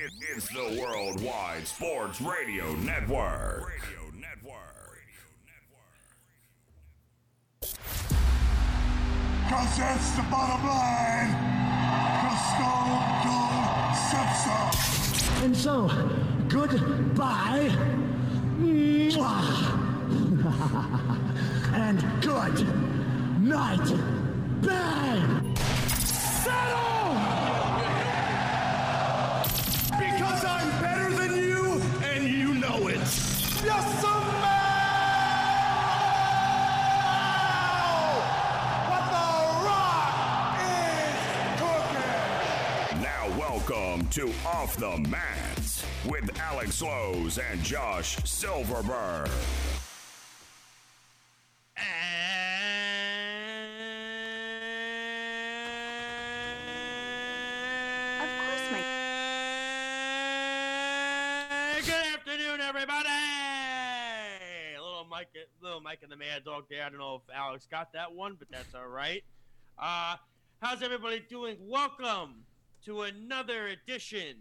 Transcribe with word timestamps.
It, 0.00 0.12
it's 0.36 0.46
the 0.50 0.78
Worldwide 0.80 1.66
Sports 1.66 2.20
Radio 2.20 2.72
Network. 2.76 3.66
Radio 3.66 4.12
Network. 4.14 5.02
Cause 9.48 9.76
that's 9.76 10.10
the 10.12 10.22
bottom 10.30 10.68
line. 10.68 11.34
Cause 12.22 12.38
Stone 12.54 13.02
Cold 13.24 13.96
said 14.08 14.30
so. 14.44 14.58
And 15.44 15.56
so, 15.56 15.90
goodbye. 16.48 17.74
And 21.74 21.98
good 22.22 22.66
night. 23.40 23.88
Bang! 24.62 25.56
Settle! 25.96 26.97
To 44.10 44.32
Off 44.46 44.74
the 44.78 44.96
Mats 45.08 45.84
with 46.06 46.30
Alex 46.40 46.80
Lowe's 46.80 47.36
and 47.38 47.62
Josh 47.62 48.16
Silverberg. 48.24 49.28
Of 49.28 49.32
course, 58.22 58.64
my 58.72 58.82
Good 61.84 62.06
afternoon, 62.14 62.60
everybody. 62.62 63.08
Little 64.80 65.06
Mike, 65.10 65.28
little 65.60 65.82
Mike 65.82 65.98
and 66.02 66.10
the 66.10 66.16
Mad 66.16 66.44
Dog 66.46 66.64
there. 66.70 66.82
I 66.82 66.88
don't 66.88 66.98
know 66.98 67.16
if 67.16 67.34
Alex 67.34 67.66
got 67.70 67.92
that 67.92 68.14
one, 68.14 68.36
but 68.38 68.48
that's 68.50 68.74
all 68.74 68.88
right. 68.88 69.22
Uh, 69.78 70.16
how's 70.62 70.82
everybody 70.82 71.20
doing? 71.28 71.58
Welcome 71.60 72.46
to 72.84 73.02
another 73.02 73.66
edition 73.66 74.36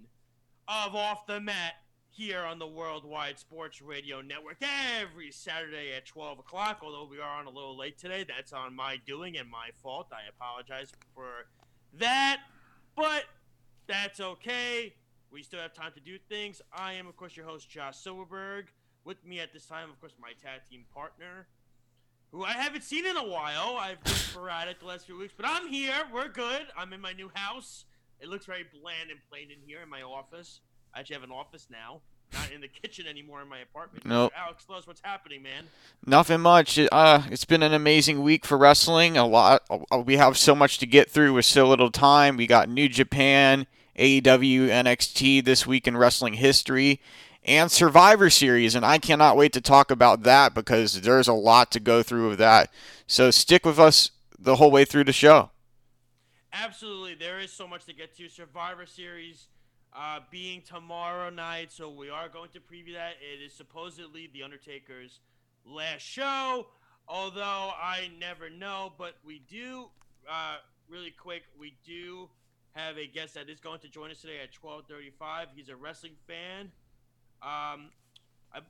of 0.67 0.95
Off 0.95 1.25
the 1.25 1.39
Mat 1.39 1.73
here 2.09 2.41
on 2.41 2.59
the 2.59 2.67
Worldwide 2.67 3.39
Sports 3.39 3.81
Radio 3.81 4.21
Network 4.21 4.57
every 4.99 5.31
Saturday 5.31 5.93
at 5.95 6.05
12 6.05 6.39
o'clock. 6.39 6.80
Although 6.83 7.08
we 7.09 7.19
are 7.19 7.39
on 7.39 7.45
a 7.45 7.49
little 7.49 7.77
late 7.77 7.97
today, 7.97 8.25
that's 8.27 8.53
on 8.53 8.75
my 8.75 8.97
doing 9.05 9.38
and 9.38 9.49
my 9.49 9.69
fault. 9.81 10.08
I 10.11 10.27
apologize 10.30 10.91
for 11.15 11.47
that, 11.93 12.41
but 12.95 13.23
that's 13.88 14.19
okay. 14.19 14.93
We 15.31 15.43
still 15.43 15.59
have 15.59 15.73
time 15.73 15.91
to 15.95 15.99
do 15.99 16.17
things. 16.30 16.61
I 16.71 16.93
am, 16.93 17.08
of 17.08 17.15
course, 17.17 17.35
your 17.35 17.45
host, 17.45 17.69
Josh 17.69 17.97
Silverberg. 17.97 18.67
With 19.03 19.25
me 19.25 19.39
at 19.39 19.53
this 19.53 19.65
time, 19.65 19.89
of 19.89 19.99
course, 19.99 20.13
my 20.19 20.33
tag 20.43 20.61
team 20.69 20.83
partner, 20.93 21.47
who 22.31 22.43
I 22.43 22.52
haven't 22.52 22.83
seen 22.83 23.05
in 23.05 23.15
a 23.15 23.25
while. 23.25 23.77
I've 23.80 24.03
been 24.03 24.13
sporadic 24.13 24.80
the 24.80 24.85
last 24.85 25.05
few 25.05 25.17
weeks, 25.17 25.33
but 25.35 25.45
I'm 25.47 25.69
here. 25.69 25.93
We're 26.13 26.27
good. 26.27 26.67
I'm 26.77 26.91
in 26.93 26.99
my 26.99 27.13
new 27.13 27.31
house. 27.33 27.85
It 28.21 28.29
looks 28.29 28.45
very 28.45 28.65
bland 28.81 29.11
and 29.11 29.19
plain 29.29 29.49
in 29.51 29.57
here 29.65 29.79
in 29.83 29.89
my 29.89 30.01
office. 30.01 30.59
I 30.93 30.99
actually 30.99 31.15
have 31.15 31.23
an 31.23 31.31
office 31.31 31.67
now, 31.69 32.01
not 32.33 32.51
in 32.51 32.61
the 32.61 32.67
kitchen 32.81 33.05
anymore 33.07 33.41
in 33.41 33.47
my 33.47 33.59
apartment. 33.59 34.05
Nope. 34.05 34.33
Alex, 34.35 34.65
tell 34.65 34.75
us 34.75 34.87
what's 34.87 35.01
happening, 35.03 35.43
man. 35.43 35.65
Nothing 36.05 36.41
much. 36.41 36.77
It- 36.77 36.89
Uh, 36.91 37.23
it's 37.29 37.45
been 37.45 37.61
an 37.63 37.73
amazing 37.73 38.23
week 38.23 38.45
for 38.45 38.57
wrestling. 38.57 39.17
A 39.17 39.25
lot. 39.25 39.63
uh, 39.69 39.99
We 39.99 40.17
have 40.17 40.37
so 40.37 40.55
much 40.55 40.77
to 40.79 40.85
get 40.87 41.09
through 41.11 41.33
with 41.33 41.45
so 41.45 41.67
little 41.67 41.91
time. 41.91 42.37
We 42.37 42.47
got 42.47 42.69
New 42.69 42.89
Japan, 42.89 43.67
AEW, 43.97 44.67
NXT 44.69 45.43
this 45.45 45.67
week 45.67 45.87
in 45.87 45.95
wrestling 45.97 46.33
history, 46.35 46.99
and 47.43 47.71
Survivor 47.71 48.30
Series. 48.30 48.73
And 48.75 48.86
I 48.86 48.97
cannot 48.97 49.37
wait 49.37 49.53
to 49.53 49.61
talk 49.61 49.92
about 49.92 50.23
that 50.23 50.53
because 50.55 51.02
there's 51.02 51.27
a 51.27 51.33
lot 51.33 51.71
to 51.71 51.80
go 51.80 52.02
through 52.03 52.30
with 52.30 52.39
that. 52.39 52.71
So 53.05 53.30
stick 53.31 53.65
with 53.65 53.80
us 53.80 54.11
the 54.39 54.55
whole 54.58 54.71
way 54.71 54.86
through 54.86 55.03
the 55.05 55.13
show. 55.13 55.52
Absolutely, 56.63 57.13
there 57.13 57.39
is 57.39 57.51
so 57.51 57.67
much 57.67 57.85
to 57.85 57.93
get 57.93 58.17
to. 58.17 58.27
Survivor 58.27 58.87
Series 58.87 59.47
uh, 59.95 60.19
being 60.31 60.63
tomorrow 60.63 61.29
night, 61.29 61.71
so 61.71 61.87
we 61.87 62.09
are 62.09 62.27
going 62.29 62.49
to 62.49 62.59
preview 62.59 62.93
that. 62.95 63.13
It 63.21 63.45
is 63.45 63.53
supposedly 63.53 64.27
The 64.33 64.41
Undertaker's 64.41 65.19
last 65.65 66.01
show, 66.01 66.65
although 67.07 67.41
I 67.79 68.09
never 68.19 68.49
know. 68.49 68.91
But 68.97 69.17
we 69.23 69.43
do, 69.47 69.89
uh, 70.27 70.57
really 70.89 71.11
quick, 71.11 71.43
we 71.59 71.75
do 71.85 72.27
have 72.73 72.97
a 72.97 73.05
guest 73.05 73.35
that 73.35 73.49
is 73.49 73.59
going 73.59 73.79
to 73.81 73.87
join 73.87 74.09
us 74.09 74.21
today 74.21 74.39
at 74.41 74.51
12:35. 74.51 75.49
He's 75.55 75.69
a 75.69 75.75
wrestling 75.75 76.15
fan. 76.25 76.71
Um, 77.43 77.91
uh, 78.55 78.61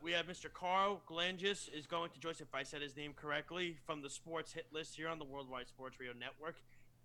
we 0.00 0.12
have 0.12 0.26
Mr. 0.26 0.52
Carl 0.52 1.02
Glangis 1.10 1.68
is 1.74 1.86
going 1.88 2.10
to 2.10 2.20
join 2.20 2.30
us, 2.30 2.40
if 2.40 2.54
I 2.54 2.62
said 2.62 2.80
his 2.80 2.96
name 2.96 3.12
correctly, 3.12 3.76
from 3.86 4.02
the 4.02 4.10
Sports 4.10 4.52
Hit 4.52 4.66
List 4.72 4.94
here 4.94 5.08
on 5.08 5.18
the 5.18 5.24
Worldwide 5.24 5.66
Sports 5.66 5.98
Radio 5.98 6.14
Network 6.16 6.56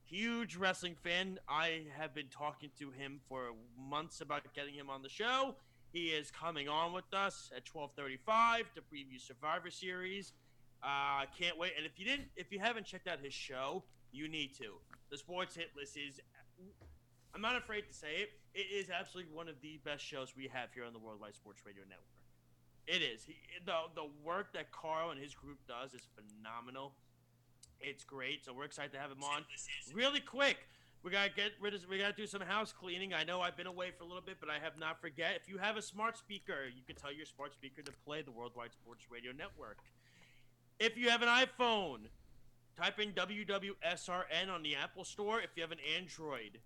huge 0.09 0.55
wrestling 0.55 0.95
fan. 1.03 1.39
I 1.47 1.83
have 1.97 2.13
been 2.13 2.27
talking 2.27 2.69
to 2.79 2.91
him 2.91 3.19
for 3.29 3.51
months 3.77 4.21
about 4.21 4.41
getting 4.53 4.73
him 4.73 4.89
on 4.89 5.03
the 5.03 5.09
show. 5.09 5.55
He 5.91 6.07
is 6.07 6.31
coming 6.31 6.67
on 6.67 6.93
with 6.93 7.11
us 7.13 7.51
at 7.55 7.65
12:35 7.65 8.73
to 8.73 8.81
preview 8.81 9.19
Survivor 9.19 9.69
Series. 9.69 10.33
Uh, 10.81 11.25
can't 11.37 11.57
wait. 11.57 11.73
And 11.77 11.85
if 11.85 11.99
you 11.99 12.05
didn't, 12.05 12.29
if 12.35 12.51
you 12.51 12.59
haven't 12.59 12.85
checked 12.85 13.07
out 13.07 13.19
his 13.19 13.33
show, 13.33 13.83
you 14.11 14.27
need 14.27 14.55
to. 14.57 14.79
The 15.09 15.17
Sports 15.17 15.55
Hit 15.55 15.71
List 15.75 15.97
is. 15.97 16.19
I'm 17.33 17.41
not 17.41 17.55
afraid 17.55 17.87
to 17.87 17.93
say 17.93 18.21
it. 18.21 18.29
It 18.55 18.67
is 18.73 18.89
absolutely 18.89 19.33
one 19.33 19.47
of 19.47 19.61
the 19.61 19.79
best 19.85 20.03
shows 20.03 20.33
we 20.35 20.47
have 20.51 20.73
here 20.73 20.83
on 20.85 20.93
the 20.93 20.99
Worldwide 20.99 21.35
Sports 21.35 21.61
Radio 21.65 21.83
Network. 21.83 22.05
It 22.87 23.03
is. 23.03 23.23
He, 23.23 23.35
the 23.65 23.73
the 23.95 24.09
work 24.23 24.53
that 24.53 24.71
Carl 24.71 25.11
and 25.11 25.19
his 25.19 25.35
group 25.35 25.59
does 25.67 25.93
is 25.93 26.01
phenomenal. 26.15 26.93
It's 27.81 28.03
great. 28.03 28.45
So 28.45 28.53
we're 28.53 28.65
excited 28.65 28.91
to 28.93 28.99
have 28.99 29.11
him 29.11 29.23
on. 29.23 29.45
Really 29.93 30.19
quick, 30.19 30.57
we 31.03 31.11
gotta 31.11 31.29
get 31.29 31.51
rid 31.61 31.73
of. 31.73 31.87
We 31.89 31.97
gotta 31.97 32.13
do 32.13 32.27
some 32.27 32.41
house 32.41 32.73
cleaning. 32.73 33.13
I 33.13 33.23
know 33.23 33.41
I've 33.41 33.55
been 33.57 33.67
away 33.67 33.91
for 33.97 34.03
a 34.03 34.07
little 34.07 34.21
bit, 34.21 34.37
but 34.39 34.49
I 34.49 34.59
have 34.59 34.77
not 34.77 34.99
forget. 34.99 35.35
If 35.35 35.49
you 35.49 35.57
have 35.57 35.77
a 35.77 35.81
smart 35.81 36.17
speaker, 36.17 36.65
you 36.73 36.83
can 36.85 36.95
tell 36.95 37.13
your 37.13 37.25
smart 37.25 37.53
speaker 37.53 37.81
to 37.81 37.91
play 38.05 38.21
the 38.21 38.31
Worldwide 38.31 38.73
Sports 38.73 39.05
Radio 39.09 39.31
Network. 39.31 39.77
If 40.79 40.97
you 40.97 41.09
have 41.09 41.21
an 41.21 41.29
iPhone, 41.29 42.07
type 42.77 42.99
in 42.99 43.11
WWSRN 43.11 44.49
on 44.53 44.63
the 44.63 44.75
Apple 44.75 45.03
Store. 45.03 45.41
If 45.41 45.51
you 45.55 45.61
have 45.61 45.71
an 45.71 45.79
Android, 45.97 46.59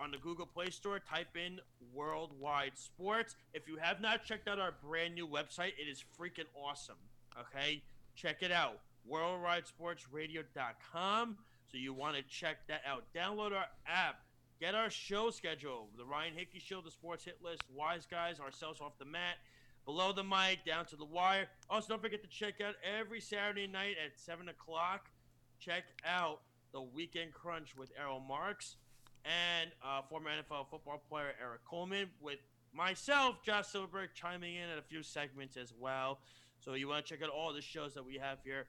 on 0.00 0.10
the 0.10 0.16
Google 0.18 0.46
Play 0.46 0.70
Store, 0.70 0.98
type 0.98 1.36
in 1.36 1.60
Worldwide 1.92 2.72
Sports. 2.76 3.36
If 3.52 3.68
you 3.68 3.76
have 3.76 4.00
not 4.00 4.24
checked 4.24 4.48
out 4.48 4.58
our 4.58 4.72
brand 4.82 5.14
new 5.14 5.28
website, 5.28 5.72
it 5.78 5.88
is 5.90 6.02
freaking 6.18 6.46
awesome. 6.56 6.96
Okay? 7.38 7.82
Check 8.16 8.42
it 8.42 8.50
out. 8.50 8.80
WorldWideSportsRadio.com. 9.08 11.36
So 11.70 11.78
you 11.78 11.94
want 11.94 12.16
to 12.16 12.22
check 12.22 12.66
that 12.68 12.82
out. 12.86 13.04
Download 13.14 13.52
our 13.52 13.66
app. 13.86 14.16
Get 14.60 14.74
our 14.74 14.90
show 14.90 15.30
schedule. 15.30 15.88
The 15.96 16.04
Ryan 16.04 16.34
Hickey 16.34 16.58
Show, 16.58 16.80
the 16.80 16.90
Sports 16.90 17.24
Hit 17.24 17.38
List, 17.42 17.62
Wise 17.72 18.06
Guys, 18.10 18.40
ourselves 18.40 18.80
off 18.80 18.98
the 18.98 19.04
mat, 19.04 19.36
below 19.86 20.12
the 20.12 20.24
mic, 20.24 20.64
down 20.66 20.84
to 20.86 20.96
the 20.96 21.04
wire. 21.04 21.46
Also, 21.70 21.88
don't 21.88 22.02
forget 22.02 22.22
to 22.22 22.28
check 22.28 22.60
out 22.60 22.74
every 22.84 23.20
Saturday 23.20 23.66
night 23.66 23.96
at 24.04 24.18
7 24.18 24.48
o'clock. 24.48 25.08
Check 25.58 25.84
out 26.04 26.40
the 26.72 26.82
Weekend 26.82 27.32
Crunch 27.32 27.76
with 27.76 27.92
Errol 27.98 28.20
Marks 28.20 28.76
and 29.24 29.70
uh, 29.84 30.02
former 30.02 30.30
NFL 30.30 30.68
football 30.70 31.02
player 31.08 31.32
Eric 31.40 31.64
Coleman, 31.64 32.08
with 32.20 32.38
myself, 32.72 33.42
Josh 33.44 33.68
Silverberg, 33.68 34.10
chiming 34.14 34.56
in 34.56 34.68
at 34.68 34.78
a 34.78 34.82
few 34.82 35.02
segments 35.02 35.56
as 35.56 35.72
well. 35.78 36.20
So 36.58 36.74
you 36.74 36.88
want 36.88 37.06
to 37.06 37.14
check 37.14 37.22
out 37.22 37.30
all 37.30 37.52
the 37.52 37.62
shows 37.62 37.94
that 37.94 38.04
we 38.04 38.16
have 38.16 38.38
here. 38.44 38.66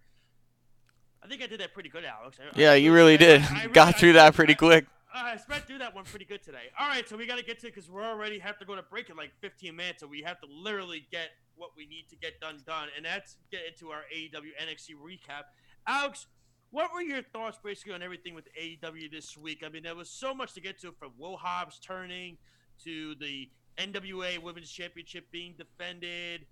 I 1.23 1.27
think 1.27 1.41
I 1.41 1.47
did 1.47 1.59
that 1.59 1.73
pretty 1.73 1.89
good, 1.89 2.03
Alex. 2.05 2.37
I- 2.39 2.59
Yeah, 2.59 2.71
I 2.71 2.75
you 2.75 2.93
really 2.93 3.17
did. 3.17 3.41
I- 3.43 3.63
I 3.63 3.67
Got 3.67 3.97
through 3.99 4.13
that 4.13 4.33
pretty 4.33 4.55
quick. 4.55 4.85
I 5.13 5.35
sped 5.37 5.67
through 5.67 5.79
that 5.79 5.93
one 5.93 6.05
pretty 6.05 6.23
good 6.25 6.41
today. 6.41 6.71
All 6.79 6.87
right, 6.87 7.07
so 7.07 7.17
we 7.17 7.25
got 7.27 7.37
to 7.37 7.43
get 7.43 7.59
to 7.59 7.67
because 7.67 7.89
we're 7.89 8.03
already 8.05 8.39
have 8.39 8.57
to 8.59 8.65
go 8.65 8.75
to 8.77 8.81
break 8.81 9.09
in 9.09 9.17
like 9.17 9.31
15 9.41 9.75
minutes, 9.75 9.99
so 9.99 10.07
we 10.07 10.21
have 10.21 10.39
to 10.39 10.47
literally 10.47 11.05
get 11.11 11.31
what 11.55 11.71
we 11.75 11.85
need 11.85 12.07
to 12.09 12.15
get 12.15 12.39
done 12.39 12.61
done, 12.65 12.87
and 12.95 13.03
that's 13.05 13.35
get 13.51 13.61
into 13.67 13.91
our 13.91 14.03
AEW 14.15 14.51
NXT 14.57 14.95
recap. 14.95 15.43
Alex, 15.85 16.27
what 16.69 16.93
were 16.93 17.01
your 17.01 17.21
thoughts 17.21 17.59
basically 17.61 17.93
on 17.93 18.01
everything 18.01 18.33
with 18.35 18.47
AEW 18.57 19.09
this 19.11 19.35
week? 19.35 19.63
I 19.65 19.69
mean, 19.69 19.83
there 19.83 19.95
was 19.95 20.09
so 20.09 20.33
much 20.33 20.53
to 20.53 20.61
get 20.61 20.79
to 20.79 20.93
from 20.93 21.11
Will 21.17 21.35
Hobbs 21.35 21.77
turning 21.79 22.37
to 22.85 23.13
the 23.15 23.49
NWA 23.77 24.37
Women's 24.41 24.71
Championship 24.71 25.29
being 25.29 25.55
defended. 25.57 26.45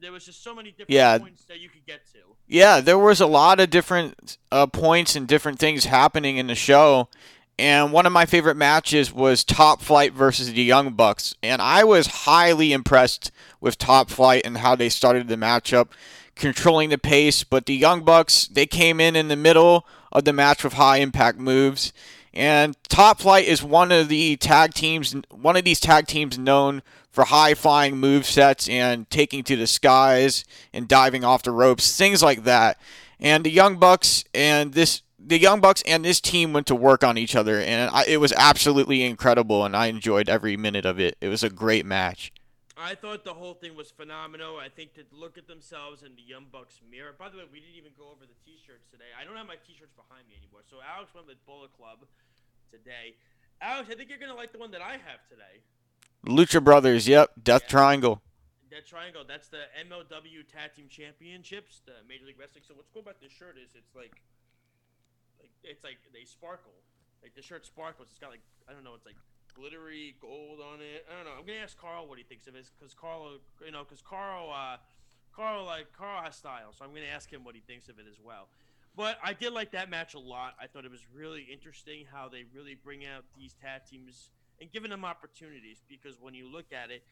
There 0.00 0.12
was 0.12 0.24
just 0.24 0.42
so 0.42 0.54
many 0.54 0.70
different 0.70 0.90
Yeah. 0.90 1.18
points 1.18 1.44
that 1.44 1.60
you 1.60 1.68
could 1.68 1.84
get 1.86 2.06
to. 2.12 2.18
Yeah, 2.46 2.80
there 2.80 2.98
was 2.98 3.20
a 3.20 3.26
lot 3.26 3.60
of 3.60 3.70
different 3.70 4.36
uh, 4.50 4.66
points 4.66 5.16
and 5.16 5.26
different 5.26 5.58
things 5.58 5.84
happening 5.86 6.36
in 6.36 6.46
the 6.46 6.54
show. 6.54 7.08
And 7.58 7.92
one 7.92 8.06
of 8.06 8.12
my 8.12 8.24
favorite 8.26 8.56
matches 8.56 9.12
was 9.12 9.44
Top 9.44 9.82
Flight 9.82 10.12
versus 10.14 10.52
the 10.52 10.62
Young 10.62 10.94
Bucks. 10.94 11.34
And 11.42 11.60
I 11.62 11.84
was 11.84 12.06
highly 12.08 12.72
impressed 12.72 13.30
with 13.60 13.78
Top 13.78 14.10
Flight 14.10 14.42
and 14.44 14.58
how 14.58 14.74
they 14.74 14.88
started 14.88 15.28
the 15.28 15.36
matchup, 15.36 15.88
controlling 16.34 16.88
the 16.88 16.98
pace. 16.98 17.44
But 17.44 17.66
the 17.66 17.74
Young 17.76 18.04
Bucks, 18.04 18.48
they 18.48 18.66
came 18.66 19.00
in 19.00 19.16
in 19.16 19.28
the 19.28 19.36
middle 19.36 19.86
of 20.10 20.24
the 20.24 20.32
match 20.32 20.64
with 20.64 20.72
high 20.74 20.98
impact 20.98 21.38
moves. 21.38 21.92
And 22.34 22.76
Top 22.88 23.20
Flight 23.20 23.44
is 23.46 23.62
one 23.62 23.92
of 23.92 24.08
the 24.08 24.36
tag 24.36 24.72
teams, 24.72 25.14
one 25.30 25.56
of 25.56 25.64
these 25.64 25.80
tag 25.80 26.06
teams 26.06 26.38
known 26.38 26.82
for 27.12 27.24
high 27.24 27.54
flying 27.54 27.96
move 27.98 28.26
sets 28.26 28.68
and 28.68 29.08
taking 29.10 29.44
to 29.44 29.56
the 29.56 29.66
skies 29.66 30.44
and 30.72 30.88
diving 30.88 31.24
off 31.24 31.42
the 31.42 31.52
ropes, 31.52 31.96
things 31.96 32.22
like 32.22 32.44
that. 32.44 32.80
And 33.20 33.44
the 33.44 33.50
Young 33.50 33.76
Bucks 33.76 34.24
and 34.34 34.72
this 34.72 35.02
the 35.24 35.38
Young 35.38 35.60
Bucks 35.60 35.82
and 35.86 36.04
this 36.04 36.20
team 36.20 36.52
went 36.52 36.66
to 36.66 36.74
work 36.74 37.04
on 37.04 37.16
each 37.16 37.36
other, 37.36 37.60
and 37.60 37.90
I, 37.94 38.04
it 38.08 38.18
was 38.18 38.32
absolutely 38.32 39.04
incredible, 39.04 39.64
and 39.64 39.76
I 39.76 39.86
enjoyed 39.86 40.28
every 40.28 40.56
minute 40.56 40.84
of 40.84 40.98
it. 40.98 41.16
It 41.20 41.28
was 41.28 41.44
a 41.44 41.50
great 41.50 41.86
match. 41.86 42.32
I 42.76 42.96
thought 42.96 43.22
the 43.22 43.34
whole 43.34 43.54
thing 43.54 43.76
was 43.76 43.92
phenomenal. 43.92 44.58
I 44.58 44.68
think 44.68 44.94
to 44.94 45.06
look 45.12 45.38
at 45.38 45.46
themselves 45.46 46.02
in 46.02 46.16
the 46.16 46.26
Young 46.26 46.46
Bucks 46.50 46.80
mirror. 46.90 47.14
By 47.16 47.28
the 47.28 47.38
way, 47.38 47.44
we 47.52 47.60
didn't 47.60 47.78
even 47.78 47.92
go 47.94 48.10
over 48.10 48.26
the 48.26 48.34
T-shirts 48.42 48.90
today. 48.90 49.06
I 49.14 49.22
don't 49.22 49.36
have 49.36 49.46
my 49.46 49.60
T-shirts 49.62 49.94
behind 49.94 50.26
me 50.26 50.34
anymore. 50.34 50.66
So 50.66 50.82
Alex 50.82 51.14
went 51.14 51.30
with 51.30 51.38
Bullet 51.46 51.70
Club 51.78 52.02
today. 52.74 53.14
Alex, 53.62 53.86
I 53.86 53.94
think 53.94 54.10
you're 54.10 54.18
gonna 54.18 54.34
like 54.34 54.50
the 54.50 54.58
one 54.58 54.74
that 54.74 54.82
I 54.82 54.98
have 54.98 55.22
today. 55.30 55.62
Lucha 56.26 56.62
Brothers, 56.62 57.08
yep, 57.08 57.30
Death 57.42 57.62
Yeah. 57.64 57.68
Triangle. 57.68 58.22
That 58.70 58.86
triangle. 58.86 59.24
That's 59.26 59.48
the 59.48 59.64
MLW 59.78 60.44
Tag 60.48 60.72
Team 60.74 60.88
Championships, 60.88 61.82
the 61.84 61.92
Major 62.08 62.24
League 62.24 62.38
Wrestling. 62.38 62.64
So 62.66 62.72
what's 62.74 62.88
cool 62.88 63.02
about 63.02 63.20
this 63.20 63.30
shirt 63.32 63.58
is 63.58 63.74
it's 63.74 63.94
like, 63.94 64.22
like 65.38 65.50
it's 65.62 65.84
like 65.84 65.98
they 66.12 66.24
sparkle. 66.24 66.72
Like 67.22 67.34
the 67.34 67.42
shirt 67.42 67.66
sparkles. 67.66 68.08
It's 68.10 68.18
got 68.18 68.30
like 68.30 68.40
I 68.68 68.72
don't 68.72 68.82
know. 68.82 68.94
It's 68.94 69.04
like 69.04 69.16
glittery 69.54 70.16
gold 70.20 70.60
on 70.60 70.80
it. 70.80 71.04
I 71.10 71.16
don't 71.16 71.26
know. 71.26 71.36
I'm 71.38 71.44
gonna 71.44 71.58
ask 71.58 71.76
Carl 71.76 72.08
what 72.08 72.16
he 72.16 72.24
thinks 72.24 72.46
of 72.46 72.54
it, 72.54 72.64
because 72.78 72.94
Carl, 72.94 73.38
you 73.64 73.70
know, 73.72 73.84
because 73.84 74.00
Carl, 74.00 74.50
uh, 74.50 74.78
Carl 75.36 75.66
like 75.66 75.92
Carl 75.92 76.22
has 76.22 76.36
style. 76.36 76.72
So 76.72 76.84
I'm 76.84 76.94
gonna 76.94 77.12
ask 77.12 77.30
him 77.30 77.44
what 77.44 77.54
he 77.54 77.60
thinks 77.60 77.88
of 77.90 77.98
it 77.98 78.06
as 78.08 78.16
well. 78.24 78.48
But 78.96 79.18
I 79.22 79.34
did 79.34 79.52
like 79.52 79.72
that 79.72 79.90
match 79.90 80.14
a 80.14 80.18
lot. 80.18 80.54
I 80.60 80.66
thought 80.66 80.84
it 80.86 80.90
was 80.90 81.04
really 81.14 81.42
interesting 81.52 82.04
how 82.10 82.28
they 82.30 82.44
really 82.54 82.74
bring 82.74 83.04
out 83.04 83.24
these 83.36 83.52
tag 83.52 83.82
teams 83.84 84.30
and 84.62 84.72
giving 84.72 84.90
them 84.90 85.04
opportunities 85.04 85.82
because 85.88 86.20
when 86.20 86.32
you 86.34 86.50
look 86.50 86.72
at 86.72 86.90
it, 86.90 87.02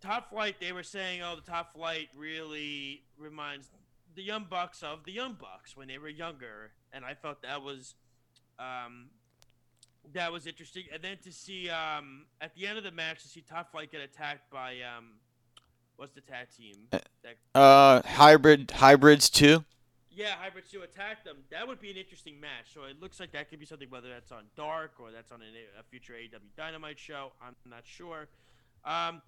Top 0.00 0.30
Flight, 0.30 0.56
they 0.60 0.72
were 0.72 0.82
saying, 0.82 1.20
oh, 1.22 1.36
the 1.36 1.42
Top 1.42 1.74
Flight 1.74 2.08
really 2.16 3.02
reminds 3.18 3.68
the 4.14 4.22
Young 4.22 4.46
Bucks 4.48 4.82
of 4.82 5.04
the 5.04 5.12
Young 5.12 5.36
Bucks 5.38 5.76
when 5.76 5.88
they 5.88 5.98
were 5.98 6.08
younger, 6.08 6.70
and 6.92 7.04
I 7.04 7.14
felt 7.14 7.42
that 7.42 7.62
was, 7.62 7.94
um, 8.58 9.06
that 10.12 10.32
was 10.32 10.46
interesting. 10.46 10.84
And 10.92 11.02
then 11.02 11.18
to 11.24 11.32
see, 11.32 11.68
um, 11.70 12.26
at 12.40 12.54
the 12.54 12.66
end 12.66 12.78
of 12.78 12.84
the 12.84 12.90
match, 12.90 13.22
to 13.22 13.28
see 13.28 13.42
Top 13.42 13.70
Flight 13.70 13.92
get 13.92 14.00
attacked 14.00 14.50
by, 14.50 14.76
um, 14.80 15.10
what's 15.96 16.12
the 16.14 16.20
tag 16.20 16.48
team? 16.56 16.88
That 16.90 17.36
Uh, 17.54 18.02
hybrid 18.04 18.72
hybrids 18.72 19.30
too. 19.30 19.64
Yeah, 20.14 20.34
Hybrid 20.38 20.64
2 20.70 20.82
attack 20.82 21.24
them. 21.24 21.38
That 21.50 21.66
would 21.66 21.80
be 21.80 21.90
an 21.90 21.96
interesting 21.96 22.38
match. 22.38 22.74
So 22.74 22.84
it 22.84 23.00
looks 23.00 23.18
like 23.18 23.32
that 23.32 23.48
could 23.48 23.58
be 23.58 23.66
something, 23.66 23.88
whether 23.88 24.08
that's 24.08 24.30
on 24.30 24.44
Dark 24.56 24.92
or 24.98 25.10
that's 25.10 25.32
on 25.32 25.40
an, 25.40 25.48
a 25.78 25.82
future 25.82 26.12
AEW 26.12 26.54
Dynamite 26.56 26.98
show. 26.98 27.32
I'm 27.40 27.54
not 27.68 27.84
sure. 27.84 28.28
Um, 28.84 29.22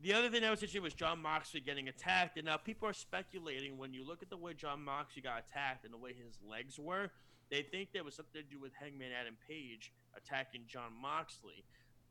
the 0.00 0.12
other 0.12 0.28
thing 0.28 0.42
that 0.42 0.50
was 0.50 0.60
interesting 0.60 0.82
was 0.82 0.94
Jon 0.94 1.20
Moxley 1.20 1.60
getting 1.60 1.88
attacked. 1.88 2.36
And 2.36 2.46
now 2.46 2.56
people 2.56 2.88
are 2.88 2.92
speculating 2.92 3.76
when 3.76 3.92
you 3.92 4.06
look 4.06 4.22
at 4.22 4.30
the 4.30 4.36
way 4.36 4.54
Jon 4.54 4.84
Moxley 4.84 5.22
got 5.22 5.44
attacked 5.48 5.84
and 5.84 5.92
the 5.92 5.98
way 5.98 6.12
his 6.12 6.38
legs 6.48 6.78
were, 6.78 7.10
they 7.50 7.62
think 7.62 7.90
there 7.92 8.04
was 8.04 8.14
something 8.14 8.42
to 8.42 8.48
do 8.48 8.60
with 8.60 8.72
Hangman 8.74 9.10
Adam 9.18 9.36
Page 9.48 9.92
attacking 10.16 10.62
Jon 10.68 10.92
Moxley. 11.00 11.64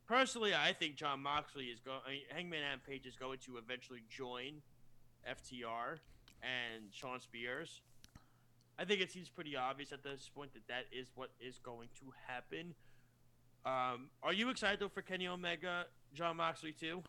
Personally, 0.06 0.54
I 0.54 0.74
think 0.74 0.95
Jon 0.95 1.21
Moxley 1.21 1.65
is 1.65 1.80
going. 1.80 2.00
Mean, 2.07 2.21
Hangman 2.30 2.62
Adam 2.62 2.81
Page 2.86 3.06
is 3.06 3.15
going 3.15 3.39
to 3.45 3.57
eventually 3.57 4.04
join 4.10 4.62
FTR 5.27 6.00
and 6.44 6.86
Shawn 6.92 7.19
Spears. 7.19 7.81
I 8.78 8.86
think 8.86 9.01
it 9.01 9.12
seems 9.12 9.30
pretty 9.30 9.56
obvious 9.56 9.92
at 9.92 10.04
this 10.04 10.30
point 10.36 10.54
that 10.54 10.68
that 10.68 10.86
is 10.92 11.07
what 11.16 11.30
is 11.40 11.60
going 11.60 11.90
to 12.00 12.06
happen. 12.28 12.75
Um, 13.66 14.10
are 14.22 14.34
you 14.34 14.50
excited 14.50 14.80
though 14.80 14.90
for 14.90 15.01
Kenny 15.01 15.28
Omega, 15.28 15.86
Jon 16.13 16.38
Moxley 16.38 16.74
too? 16.74 17.04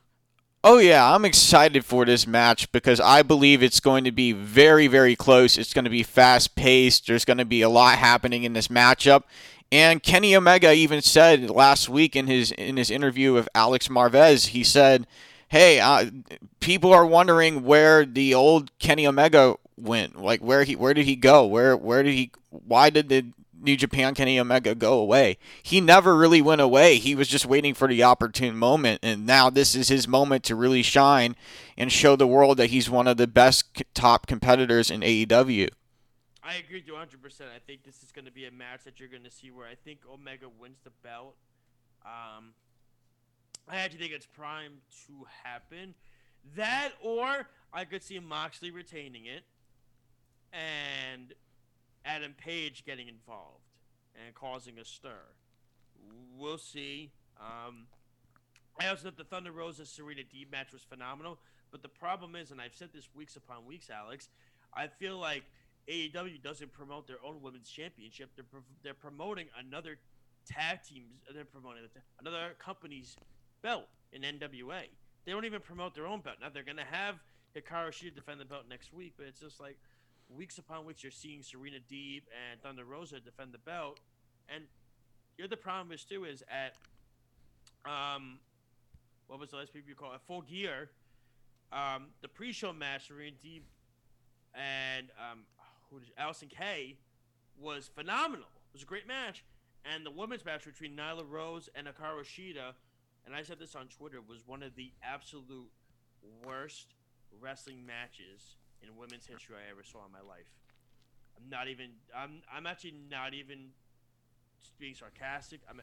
Oh 0.62 0.78
yeah, 0.78 1.12
I'm 1.12 1.24
excited 1.24 1.84
for 1.84 2.04
this 2.04 2.26
match 2.26 2.70
because 2.72 3.00
I 3.00 3.22
believe 3.22 3.62
it's 3.62 3.80
going 3.80 4.04
to 4.04 4.12
be 4.12 4.32
very 4.32 4.86
very 4.86 5.16
close. 5.16 5.58
It's 5.58 5.74
going 5.74 5.84
to 5.84 5.90
be 5.90 6.02
fast 6.02 6.54
paced. 6.54 7.06
There's 7.06 7.24
going 7.24 7.38
to 7.38 7.44
be 7.44 7.62
a 7.62 7.68
lot 7.68 7.98
happening 7.98 8.44
in 8.44 8.52
this 8.52 8.68
matchup. 8.68 9.24
And 9.72 10.02
Kenny 10.02 10.36
Omega 10.36 10.72
even 10.72 11.02
said 11.02 11.50
last 11.50 11.88
week 11.88 12.14
in 12.14 12.28
his 12.28 12.52
in 12.52 12.76
his 12.76 12.90
interview 12.90 13.32
with 13.32 13.48
Alex 13.54 13.88
Marvez, 13.88 14.48
he 14.48 14.62
said, 14.62 15.06
"Hey, 15.54 15.78
uh, 15.78 16.10
people 16.58 16.92
are 16.92 17.06
wondering 17.06 17.62
where 17.62 18.04
the 18.04 18.34
old 18.34 18.76
Kenny 18.80 19.06
Omega 19.06 19.54
went. 19.76 20.20
Like 20.20 20.40
where 20.40 20.64
he 20.64 20.74
where 20.74 20.94
did 20.94 21.06
he 21.06 21.14
go? 21.14 21.46
Where 21.46 21.76
where 21.76 22.02
did 22.02 22.12
he 22.14 22.32
why 22.50 22.90
did 22.90 23.08
the 23.08 23.26
New 23.60 23.76
Japan 23.76 24.16
Kenny 24.16 24.36
Omega 24.40 24.74
go 24.74 24.98
away? 24.98 25.38
He 25.62 25.80
never 25.80 26.16
really 26.16 26.42
went 26.42 26.60
away. 26.60 26.96
He 26.96 27.14
was 27.14 27.28
just 27.28 27.46
waiting 27.46 27.72
for 27.72 27.86
the 27.86 28.02
opportune 28.02 28.56
moment 28.56 28.98
and 29.04 29.26
now 29.26 29.48
this 29.48 29.76
is 29.76 29.86
his 29.86 30.08
moment 30.08 30.42
to 30.42 30.56
really 30.56 30.82
shine 30.82 31.36
and 31.78 31.92
show 31.92 32.16
the 32.16 32.26
world 32.26 32.56
that 32.56 32.70
he's 32.70 32.90
one 32.90 33.06
of 33.06 33.16
the 33.16 33.28
best 33.28 33.80
top 33.94 34.26
competitors 34.26 34.90
in 34.90 35.02
AEW. 35.02 35.68
I 36.42 36.54
agree 36.56 36.78
with 36.80 36.88
you 36.88 36.94
100%. 36.94 37.42
I 37.42 37.60
think 37.64 37.84
this 37.84 38.02
is 38.02 38.10
going 38.10 38.24
to 38.24 38.32
be 38.32 38.46
a 38.46 38.50
match 38.50 38.82
that 38.86 38.98
you're 38.98 39.08
going 39.08 39.22
to 39.22 39.30
see 39.30 39.52
where 39.52 39.68
I 39.68 39.76
think 39.76 40.00
Omega 40.12 40.46
wins 40.48 40.78
the 40.82 40.90
belt. 41.04 41.36
Um, 42.04 42.54
I 43.68 43.76
actually 43.76 44.00
think 44.00 44.12
it's 44.12 44.26
primed 44.26 44.80
to 45.06 45.26
happen. 45.42 45.94
That, 46.56 46.90
or 47.02 47.48
I 47.72 47.84
could 47.84 48.02
see 48.02 48.18
Moxley 48.18 48.70
retaining 48.70 49.26
it 49.26 49.44
and 50.52 51.32
Adam 52.04 52.34
Page 52.36 52.84
getting 52.84 53.08
involved 53.08 53.64
and 54.24 54.34
causing 54.34 54.78
a 54.78 54.84
stir. 54.84 55.22
We'll 56.36 56.58
see. 56.58 57.10
Um, 57.40 57.86
I 58.80 58.88
also 58.88 59.04
thought 59.04 59.16
the 59.16 59.24
Thunder 59.24 59.52
Rosa 59.52 59.86
Serena 59.86 60.22
D 60.22 60.46
match 60.50 60.72
was 60.72 60.82
phenomenal, 60.82 61.38
but 61.70 61.82
the 61.82 61.88
problem 61.88 62.36
is, 62.36 62.50
and 62.50 62.60
I've 62.60 62.74
said 62.74 62.90
this 62.92 63.08
weeks 63.14 63.36
upon 63.36 63.64
weeks, 63.64 63.88
Alex, 63.90 64.28
I 64.74 64.88
feel 64.88 65.18
like 65.18 65.44
AEW 65.88 66.42
doesn't 66.42 66.72
promote 66.72 67.06
their 67.06 67.24
own 67.24 67.40
women's 67.42 67.68
championship. 67.68 68.30
They're 68.36 68.44
pro- 68.44 68.62
they're 68.82 68.94
promoting 68.94 69.46
another 69.58 69.98
tag 70.46 70.80
team's. 70.82 71.20
They're 71.32 71.44
promoting 71.44 71.84
another 72.20 72.54
company's 72.58 73.16
belt 73.64 73.88
in 74.12 74.22
NWA. 74.22 74.82
They 75.24 75.32
don't 75.32 75.46
even 75.46 75.60
promote 75.60 75.94
their 75.94 76.06
own 76.06 76.20
belt. 76.20 76.36
Now 76.40 76.50
they're 76.52 76.62
gonna 76.62 76.84
have 76.84 77.16
Hikaru 77.56 77.88
Shida 77.88 78.14
defend 78.14 78.40
the 78.40 78.44
belt 78.44 78.64
next 78.68 78.92
week, 78.92 79.14
but 79.16 79.26
it's 79.26 79.40
just 79.40 79.58
like 79.58 79.78
weeks 80.28 80.58
upon 80.58 80.84
weeks 80.84 81.02
you're 81.02 81.10
seeing 81.10 81.42
Serena 81.42 81.78
Deeb 81.90 82.22
and 82.30 82.60
Thunder 82.62 82.84
Rosa 82.84 83.18
defend 83.20 83.52
the 83.52 83.58
belt, 83.58 84.00
and 84.48 84.64
the 85.38 85.44
other 85.44 85.56
problem 85.56 85.92
is 85.92 86.04
too 86.04 86.24
is 86.24 86.44
at 86.48 86.74
um 87.90 88.38
what 89.26 89.40
was 89.40 89.50
the 89.50 89.56
last 89.56 89.72
people 89.72 89.88
you 89.88 89.94
call 89.94 90.12
it? 90.12 90.20
Full 90.26 90.42
Gear. 90.42 90.90
Um, 91.72 92.08
the 92.20 92.28
pre-show 92.28 92.72
match, 92.72 93.08
Serena 93.08 93.32
Deeb 93.42 93.62
and 94.54 95.08
um, 95.18 95.40
who 95.90 96.00
did, 96.00 96.14
Allysin 96.16 96.50
Kay 96.50 96.96
was 97.58 97.90
phenomenal. 97.94 98.46
It 98.46 98.74
was 98.74 98.82
a 98.82 98.86
great 98.86 99.08
match. 99.08 99.44
And 99.84 100.04
the 100.04 100.10
women's 100.10 100.44
match 100.44 100.64
between 100.64 100.96
Nyla 100.96 101.24
Rose 101.28 101.68
and 101.74 101.86
Hikaru 101.86 102.24
Shida, 102.24 102.74
and 103.26 103.34
I 103.34 103.42
said 103.42 103.58
this 103.58 103.74
on 103.74 103.88
Twitter, 103.88 104.18
was 104.20 104.46
one 104.46 104.62
of 104.62 104.74
the 104.76 104.92
absolute 105.02 105.70
worst 106.44 106.94
wrestling 107.40 107.84
matches 107.86 108.56
in 108.82 108.96
women's 108.96 109.26
history 109.26 109.56
I 109.56 109.70
ever 109.70 109.82
saw 109.82 110.04
in 110.06 110.12
my 110.12 110.20
life. 110.20 110.48
I'm 111.36 111.48
not 111.48 111.68
even. 111.68 111.90
I'm. 112.16 112.42
I'm 112.52 112.66
actually 112.66 112.94
not 113.10 113.34
even 113.34 113.70
being 114.78 114.94
sarcastic. 114.94 115.60
I'm. 115.68 115.80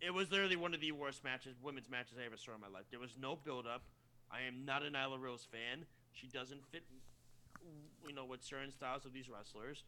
It 0.00 0.14
was 0.14 0.30
literally 0.30 0.56
one 0.56 0.72
of 0.72 0.80
the 0.80 0.92
worst 0.92 1.24
matches, 1.24 1.56
women's 1.62 1.90
matches 1.90 2.16
I 2.20 2.24
ever 2.24 2.36
saw 2.36 2.54
in 2.54 2.60
my 2.60 2.68
life. 2.68 2.84
There 2.90 3.00
was 3.00 3.16
no 3.20 3.36
build-up. 3.36 3.82
I 4.30 4.42
am 4.48 4.64
not 4.64 4.82
a 4.82 4.90
Nyla 4.90 5.20
Rose 5.20 5.46
fan. 5.50 5.84
She 6.12 6.26
doesn't 6.26 6.64
fit, 6.72 6.84
you 8.06 8.14
know, 8.14 8.24
with 8.24 8.42
certain 8.42 8.72
styles 8.72 9.04
of 9.04 9.12
these 9.12 9.28
wrestlers. 9.28 9.84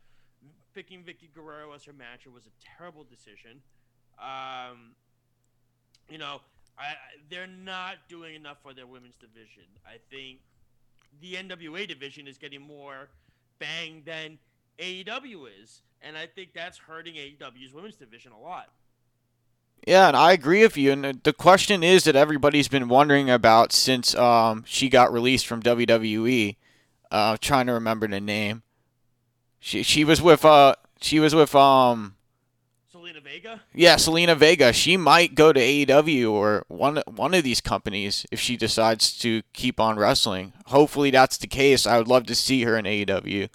Picking 0.74 1.02
Vickie 1.02 1.32
Guerrero 1.32 1.72
as 1.72 1.84
her 1.84 1.92
matcher 1.92 2.32
was 2.32 2.44
a 2.46 2.50
terrible 2.76 3.04
decision. 3.04 3.62
Um, 4.18 4.92
you 6.08 6.18
know, 6.18 6.40
I, 6.78 6.94
they're 7.30 7.46
not 7.46 7.96
doing 8.08 8.34
enough 8.34 8.58
for 8.62 8.72
their 8.72 8.86
women's 8.86 9.14
division. 9.16 9.64
I 9.86 9.96
think 10.10 10.38
the 11.20 11.34
NWA 11.34 11.86
division 11.86 12.26
is 12.26 12.38
getting 12.38 12.62
more 12.62 13.08
bang 13.58 14.02
than 14.04 14.38
AEW 14.78 15.46
is, 15.62 15.82
and 16.00 16.16
I 16.16 16.26
think 16.26 16.52
that's 16.54 16.78
hurting 16.78 17.14
AEW's 17.14 17.72
women's 17.72 17.96
division 17.96 18.32
a 18.32 18.40
lot. 18.40 18.70
Yeah, 19.86 20.08
and 20.08 20.16
I 20.16 20.32
agree 20.32 20.62
with 20.62 20.76
you. 20.76 20.92
And 20.92 21.22
the- 21.22 21.32
question 21.32 21.82
is 21.82 22.04
that 22.04 22.14
everybody's 22.14 22.68
been 22.68 22.88
wondering 22.88 23.28
about 23.28 23.72
since 23.72 24.14
um, 24.14 24.64
she 24.66 24.88
got 24.88 25.12
released 25.12 25.46
from 25.46 25.62
WWE. 25.62 26.56
Uh, 27.10 27.36
trying 27.40 27.66
to 27.66 27.72
remember 27.72 28.06
the 28.08 28.20
name. 28.20 28.62
She 29.60 29.82
she 29.82 30.02
was 30.02 30.20
with 30.22 30.44
uh 30.44 30.74
she 31.00 31.20
was 31.20 31.34
with 31.34 31.54
um 31.54 32.16
Vega. 33.22 33.62
yeah 33.74 33.96
Zelina 33.96 34.36
Vega. 34.36 34.72
She 34.72 34.96
might 34.96 35.34
go 35.34 35.52
to 35.52 35.60
AEW 35.60 36.30
or 36.30 36.64
one 36.68 37.02
one 37.06 37.34
of 37.34 37.44
these 37.44 37.60
companies 37.60 38.26
if 38.30 38.40
she 38.40 38.56
decides 38.56 39.16
to 39.18 39.42
keep 39.52 39.78
on 39.80 39.96
wrestling. 39.96 40.52
Hopefully 40.66 41.10
that's 41.10 41.38
the 41.38 41.46
case. 41.46 41.86
I 41.86 41.98
would 41.98 42.08
love 42.08 42.26
to 42.26 42.34
see 42.34 42.62
her 42.64 42.76
in 42.76 42.84
AEW. 42.84 43.48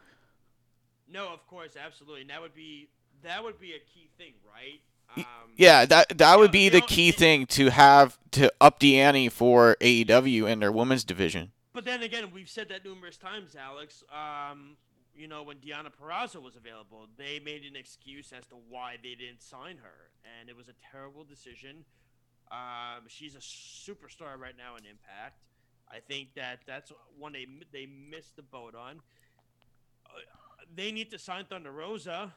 No, 1.12 1.30
of 1.34 1.46
course, 1.48 1.72
absolutely. 1.84 2.22
And 2.22 2.30
that 2.30 2.42
would 2.42 2.54
be 2.56 2.90
that 3.24 3.44
would 3.44 3.60
be 3.60 3.72
a 3.72 3.80
key 3.80 4.10
thing, 4.18 4.34
right? 4.46 4.82
Um, 5.18 5.24
Yeah, 5.56 5.86
that 5.86 6.18
that 6.18 6.38
would 6.38 6.50
know, 6.50 6.54
be 6.54 6.70
the 6.70 6.82
key 6.82 7.12
thing 7.12 7.46
to 7.48 7.70
have 7.70 8.18
to 8.32 8.52
up 8.62 8.80
the 8.80 9.00
ante 9.00 9.30
for 9.30 9.76
AEW 9.82 10.48
in 10.50 10.60
their 10.60 10.72
women's 10.72 11.04
division. 11.04 11.52
But 11.74 11.86
then 11.86 12.02
again, 12.04 12.32
we've 12.34 12.50
said 12.50 12.70
that 12.70 12.84
numerous 12.86 13.18
times, 13.18 13.56
Alex. 13.56 14.04
Um, 14.12 14.78
you 15.18 15.28
know, 15.28 15.44
when 15.44 15.58
Deonna 15.58 15.90
Purrazzo 15.90 16.42
was 16.42 16.56
available, 16.56 17.08
they 17.18 17.40
made 17.44 17.64
an 17.64 17.76
excuse 17.76 18.32
as 18.32 18.46
to 18.48 18.56
why 18.70 18.98
they 19.02 19.16
didn't 19.16 19.42
sign 19.42 19.78
her, 19.78 20.12
and 20.40 20.50
it 20.50 20.56
was 20.56 20.68
a 20.70 20.76
terrible 20.92 21.24
decision. 21.24 21.84
Um, 22.52 23.08
she's 23.08 23.36
a 23.36 23.40
superstar 23.40 24.38
right 24.38 24.56
now 24.58 24.76
in 24.78 24.86
Impact. 24.86 25.42
I 25.90 26.00
think 26.00 26.36
that 26.36 26.60
that's 26.68 26.92
one 27.18 27.34
they 27.34 27.48
they 27.72 27.88
missed 27.88 28.36
the 28.36 28.42
boat 28.44 28.76
on. 28.76 29.00
Uh, 30.06 30.20
they 30.76 30.92
need 30.92 31.10
to 31.12 31.20
sign 31.20 31.46
Thunder 31.46 31.72
Rosa. 31.72 32.34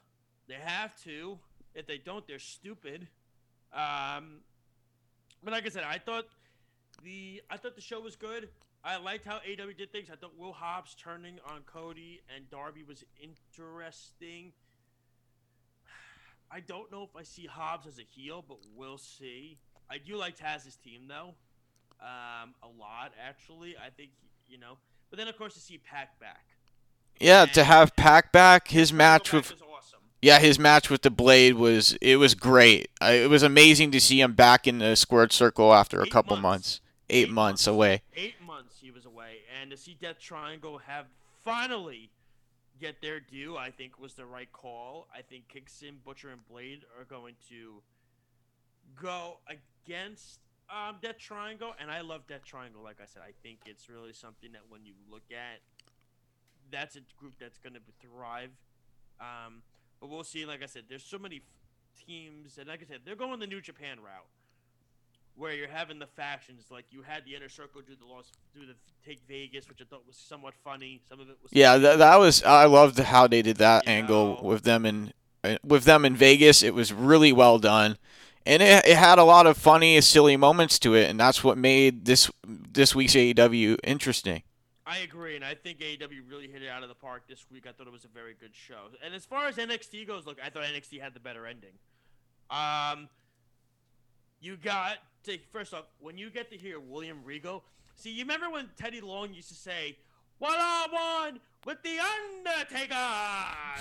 They 0.49 0.55
have 0.55 0.97
to. 1.03 1.39
If 1.75 1.87
they 1.87 1.99
don't, 1.99 2.27
they're 2.27 2.39
stupid. 2.39 3.09
Um, 3.73 4.41
but 5.43 5.53
like 5.53 5.67
I 5.67 5.69
said, 5.69 5.85
I 5.85 5.99
thought 5.99 6.27
the 7.03 7.43
I 7.51 7.57
thought 7.57 7.75
the 7.75 7.81
show 7.81 8.01
was 8.01 8.17
good. 8.17 8.49
I 8.83 8.97
liked 8.97 9.27
how 9.27 9.37
AW 9.37 9.73
did 9.77 9.93
things. 9.93 10.09
I 10.11 10.17
thought 10.17 10.39
Will 10.39 10.53
Hobbs 10.55 10.95
turning 10.95 11.39
on 11.47 11.61
Cody 11.67 12.21
and 12.35 12.49
Darby 12.51 12.83
was 12.83 13.05
interesting. 13.23 14.53
I 16.51 16.61
don't 16.61 16.91
know 16.91 17.03
if 17.03 17.15
I 17.17 17.23
see 17.23 17.47
Hobbs 17.47 17.87
as 17.87 17.99
a 17.99 18.03
heel, 18.03 18.45
but 18.47 18.59
we'll 18.75 18.99
see. 18.99 19.59
I 19.91 19.99
do 19.99 20.17
like 20.17 20.37
Taz's 20.37 20.77
team 20.77 21.03
though, 21.09 21.35
um, 22.01 22.55
a 22.63 22.69
lot 22.79 23.13
actually. 23.23 23.77
I 23.77 23.91
think 23.91 24.11
you 24.49 24.59
know, 24.59 24.79
but 25.11 25.19
then 25.19 25.29
of 25.29 25.37
course 25.37 25.55
to 25.55 25.61
see 25.61 25.79
PAC 25.79 26.19
back. 26.21 26.45
Yeah, 27.21 27.45
to 27.47 27.65
have 27.65 27.95
PAC 27.97 28.33
back, 28.33 28.69
his 28.69 28.93
match 28.93 29.33
with 29.33 29.53
awesome. 29.63 29.99
yeah, 30.23 30.39
his 30.39 30.59
match 30.59 30.89
with 30.89 31.03
the 31.03 31.11
Blade 31.11 31.55
was 31.55 31.95
it 32.01 32.17
was 32.17 32.35
great. 32.35 32.89
I, 33.01 33.13
it 33.15 33.29
was 33.31 33.43
amazing 33.43 33.91
to 33.91 34.01
see 34.01 34.21
him 34.21 34.33
back 34.33 34.67
in 34.67 34.79
the 34.79 34.95
squared 34.97 35.33
circle 35.33 35.75
after 35.75 36.01
a 36.01 36.07
Eight 36.07 36.13
couple 36.13 36.37
months. 36.37 36.43
months, 36.43 36.81
eight, 37.11 37.23
Eight 37.25 37.31
months 37.31 37.67
months. 37.67 37.67
away. 37.67 38.03
eight 38.15 38.40
months 38.61 38.77
he 38.81 38.91
was 38.91 39.07
away, 39.07 39.39
and 39.61 39.71
to 39.71 39.77
see 39.77 39.97
Death 39.99 40.19
Triangle 40.21 40.79
have 40.87 41.07
finally 41.43 42.11
get 42.79 43.01
their 43.01 43.19
due, 43.21 43.57
I 43.57 43.71
think 43.71 43.99
was 43.99 44.15
the 44.15 44.27
right 44.27 44.51
call. 44.53 45.09
I 45.15 45.23
think 45.23 45.49
Kingston, 45.49 45.99
Butcher, 46.05 46.29
and 46.29 46.47
Blade 46.47 46.83
are 46.99 47.05
going 47.05 47.35
to 47.49 47.83
go 49.01 49.39
against 49.49 50.41
um, 50.69 50.97
Death 51.01 51.19
Triangle, 51.19 51.73
and 51.81 51.91
I 51.91 52.03
love 52.03 52.27
Death 52.27 52.45
Triangle. 52.45 52.83
Like 52.83 52.99
I 53.03 53.07
said, 53.07 53.23
I 53.27 53.33
think 53.43 53.61
it's 53.65 53.89
really 53.89 54.13
something 54.13 54.53
that 54.53 54.63
when 54.69 54.85
you 54.85 54.93
look 55.11 55.25
at, 55.31 55.61
that's 56.71 56.97
a 56.97 57.01
group 57.19 57.35
that's 57.41 57.59
going 57.59 57.75
to 57.75 57.81
thrive. 58.01 58.51
Um, 59.21 59.63
but 60.01 60.11
we'll 60.11 60.25
see. 60.25 60.45
Like 60.45 60.63
I 60.63 60.67
said, 60.67 60.85
there's 60.89 61.03
so 61.03 61.19
many 61.19 61.37
f- 61.37 62.07
teams, 62.07 62.59
and 62.59 62.69
like 62.69 62.83
I 62.83 62.87
said, 62.87 63.01
they're 63.05 63.17
going 63.17 63.41
the 63.41 63.47
New 63.47 63.61
Japan 63.61 63.99
route 63.99 64.29
where 65.37 65.53
you're 65.55 65.69
having 65.69 65.99
the 65.99 66.07
factions. 66.07 66.65
Like 66.71 66.85
you 66.91 67.03
had 67.03 67.25
the 67.25 67.35
inner 67.35 67.49
circle 67.49 67.81
do 67.87 67.95
the 67.99 68.05
loss, 68.07 68.31
do 68.55 68.67
the 68.67 68.75
take 69.07 69.21
Vegas, 69.29 69.69
which 69.69 69.81
I 69.81 69.85
thought 69.85 70.07
was 70.07 70.17
somewhat 70.17 70.55
funny. 70.65 71.01
Some 71.09 71.21
of 71.21 71.29
it 71.29 71.37
was 71.43 71.51
Yeah, 71.53 71.79
that, 71.79 71.99
that 71.99 72.17
was 72.19 72.43
I 72.43 72.65
loved 72.67 72.99
how 72.99 73.27
they 73.27 73.43
did 73.43 73.57
that 73.59 73.87
You 73.87 73.93
angle 73.93 74.37
know. 74.37 74.41
with 74.43 74.63
them 74.65 74.85
in 74.87 75.13
uh, 75.43 75.57
with 75.65 75.85
them 75.85 76.05
in 76.05 76.15
Vegas. 76.17 76.63
It 76.63 76.75
was 76.75 76.93
really 76.93 77.33
well 77.33 77.59
done, 77.59 77.97
and 78.45 78.63
it, 78.63 78.87
it 78.87 78.97
had 78.97 79.19
a 79.19 79.25
lot 79.25 79.47
of 79.47 79.57
funny, 79.57 80.01
silly 80.03 80.37
moments 80.37 80.79
to 80.81 80.95
it, 80.95 81.09
and 81.09 81.19
that's 81.19 81.43
what 81.43 81.57
made 81.57 82.05
this 82.05 82.31
this 82.47 82.95
week's 82.95 83.15
AEW 83.15 83.79
interesting. 83.85 84.43
I 84.87 84.99
agree, 84.99 85.37
and 85.37 85.45
I 85.45 85.55
think 85.55 85.79
AEW 85.79 86.29
really 86.29 86.49
hit 86.49 86.63
it 86.63 86.69
out 86.69 86.83
of 86.83 86.89
the 86.89 86.97
park 86.97 87.23
this 87.29 87.47
week. 87.49 87.65
I 87.69 87.71
thought 87.73 87.87
it 87.87 87.93
was 87.93 88.05
a 88.05 88.09
very 88.09 88.35
good 88.35 88.51
show. 88.53 88.89
And 89.05 89.15
as 89.15 89.25
far 89.25 89.47
as 89.47 89.55
NXT 89.55 90.05
goes, 90.05 90.27
look, 90.27 90.39
I 90.45 90.51
thought 90.51 90.65
NXT 90.65 91.01
had 91.01 91.15
the 91.15 91.21
better 91.21 91.47
ending. 91.47 91.71
Um, 92.51 93.09
you 94.41 94.57
got 94.57 94.97
to 95.25 95.39
first 95.53 95.75
off 95.75 95.85
when 95.99 96.17
you 96.19 96.31
get 96.31 96.51
to 96.51 96.57
hear 96.57 96.81
William 96.81 97.23
Regal. 97.25 97.65
See, 97.95 98.11
you 98.11 98.25
remember 98.25 98.51
when 98.51 98.71
Teddy 98.77 99.01
Long 99.01 99.35
used 99.35 99.49
to 99.49 99.55
say, 99.55 99.99
"One 100.39 100.59
on 100.59 100.91
one 100.93 101.41
with 101.65 101.83
the 101.83 101.99
Undertaker." 101.99 102.95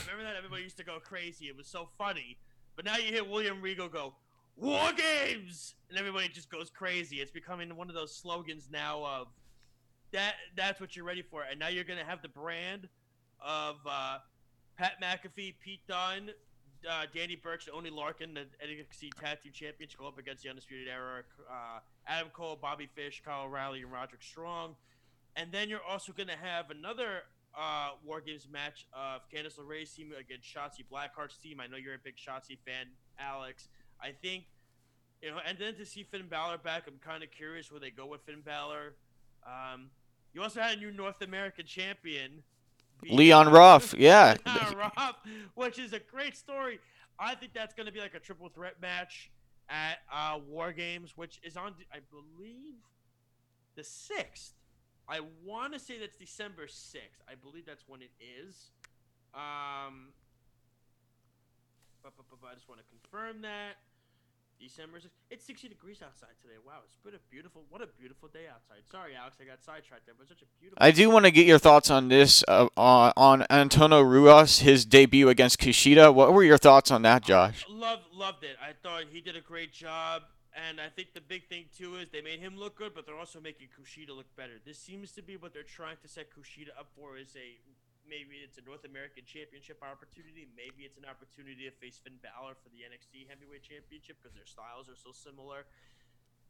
Remember 0.02 0.24
that? 0.24 0.36
Everybody 0.38 0.64
used 0.64 0.78
to 0.78 0.84
go 0.84 1.00
crazy. 1.00 1.48
It 1.48 1.56
was 1.56 1.68
so 1.68 1.90
funny. 1.98 2.38
But 2.76 2.86
now 2.86 2.98
you 2.98 3.12
hear 3.12 3.24
William 3.24 3.62
Regal 3.62 3.88
go, 3.88 4.16
"War 4.56 4.92
Games," 4.94 5.76
and 5.90 5.98
everybody 5.98 6.28
just 6.30 6.50
goes 6.50 6.70
crazy. 6.70 7.18
It's 7.18 7.32
becoming 7.32 7.76
one 7.76 7.90
of 7.90 7.96
those 7.96 8.16
slogans 8.16 8.70
now 8.72 9.06
of 9.06 9.28
that. 10.12 10.36
That's 10.56 10.80
what 10.80 10.96
you're 10.96 11.06
ready 11.06 11.22
for, 11.22 11.44
and 11.44 11.60
now 11.60 11.68
you're 11.70 11.84
gonna 11.84 12.06
have 12.06 12.22
the 12.22 12.30
brand 12.30 12.90
of 13.42 13.78
uh, 13.86 14.20
Pat 14.78 15.02
McAfee, 15.02 15.56
Pete 15.60 15.82
Dunne, 15.88 16.32
uh, 16.90 17.06
Danny 17.14 17.36
Burch, 17.36 17.68
and 17.68 17.76
Oney 17.76 17.90
Lorcan, 17.90 18.34
the 18.34 18.46
NXT 18.66 19.14
Tag 19.20 19.42
Team 19.42 19.52
Champions, 19.54 19.96
go 19.96 20.08
up 20.08 20.18
against 20.18 20.44
the 20.44 20.50
Undisputed 20.50 20.88
Era, 20.88 21.24
uh, 21.50 21.80
Adam 22.08 22.30
Cole, 22.34 22.58
Bobby 22.62 22.88
Fish, 22.96 23.22
Kyle 23.24 23.46
O'Reilly, 23.46 23.82
and 23.82 23.92
Roderick 23.92 24.24
Strong. 24.24 24.76
And 25.36 25.52
then 25.52 25.70
you're 25.70 25.84
also 25.84 26.12
going 26.12 26.28
to 26.28 26.38
have 26.38 26.70
another 26.70 27.24
uh, 27.58 27.92
War 28.06 28.22
Games 28.22 28.48
match 28.52 28.86
of 28.94 29.22
Candice 29.30 29.58
LeRae's 29.60 29.92
team 29.94 30.12
against 30.18 30.48
Shotzi 30.54 30.88
Blackheart's 30.90 31.38
team. 31.38 31.60
I 31.60 31.68
know 31.68 31.78
you're 31.78 31.96
a 31.96 32.00
big 32.04 32.16
Shotzi 32.16 32.58
fan, 32.66 32.88
Alex. 33.20 33.68
I 34.02 34.12
think, 34.22 34.46
you 35.22 35.32
know, 35.32 35.38
and 35.48 35.58
then 35.58 35.76
to 35.76 35.86
see 35.86 36.04
Finn 36.04 36.28
Balor 36.30 36.60
back, 36.60 36.84
I'm 36.88 37.00
kind 37.00 37.24
of 37.24 37.32
curious 37.32 37.72
where 37.72 37.80
they 37.80 37.90
go 37.90 38.06
with 38.06 38.22
Finn 38.22 38.42
Balor. 38.46 38.96
Um, 39.46 39.90
you 40.34 40.42
also 40.42 40.62
had 40.62 40.78
a 40.78 40.80
new 40.80 40.92
North 40.92 41.22
American 41.22 41.66
champion. 41.66 42.44
Leon 43.04 43.50
Ruff, 43.50 43.94
yeah. 43.98 44.36
Ruff, 44.76 45.16
which 45.56 45.80
is 45.80 45.94
a 45.94 46.00
great 46.00 46.36
story. 46.36 46.80
I 47.20 47.36
think 47.36 47.54
that's 47.54 47.74
going 47.74 47.86
to 47.86 47.92
be 47.92 48.00
like 48.00 48.14
a 48.14 48.20
triple 48.20 48.50
threat 48.50 48.82
match 48.82 49.30
at 49.70 50.00
uh, 50.12 50.40
War 50.48 50.72
Games, 50.72 51.14
which 51.16 51.40
is 51.44 51.58
on, 51.58 51.74
I 51.94 52.00
believe, 52.10 52.76
the 53.76 53.82
6th. 53.82 54.52
I 55.08 55.22
want 55.44 55.74
to 55.74 55.80
say 55.80 56.00
that's 56.00 56.18
December 56.18 56.68
6th. 56.68 57.22
I 57.28 57.36
believe 57.42 57.66
that's 57.66 57.84
when 57.88 58.02
it 58.02 58.12
is. 58.20 58.72
Um, 59.34 60.14
I 62.06 62.54
just 62.56 62.70
want 62.70 62.80
to 62.82 62.88
confirm 62.90 63.42
that. 63.42 63.76
December 64.60 64.98
6th. 65.00 65.10
It's 65.32 65.46
60 65.46 65.70
degrees 65.70 66.02
outside 66.04 66.36
today. 66.42 66.56
Wow, 66.66 66.80
it's 66.86 66.98
been 66.98 67.16
a 67.16 67.24
beautiful, 67.32 67.64
what 67.70 67.82
a 67.82 67.88
beautiful 67.88 68.28
day 68.28 68.48
outside. 68.54 68.84
Sorry, 68.92 69.16
Alex, 69.16 69.38
I 69.42 69.46
got 69.46 69.64
sidetracked 69.64 70.06
there, 70.06 70.16
but 70.18 70.28
such 70.28 70.42
a 70.42 70.46
beautiful. 70.60 70.78
I 70.84 70.92
do 70.92 71.10
want 71.10 71.26
to 71.26 71.32
get 71.32 71.48
your 71.48 71.60
thoughts 71.60 71.90
on 71.90 72.10
this 72.10 72.44
uh, 72.48 72.68
on 72.76 73.14
on 73.16 73.46
Antonio 73.50 74.02
Ruas, 74.02 74.60
his 74.60 74.86
debut 74.86 75.30
against 75.30 75.60
Kushida. 75.60 76.14
What 76.14 76.34
were 76.34 76.44
your 76.44 76.58
thoughts 76.58 76.92
on 76.92 77.02
that, 77.04 77.24
Josh? 77.24 77.66
Loved 77.70 78.04
loved 78.14 78.44
it. 78.44 78.58
I 78.62 78.74
thought 78.84 79.04
he 79.12 79.22
did 79.22 79.36
a 79.36 79.42
great 79.42 79.72
job, 79.72 80.24
and 80.54 80.82
I 80.82 80.90
think 80.90 81.14
the 81.14 81.22
big 81.22 81.48
thing 81.48 81.66
too 81.78 81.96
is 81.96 82.10
they 82.10 82.22
made 82.22 82.40
him 82.40 82.58
look 82.58 82.78
good, 82.78 82.94
but 82.94 83.06
they're 83.06 83.18
also 83.18 83.40
making 83.40 83.68
Kushida 83.70 84.16
look 84.16 84.36
better. 84.36 84.60
This 84.66 84.78
seems 84.78 85.12
to 85.14 85.22
be 85.22 85.38
what 85.38 85.54
they're 85.54 85.64
trying 85.64 85.98
to 86.02 86.08
set 86.08 86.28
Kushida 86.32 86.70
up 86.78 86.90
for 86.96 87.18
is 87.18 87.36
a 87.36 87.58
maybe 88.10 88.42
it's 88.42 88.58
a 88.58 88.66
North 88.66 88.84
American 88.84 89.24
Championship 89.24 89.80
opportunity, 89.86 90.50
maybe 90.58 90.84
it's 90.84 90.98
an 90.98 91.06
opportunity 91.06 91.70
to 91.70 91.74
face 91.78 92.02
Finn 92.02 92.18
Balor 92.20 92.58
for 92.58 92.74
the 92.74 92.82
NXT 92.84 93.30
Heavyweight 93.30 93.64
Championship 93.64 94.18
because 94.18 94.34
their 94.34 94.50
styles 94.50 94.90
are 94.90 94.98
so 94.98 95.14
similar. 95.14 95.70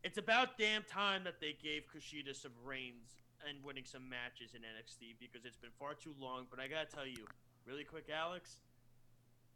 It's 0.01 0.17
about 0.17 0.55
damn 0.55 0.87
time 0.87 1.27
that 1.27 1.43
they 1.43 1.59
gave 1.59 1.83
Kushida 1.91 2.31
some 2.31 2.55
reigns 2.63 3.19
and 3.43 3.59
winning 3.63 3.83
some 3.83 4.07
matches 4.07 4.55
in 4.55 4.63
NXT 4.63 5.19
because 5.19 5.43
it's 5.43 5.59
been 5.59 5.75
far 5.77 5.93
too 5.93 6.15
long. 6.15 6.47
But 6.49 6.63
I 6.63 6.71
gotta 6.71 6.87
tell 6.87 7.05
you, 7.05 7.27
really 7.67 7.83
quick, 7.83 8.07
Alex, 8.07 8.63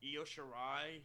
Io 0.04 0.24
Shirai 0.24 1.00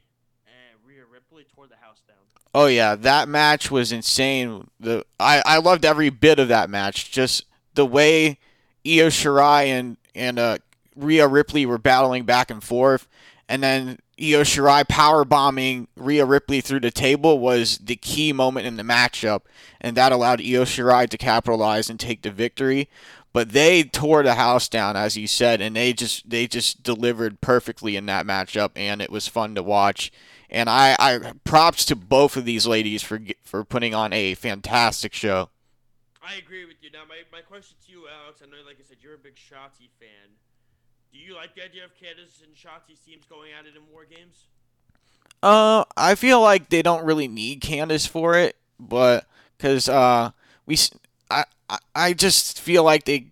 and 0.47 0.79
Rhea 0.85 1.03
Ripley 1.11 1.47
tore 1.55 1.67
the 1.67 1.77
house 1.77 2.03
down. 2.07 2.17
Oh 2.55 2.67
yeah, 2.67 2.95
that 2.97 3.29
match 3.29 3.71
was 3.71 3.93
insane. 3.93 4.69
The 4.81 5.05
I, 5.21 5.43
I 5.45 5.59
loved 5.59 5.85
every 5.85 6.11
bit 6.11 6.39
of 6.39 6.49
that 6.49 6.71
match. 6.71 7.11
Just 7.11 7.45
the 7.75 7.87
way 7.87 8.39
Io 8.87 9.09
Shirai 9.09 9.67
and 9.67 9.97
and 10.15 10.39
uh, 10.39 10.59
Rhea 10.99 11.27
Ripley 11.27 11.65
were 11.65 11.79
battling 11.79 12.25
back 12.25 12.51
and 12.51 12.63
forth, 12.63 13.09
and 13.49 13.63
then 13.63 13.99
Io 14.21 14.43
Shirai 14.43 14.87
power 14.89 15.25
bombing 15.25 15.89
Rhea 15.97 16.25
Ripley 16.25 16.61
through 16.61 16.81
the 16.81 16.91
table 16.91 17.39
was 17.39 17.79
the 17.79 17.97
key 17.97 18.33
moment 18.33 18.67
in 18.67 18.77
the 18.77 18.83
matchup, 18.83 19.43
and 19.81 19.97
that 19.97 20.13
allowed 20.13 20.41
Io 20.41 20.65
Shirai 20.65 21.09
to 21.09 21.19
capitalize 21.19 21.89
and 21.89 22.01
take 22.01 22.23
the 22.23 22.31
victory. 22.31 22.89
But 23.33 23.51
they 23.51 23.85
tore 23.85 24.23
the 24.23 24.35
house 24.35 24.69
down, 24.69 24.97
as 24.97 25.17
you 25.17 25.27
said, 25.27 25.61
and 25.61 25.77
they 25.77 25.93
just 25.93 26.29
they 26.29 26.47
just 26.47 26.83
delivered 26.83 27.41
perfectly 27.41 27.95
in 27.95 28.07
that 28.07 28.27
matchup, 28.27 28.71
and 28.75 29.01
it 29.01 29.11
was 29.11 29.29
fun 29.29 29.55
to 29.55 29.63
watch. 29.63 30.11
And 30.51 30.69
I, 30.69 30.97
I 30.99 31.35
props 31.45 31.85
to 31.87 31.95
both 31.95 32.37
of 32.37 32.45
these 32.45 32.67
ladies 32.67 33.03
for 33.03 33.21
for 33.45 33.65
putting 33.65 33.95
on 33.95 34.13
a 34.13 34.35
fantastic 34.35 35.13
show. 35.13 35.51
I 36.23 36.35
agree 36.35 36.65
with 36.65 36.77
you. 36.83 36.91
Now, 36.91 37.05
my, 37.09 37.21
my 37.33 37.41
question 37.41 37.77
to 37.87 37.93
you, 37.93 38.05
Alex, 38.09 38.43
I 38.43 38.47
know, 38.47 38.59
like 38.67 38.77
I 38.81 38.85
said, 38.87 38.99
you're 39.01 39.15
a 39.15 39.19
big 39.19 39.37
Shotzi 39.37 39.89
fan. 40.01 40.37
Do 41.13 41.19
you 41.19 41.35
like 41.35 41.55
the 41.55 41.65
idea 41.65 41.85
of 41.85 41.91
Candice 41.93 42.43
and 42.43 42.55
Shotzi's 42.55 43.01
teams 43.01 43.25
going 43.29 43.51
at 43.59 43.67
it 43.67 43.77
in 43.77 43.83
War 43.93 44.05
Games? 44.05 44.47
Uh, 45.43 45.85
I 45.97 46.15
feel 46.15 46.41
like 46.41 46.69
they 46.69 46.83
don't 46.83 47.05
really 47.05 47.29
need 47.29 47.61
Candice 47.61 48.09
for 48.09 48.35
it, 48.37 48.57
but 48.79 49.27
because 49.57 49.89
uh 49.89 50.31
we, 50.67 50.77
I, 51.31 51.45
I, 51.95 52.13
just 52.13 52.61
feel 52.61 52.85
like 52.85 53.05
they, 53.05 53.27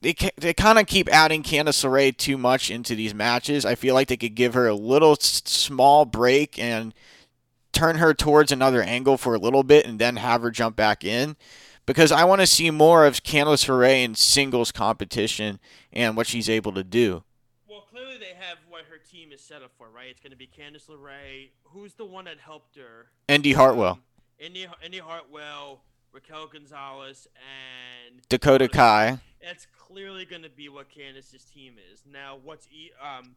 they 0.00 0.14
they 0.36 0.52
kind 0.52 0.78
of 0.78 0.86
keep 0.86 1.08
adding 1.08 1.42
Candice 1.42 1.84
LeRae 1.84 2.16
too 2.16 2.36
much 2.36 2.70
into 2.70 2.94
these 2.96 3.14
matches. 3.14 3.64
I 3.64 3.76
feel 3.76 3.94
like 3.94 4.08
they 4.08 4.16
could 4.16 4.34
give 4.34 4.54
her 4.54 4.66
a 4.66 4.74
little 4.74 5.16
small 5.16 6.04
break 6.04 6.58
and 6.58 6.92
turn 7.72 7.96
her 7.96 8.12
towards 8.12 8.50
another 8.50 8.82
angle 8.82 9.16
for 9.16 9.34
a 9.34 9.38
little 9.38 9.62
bit, 9.62 9.86
and 9.86 9.98
then 9.98 10.16
have 10.16 10.42
her 10.42 10.50
jump 10.50 10.74
back 10.74 11.04
in. 11.04 11.36
Because 11.88 12.12
I 12.12 12.24
want 12.24 12.42
to 12.42 12.46
see 12.46 12.70
more 12.70 13.06
of 13.06 13.22
Candice 13.22 13.66
LeRae 13.66 14.04
in 14.04 14.14
singles 14.14 14.70
competition 14.72 15.58
and 15.90 16.18
what 16.18 16.26
she's 16.26 16.46
able 16.50 16.70
to 16.74 16.84
do. 16.84 17.24
Well, 17.66 17.80
clearly 17.90 18.18
they 18.18 18.34
have 18.38 18.58
what 18.68 18.82
her 18.90 18.98
team 18.98 19.32
is 19.32 19.40
set 19.40 19.62
up 19.62 19.70
for, 19.78 19.88
right? 19.88 20.08
It's 20.10 20.20
going 20.20 20.32
to 20.32 20.36
be 20.36 20.46
Candice 20.46 20.86
LeRae. 20.90 21.48
Who's 21.64 21.94
the 21.94 22.04
one 22.04 22.26
that 22.26 22.40
helped 22.40 22.76
her? 22.76 23.06
Indy 23.26 23.54
Hartwell, 23.54 23.92
Um, 23.92 24.02
Indy, 24.38 24.66
Indy 24.84 24.98
Hartwell, 24.98 25.80
Raquel 26.12 26.48
Gonzalez, 26.48 27.26
and 27.36 28.20
Dakota 28.28 28.68
Kai. 28.68 29.20
That's 29.42 29.66
clearly 29.78 30.26
going 30.26 30.42
to 30.42 30.50
be 30.50 30.68
what 30.68 30.88
Candice's 30.90 31.44
team 31.44 31.76
is. 31.90 32.02
Now, 32.06 32.36
what's 32.44 32.68
e- 32.70 32.90
um, 33.02 33.34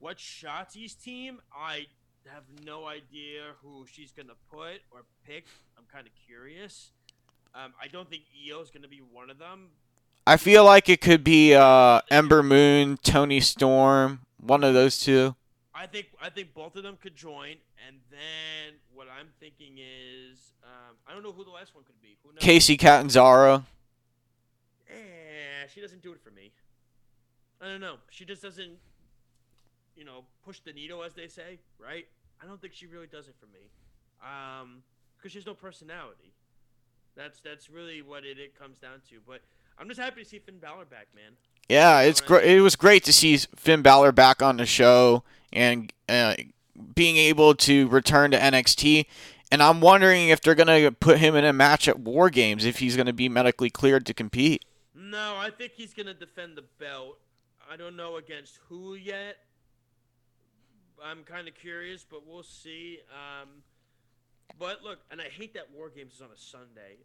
what's 0.00 0.20
Shotzi's 0.24 0.94
team? 0.94 1.40
I 1.56 1.86
have 2.32 2.42
no 2.66 2.84
idea 2.86 3.42
who 3.62 3.86
she's 3.88 4.10
going 4.10 4.28
to 4.28 4.36
put 4.50 4.80
or 4.90 5.04
pick. 5.24 5.46
I'm 5.78 5.84
kind 5.92 6.08
of 6.08 6.12
curious. 6.26 6.90
Um, 7.54 7.74
I 7.80 7.88
don't 7.88 8.08
think 8.08 8.22
Io 8.48 8.60
is 8.60 8.70
going 8.70 8.82
to 8.82 8.88
be 8.88 9.02
one 9.12 9.30
of 9.30 9.38
them. 9.38 9.68
I 10.26 10.36
feel 10.36 10.64
like 10.64 10.88
it 10.88 11.00
could 11.00 11.24
be 11.24 11.54
uh, 11.54 12.00
Ember 12.10 12.42
Moon, 12.42 12.96
Toni 13.02 13.40
Storm, 13.40 14.20
one 14.38 14.64
of 14.64 14.72
those 14.72 14.98
two. 14.98 15.34
I 15.74 15.86
think 15.86 16.08
I 16.22 16.30
think 16.30 16.54
both 16.54 16.76
of 16.76 16.82
them 16.82 16.96
could 17.00 17.16
join, 17.16 17.56
and 17.86 17.96
then 18.10 18.74
what 18.94 19.08
I'm 19.08 19.28
thinking 19.40 19.78
is 19.78 20.52
um, 20.62 20.96
I 21.06 21.12
don't 21.12 21.22
know 21.22 21.32
who 21.32 21.44
the 21.44 21.50
last 21.50 21.74
one 21.74 21.82
could 21.84 22.00
be. 22.00 22.16
Who 22.22 22.32
knows? 22.32 22.42
Kacy 22.42 22.78
Catanzaro. 22.78 23.64
Eh, 24.88 25.66
she 25.72 25.80
doesn't 25.80 26.02
do 26.02 26.12
it 26.12 26.20
for 26.22 26.30
me. 26.30 26.52
I 27.60 27.66
don't 27.66 27.80
know. 27.80 27.96
She 28.10 28.24
just 28.24 28.42
doesn't, 28.42 28.78
you 29.96 30.04
know, 30.04 30.24
push 30.44 30.60
the 30.60 30.72
needle, 30.72 31.02
as 31.02 31.14
they 31.14 31.28
say, 31.28 31.58
right? 31.78 32.06
I 32.42 32.46
don't 32.46 32.60
think 32.60 32.74
she 32.74 32.86
really 32.86 33.06
does 33.06 33.28
it 33.28 33.34
for 33.40 33.46
me. 33.46 33.70
Um, 34.22 34.82
because 35.16 35.32
she 35.32 35.38
has 35.38 35.46
no 35.46 35.54
personality. 35.54 36.32
That's 37.16 37.40
that's 37.40 37.68
really 37.68 38.02
what 38.02 38.24
it, 38.24 38.38
it 38.38 38.58
comes 38.58 38.78
down 38.78 39.02
to. 39.10 39.16
But 39.26 39.40
I'm 39.78 39.88
just 39.88 40.00
happy 40.00 40.22
to 40.22 40.28
see 40.28 40.38
Finn 40.38 40.58
Balor 40.58 40.86
back, 40.86 41.08
man. 41.14 41.32
Yeah, 41.68 42.00
it's 42.00 42.20
great. 42.20 42.44
It 42.44 42.60
was 42.60 42.76
great 42.76 43.04
to 43.04 43.12
see 43.12 43.36
Finn 43.56 43.82
Balor 43.82 44.12
back 44.12 44.42
on 44.42 44.56
the 44.56 44.66
show 44.66 45.22
and 45.52 45.92
uh, 46.08 46.34
being 46.94 47.16
able 47.16 47.54
to 47.54 47.88
return 47.88 48.30
to 48.32 48.38
NXT. 48.38 49.06
And 49.50 49.62
I'm 49.62 49.80
wondering 49.80 50.28
if 50.28 50.40
they're 50.40 50.54
gonna 50.54 50.92
put 50.92 51.18
him 51.18 51.34
in 51.34 51.44
a 51.44 51.52
match 51.52 51.86
at 51.86 52.00
War 52.00 52.30
Games 52.30 52.64
if 52.64 52.78
he's 52.78 52.96
gonna 52.96 53.12
be 53.12 53.28
medically 53.28 53.70
cleared 53.70 54.06
to 54.06 54.14
compete. 54.14 54.64
No, 54.94 55.36
I 55.36 55.50
think 55.50 55.72
he's 55.72 55.92
gonna 55.92 56.14
defend 56.14 56.56
the 56.56 56.64
belt. 56.78 57.18
I 57.70 57.76
don't 57.76 57.96
know 57.96 58.16
against 58.16 58.58
who 58.68 58.94
yet. 58.94 59.36
I'm 61.04 61.24
kind 61.24 61.48
of 61.48 61.54
curious, 61.54 62.06
but 62.08 62.26
we'll 62.26 62.42
see. 62.42 63.00
Um, 63.10 63.48
but 64.58 64.82
look, 64.82 65.00
and 65.10 65.20
I 65.20 65.24
hate 65.24 65.54
that 65.54 65.70
War 65.74 65.90
Games 65.90 66.14
is 66.14 66.20
on 66.20 66.28
a 66.34 66.38
Sunday. 66.38 66.98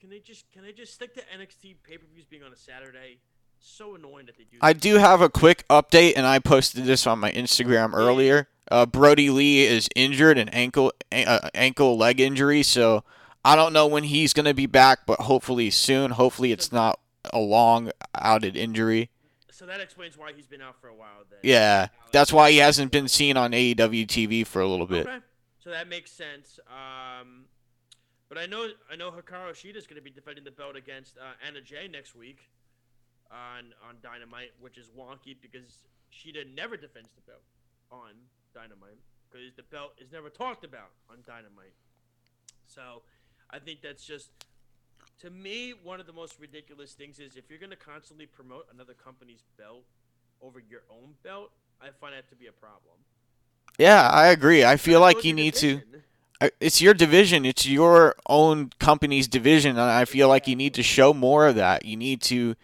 Can 0.00 0.08
they 0.08 0.20
just 0.20 0.50
can 0.52 0.62
they 0.62 0.72
just 0.72 0.94
stick 0.94 1.14
to 1.14 1.20
NXT 1.20 1.76
pay 1.82 1.98
per 1.98 2.06
views 2.12 2.24
being 2.24 2.42
on 2.42 2.52
a 2.52 2.56
Saturday? 2.56 3.18
So 3.62 3.94
annoying 3.94 4.24
that 4.26 4.38
they 4.38 4.44
do. 4.44 4.56
I 4.62 4.72
do 4.72 4.94
have 4.94 5.20
a 5.20 5.28
quick 5.28 5.68
update, 5.68 6.14
and 6.16 6.26
I 6.26 6.38
posted 6.38 6.84
this 6.84 7.06
on 7.06 7.18
my 7.18 7.30
Instagram 7.32 7.92
earlier. 7.92 8.48
Uh, 8.70 8.86
Brodie 8.86 9.28
Lee 9.28 9.66
is 9.66 9.90
injured, 9.94 10.38
an 10.38 10.48
ankle 10.48 10.92
uh, 11.12 11.50
ankle 11.54 11.98
leg 11.98 12.20
injury, 12.20 12.62
so 12.62 13.04
I 13.44 13.56
don't 13.56 13.74
know 13.74 13.86
when 13.86 14.04
he's 14.04 14.32
gonna 14.32 14.54
be 14.54 14.66
back, 14.66 15.00
but 15.06 15.20
hopefully 15.20 15.68
soon. 15.68 16.12
Hopefully 16.12 16.52
it's 16.52 16.72
not 16.72 17.00
a 17.34 17.38
long 17.38 17.90
outed 18.14 18.56
injury. 18.56 19.10
So 19.50 19.66
that 19.66 19.80
explains 19.80 20.16
why 20.16 20.32
he's 20.32 20.46
been 20.46 20.62
out 20.62 20.80
for 20.80 20.88
a 20.88 20.94
while. 20.94 21.24
Then. 21.28 21.40
Yeah, 21.42 21.88
that's 22.12 22.32
why 22.32 22.50
he 22.50 22.56
hasn't 22.58 22.92
been 22.92 23.08
seen 23.08 23.36
on 23.36 23.52
AEW 23.52 24.06
TV 24.06 24.46
for 24.46 24.62
a 24.62 24.66
little 24.66 24.86
bit. 24.86 25.06
Okay, 25.06 25.18
that 25.70 25.88
makes 25.88 26.10
sense. 26.10 26.58
Um, 26.68 27.44
but 28.28 28.38
I 28.38 28.46
know 28.46 28.68
I 28.90 28.96
know 28.96 29.10
Hikaru 29.10 29.50
Shida 29.52 29.76
is 29.76 29.86
going 29.86 29.96
to 29.96 30.02
be 30.02 30.10
defending 30.10 30.44
the 30.44 30.50
belt 30.50 30.76
against 30.76 31.18
uh, 31.18 31.32
Anna 31.46 31.60
Jay 31.60 31.88
next 31.88 32.14
week 32.14 32.38
on 33.30 33.74
on 33.86 33.96
Dynamite, 34.02 34.52
which 34.60 34.78
is 34.78 34.88
wonky 34.96 35.36
because 35.40 35.82
Shida 36.12 36.46
never 36.54 36.76
defends 36.76 37.10
the 37.14 37.22
belt 37.22 37.42
on 37.90 38.12
Dynamite 38.54 38.98
because 39.30 39.54
the 39.56 39.62
belt 39.64 39.92
is 39.98 40.12
never 40.12 40.30
talked 40.30 40.64
about 40.64 40.90
on 41.10 41.18
Dynamite. 41.26 41.74
So 42.66 43.02
I 43.50 43.58
think 43.58 43.82
that's 43.82 44.04
just 44.04 44.30
to 45.20 45.30
me 45.30 45.74
one 45.82 46.00
of 46.00 46.06
the 46.06 46.12
most 46.12 46.38
ridiculous 46.38 46.92
things 46.92 47.18
is 47.18 47.36
if 47.36 47.50
you're 47.50 47.58
going 47.58 47.70
to 47.70 47.76
constantly 47.76 48.26
promote 48.26 48.66
another 48.72 48.94
company's 48.94 49.42
belt 49.58 49.84
over 50.40 50.60
your 50.60 50.82
own 50.90 51.14
belt, 51.22 51.50
I 51.80 51.88
find 52.00 52.14
that 52.14 52.28
to 52.30 52.36
be 52.36 52.46
a 52.46 52.52
problem. 52.52 52.96
Yeah, 53.80 54.08
I 54.10 54.26
agree. 54.28 54.62
I 54.64 54.76
feel 54.76 55.00
like 55.00 55.24
you 55.24 55.32
need 55.32 55.54
to. 55.54 55.76
division. 55.76 56.02
I- 56.42 56.50
It's 56.60 56.80
your 56.82 56.94
division. 56.94 57.44
It's 57.46 57.66
your 57.66 58.14
own 58.28 58.70
company's 58.78 59.26
division, 59.26 59.70
and 59.72 59.80
I 59.80 60.04
feel 60.04 60.28
like 60.28 60.46
you 60.46 60.54
need 60.56 60.74
to 60.74 60.82
show 60.82 61.14
more 61.14 61.46
of 61.46 61.54
that. 61.56 61.84
You 61.86 61.96
need 61.96 62.20
to 62.22 62.56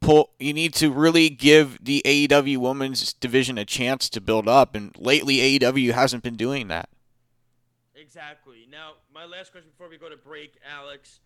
pull. 0.00 0.30
You 0.40 0.52
need 0.52 0.74
to 0.74 0.90
really 0.90 1.30
give 1.30 1.78
the 1.82 2.02
AEW 2.04 2.58
women's 2.58 3.12
division 3.12 3.56
a 3.58 3.64
chance 3.64 4.08
to 4.10 4.20
build 4.20 4.48
up. 4.48 4.74
And 4.74 4.96
lately, 4.98 5.36
AEW 5.40 5.92
hasn't 5.92 6.22
been 6.24 6.36
doing 6.36 6.68
that. 6.68 6.88
Exactly. 7.94 8.66
Now, 8.70 8.94
my 9.12 9.24
last 9.24 9.52
question 9.52 9.70
before 9.70 9.88
we 9.88 9.96
go 9.98 10.08
to 10.08 10.16
break, 10.16 10.58
Alex. 10.68 11.20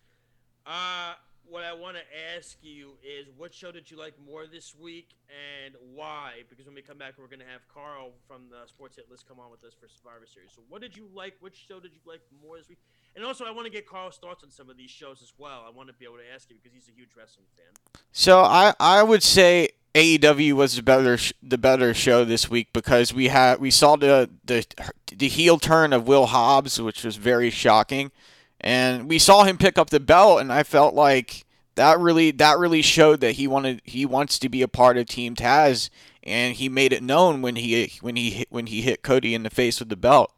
Uh, 0.65 1.13
what 1.49 1.63
I 1.63 1.73
want 1.73 1.97
to 1.97 2.03
ask 2.35 2.57
you 2.61 2.91
is, 3.03 3.27
what 3.37 3.53
show 3.53 3.71
did 3.71 3.89
you 3.89 3.97
like 3.97 4.13
more 4.25 4.45
this 4.47 4.75
week, 4.79 5.09
and 5.29 5.75
why? 5.93 6.43
Because 6.49 6.65
when 6.65 6.75
we 6.75 6.81
come 6.81 6.97
back, 6.97 7.13
we're 7.17 7.27
going 7.27 7.39
to 7.39 7.51
have 7.51 7.67
Carl 7.73 8.11
from 8.27 8.43
the 8.49 8.67
Sports 8.67 8.95
Hit 8.95 9.09
List 9.09 9.27
come 9.27 9.39
on 9.39 9.51
with 9.51 9.63
us 9.63 9.73
for 9.73 9.87
Survivor 9.87 10.25
Series. 10.31 10.51
So, 10.55 10.61
what 10.69 10.81
did 10.81 10.95
you 10.95 11.07
like? 11.13 11.35
Which 11.39 11.65
show 11.67 11.79
did 11.79 11.91
you 11.93 12.01
like 12.05 12.21
more 12.43 12.57
this 12.57 12.69
week? 12.69 12.79
And 13.15 13.25
also, 13.25 13.45
I 13.45 13.51
want 13.51 13.65
to 13.65 13.71
get 13.71 13.87
Carl's 13.87 14.17
thoughts 14.17 14.43
on 14.43 14.51
some 14.51 14.69
of 14.69 14.77
these 14.77 14.91
shows 14.91 15.21
as 15.21 15.33
well. 15.37 15.63
I 15.67 15.71
want 15.71 15.89
to 15.89 15.93
be 15.93 16.05
able 16.05 16.17
to 16.17 16.33
ask 16.33 16.49
you 16.49 16.55
because 16.61 16.73
he's 16.73 16.87
a 16.87 16.97
huge 16.97 17.09
wrestling 17.17 17.47
fan. 17.57 18.01
So 18.11 18.39
I 18.41 18.73
I 18.79 19.03
would 19.03 19.23
say 19.23 19.69
AEW 19.95 20.53
was 20.53 20.75
the 20.75 20.83
better 20.83 21.17
sh- 21.17 21.33
the 21.41 21.57
better 21.57 21.93
show 21.93 22.23
this 22.23 22.49
week 22.49 22.69
because 22.73 23.13
we 23.13 23.29
had 23.29 23.59
we 23.59 23.71
saw 23.71 23.95
the 23.95 24.29
the 24.45 24.65
the 25.07 25.27
heel 25.27 25.57
turn 25.57 25.93
of 25.93 26.07
Will 26.07 26.27
Hobbs, 26.27 26.79
which 26.79 27.03
was 27.03 27.15
very 27.15 27.49
shocking, 27.49 28.11
and 28.61 29.07
we 29.09 29.19
saw 29.19 29.43
him 29.43 29.57
pick 29.57 29.77
up 29.77 29.89
the 29.89 29.99
belt, 29.99 30.41
and 30.41 30.51
I 30.51 30.63
felt 30.63 30.93
like 30.93 31.45
that 31.75 31.99
really 31.99 32.31
that 32.31 32.57
really 32.59 32.81
showed 32.81 33.21
that 33.21 33.33
he 33.33 33.47
wanted 33.47 33.81
he 33.83 34.05
wants 34.05 34.39
to 34.39 34.49
be 34.49 34.61
a 34.61 34.67
part 34.67 34.97
of 34.97 35.05
Team 35.07 35.35
Taz, 35.35 35.89
and 36.23 36.55
he 36.55 36.69
made 36.69 36.93
it 36.93 37.01
known 37.01 37.41
when 37.41 37.55
he 37.55 37.91
when 38.01 38.15
he 38.15 38.31
hit, 38.31 38.47
when 38.49 38.67
he 38.67 38.81
hit 38.81 39.01
Cody 39.01 39.33
in 39.33 39.43
the 39.43 39.49
face 39.49 39.79
with 39.79 39.89
the 39.89 39.95
belt. 39.95 40.33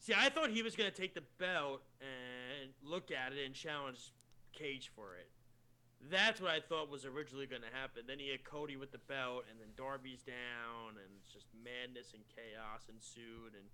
See, 0.00 0.14
I 0.14 0.28
thought 0.28 0.50
he 0.50 0.62
was 0.62 0.74
to 0.74 0.90
take 0.90 1.14
the 1.14 1.24
belt 1.38 1.82
and 2.00 2.70
look 2.82 3.10
at 3.10 3.32
it 3.32 3.44
and 3.44 3.54
challenge 3.54 4.12
Cage 4.52 4.90
for 4.94 5.16
it. 5.16 5.28
That's 6.10 6.40
what 6.40 6.50
I 6.50 6.60
thought 6.60 6.90
was 6.90 7.06
originally 7.06 7.46
going 7.46 7.62
to 7.62 7.72
happen. 7.72 8.04
Then 8.06 8.18
he 8.18 8.28
hit 8.28 8.44
Cody 8.44 8.76
with 8.76 8.92
the 8.92 9.00
belt, 9.08 9.44
and 9.50 9.58
then 9.58 9.68
Darby's 9.76 10.22
down, 10.22 11.00
and 11.00 11.08
it's 11.20 11.32
just 11.32 11.46
madness 11.64 12.12
and 12.12 12.22
chaos 12.28 12.84
ensued, 12.92 13.56
and 13.56 13.64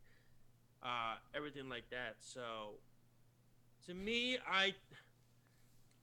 uh, 0.83 1.19
everything 1.35 1.69
like 1.69 1.91
that. 1.91 2.17
So, 2.21 2.79
to 3.87 3.95
me, 3.95 4.39
I 4.51 4.75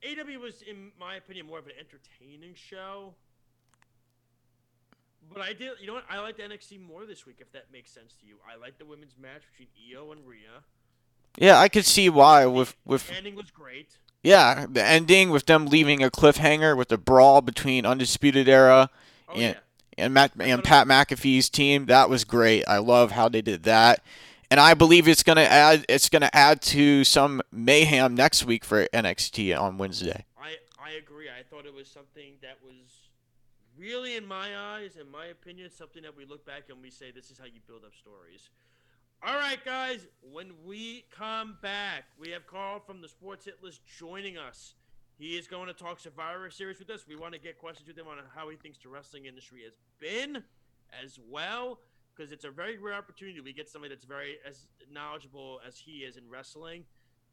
AW 0.03 0.39
was, 0.39 0.61
in 0.61 0.91
my 0.99 1.15
opinion, 1.15 1.47
more 1.47 1.59
of 1.59 1.65
an 1.65 1.73
entertaining 1.79 2.53
show. 2.55 3.13
But 5.33 5.41
I 5.41 5.53
did, 5.53 5.71
you 5.81 5.87
know 5.87 5.93
what? 5.95 6.05
I 6.09 6.19
liked 6.19 6.39
NXT 6.39 6.87
more 6.87 7.05
this 7.05 7.25
week, 7.25 7.37
if 7.39 7.51
that 7.51 7.65
makes 7.71 7.91
sense 7.91 8.13
to 8.21 8.25
you. 8.27 8.35
I 8.49 8.55
liked 8.59 8.79
the 8.79 8.85
women's 8.85 9.15
match 9.21 9.41
between 9.51 9.67
Io 9.93 10.11
and 10.11 10.25
Rhea. 10.25 10.63
Yeah, 11.37 11.59
I 11.59 11.67
could 11.69 11.85
see 11.85 12.09
why 12.09 12.45
with 12.45 12.75
with 12.85 13.07
The 13.09 13.15
ending 13.15 13.35
was 13.35 13.51
great. 13.51 13.97
yeah 14.23 14.65
the 14.67 14.83
ending 14.83 15.29
with 15.29 15.45
them 15.45 15.67
leaving 15.67 16.01
a 16.01 16.09
cliffhanger 16.09 16.75
with 16.75 16.87
the 16.87 16.97
brawl 16.97 17.41
between 17.41 17.85
Undisputed 17.85 18.47
Era 18.49 18.89
Oh 19.29 19.33
and 19.33 19.41
yeah. 19.41 19.53
and 20.03 20.13
Matt 20.13 20.31
and 20.39 20.63
Pat 20.63 20.87
McAfee's 20.87 21.49
team. 21.49 21.85
That 21.87 22.09
was 22.09 22.23
great. 22.23 22.63
I 22.67 22.77
love 22.77 23.11
how 23.11 23.27
they 23.29 23.41
did 23.41 23.63
that, 23.63 24.01
and 24.49 24.59
I 24.59 24.73
believe 24.73 25.07
it's 25.07 25.23
gonna 25.23 25.41
add 25.41 25.85
it's 25.89 26.09
gonna 26.09 26.29
add 26.33 26.61
to 26.63 27.03
some 27.03 27.41
mayhem 27.51 28.15
next 28.15 28.45
week 28.45 28.63
for 28.63 28.87
NXT 28.93 29.59
on 29.59 29.77
Wednesday. 29.77 30.25
I 30.37 30.55
I 30.79 30.91
agree. 30.91 31.27
I 31.29 31.43
thought 31.43 31.65
it 31.65 31.73
was 31.73 31.89
something 31.89 32.33
that 32.41 32.57
was 32.63 33.07
really, 33.77 34.15
in 34.15 34.25
my 34.25 34.57
eyes, 34.57 34.97
in 34.99 35.09
my 35.11 35.27
opinion, 35.27 35.69
something 35.69 36.01
that 36.03 36.15
we 36.15 36.25
look 36.25 36.45
back 36.45 36.63
and 36.69 36.81
we 36.81 36.89
say 36.89 37.11
this 37.11 37.29
is 37.29 37.37
how 37.37 37.45
you 37.45 37.59
build 37.67 37.83
up 37.85 37.93
stories. 37.93 38.49
All 39.25 39.35
right, 39.35 39.63
guys. 39.63 40.07
When 40.21 40.51
we 40.65 41.05
come 41.11 41.57
back, 41.61 42.05
we 42.19 42.29
have 42.31 42.45
Carl 42.47 42.79
from 42.79 43.01
the 43.01 43.07
Sports 43.07 43.45
Hit 43.45 43.63
List 43.63 43.81
joining 43.99 44.37
us. 44.37 44.75
He 45.17 45.37
is 45.37 45.47
going 45.47 45.67
to 45.67 45.73
talk 45.73 45.99
Survivor 45.99 46.49
Series 46.51 46.77
with 46.79 46.89
us. 46.91 47.05
We 47.07 47.15
want 47.15 47.33
to 47.33 47.39
get 47.39 47.57
questions 47.57 47.87
with 47.87 47.97
him 47.97 48.07
on 48.07 48.17
how 48.35 48.49
he 48.49 48.55
thinks 48.55 48.77
the 48.77 48.89
wrestling 48.89 49.25
industry 49.25 49.63
has 49.63 49.73
been, 49.99 50.43
as 51.03 51.19
well, 51.29 51.79
because 52.17 52.31
it's 52.31 52.45
a 52.45 52.49
very 52.49 52.77
rare 52.77 52.95
opportunity. 52.95 53.39
We 53.41 53.53
get 53.53 53.69
somebody 53.69 53.93
that's 53.93 54.05
very 54.05 54.37
as 54.47 54.65
knowledgeable 54.91 55.59
as 55.67 55.77
he 55.77 55.99
is 55.99 56.17
in 56.17 56.23
wrestling. 56.29 56.85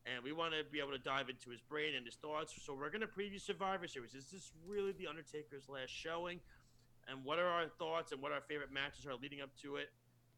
and 0.06 0.22
we 0.22 0.32
want 0.32 0.52
to 0.52 0.62
be 0.70 0.80
able 0.80 0.92
to 0.92 0.98
dive 0.98 1.30
into 1.30 1.48
his 1.48 1.62
brain 1.62 1.94
and 1.96 2.04
his 2.04 2.16
thoughts. 2.16 2.52
So 2.62 2.74
we're 2.74 2.90
going 2.90 3.00
to 3.00 3.06
preview 3.06 3.40
Survivor 3.40 3.88
Series. 3.88 4.14
Is 4.14 4.30
this 4.30 4.52
really 4.66 4.92
the 4.92 5.06
Undertaker's 5.06 5.66
last 5.68 5.88
showing? 5.90 6.40
And 7.08 7.24
what 7.24 7.38
are 7.38 7.46
our 7.46 7.68
thoughts 7.78 8.12
and 8.12 8.20
what 8.20 8.30
our 8.32 8.42
favorite 8.42 8.70
matches 8.72 9.06
are 9.06 9.14
leading 9.14 9.40
up 9.40 9.50
to 9.62 9.76
it 9.76 9.88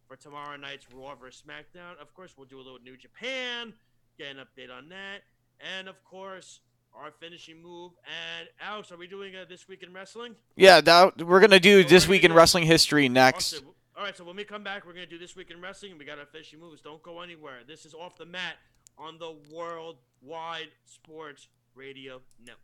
for 0.06 0.16
tomorrow 0.16 0.56
night's 0.56 0.86
Raw 0.92 1.14
vs 1.16 1.42
SmackDown? 1.46 2.00
Of 2.00 2.14
course, 2.14 2.34
we'll 2.36 2.46
do 2.46 2.58
a 2.58 2.62
little 2.62 2.78
New 2.78 2.96
Japan, 2.96 3.72
get 4.18 4.28
an 4.28 4.36
update 4.36 4.70
on 4.72 4.88
that, 4.90 5.22
and 5.60 5.88
of 5.88 6.02
course 6.04 6.60
our 6.94 7.10
finishing 7.20 7.60
move. 7.60 7.92
And 8.06 8.48
Alex, 8.60 8.90
are 8.92 8.96
we 8.96 9.06
doing 9.06 9.34
a 9.34 9.44
this 9.44 9.66
week 9.68 9.82
in 9.82 9.92
wrestling? 9.92 10.34
Yeah, 10.54 10.80
that 10.80 11.22
we're 11.22 11.40
gonna 11.40 11.60
do 11.60 11.82
this 11.84 12.06
week 12.08 12.22
in 12.24 12.32
wrestling 12.32 12.64
history 12.64 13.08
next. 13.08 13.62
All 13.96 14.02
right, 14.02 14.14
so 14.14 14.24
when 14.24 14.36
we 14.36 14.44
come 14.44 14.62
back, 14.62 14.84
we're 14.84 14.92
gonna 14.92 15.06
do 15.06 15.16
this 15.16 15.34
week 15.34 15.50
in 15.50 15.58
wrestling, 15.58 15.92
and 15.92 15.98
we 15.98 16.04
got 16.04 16.18
our 16.18 16.26
finishing 16.26 16.60
moves. 16.60 16.82
Don't 16.82 17.02
go 17.02 17.22
anywhere. 17.22 17.60
This 17.66 17.86
is 17.86 17.94
off 17.94 18.14
the 18.18 18.26
mat 18.26 18.56
on 18.98 19.18
the 19.18 19.34
Worldwide 19.50 20.68
Sports 20.84 21.48
Radio 21.74 22.20
Network. 22.38 22.60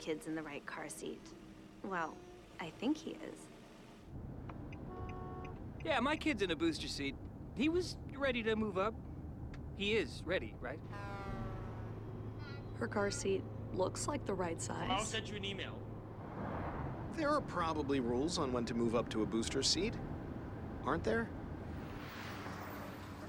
Kid's 0.00 0.26
in 0.26 0.34
the 0.34 0.42
right 0.42 0.66
car 0.66 0.88
seat. 0.88 1.20
Well, 1.84 2.16
I 2.58 2.72
think 2.80 2.96
he 2.96 3.10
is. 3.10 3.38
Yeah, 5.84 6.00
my 6.00 6.16
kid's 6.16 6.42
in 6.42 6.50
a 6.50 6.56
booster 6.56 6.88
seat. 6.88 7.14
He 7.54 7.68
was 7.68 7.96
ready 8.16 8.42
to 8.42 8.56
move 8.56 8.78
up. 8.78 8.94
He 9.78 9.92
is 9.92 10.24
ready, 10.26 10.54
right? 10.60 10.80
Her 12.80 12.88
car 12.88 13.12
seat 13.12 13.44
looks 13.72 14.08
like 14.08 14.26
the 14.26 14.34
right 14.34 14.60
size. 14.60 14.88
I'll 14.90 15.04
send 15.04 15.28
you 15.28 15.36
an 15.36 15.44
email. 15.44 15.78
There 17.16 17.30
are 17.30 17.40
probably 17.40 18.00
rules 18.00 18.38
on 18.38 18.52
when 18.52 18.64
to 18.66 18.74
move 18.74 18.96
up 18.96 19.08
to 19.10 19.22
a 19.22 19.26
booster 19.26 19.62
seat, 19.62 19.94
aren't 20.84 21.04
there? 21.04 21.30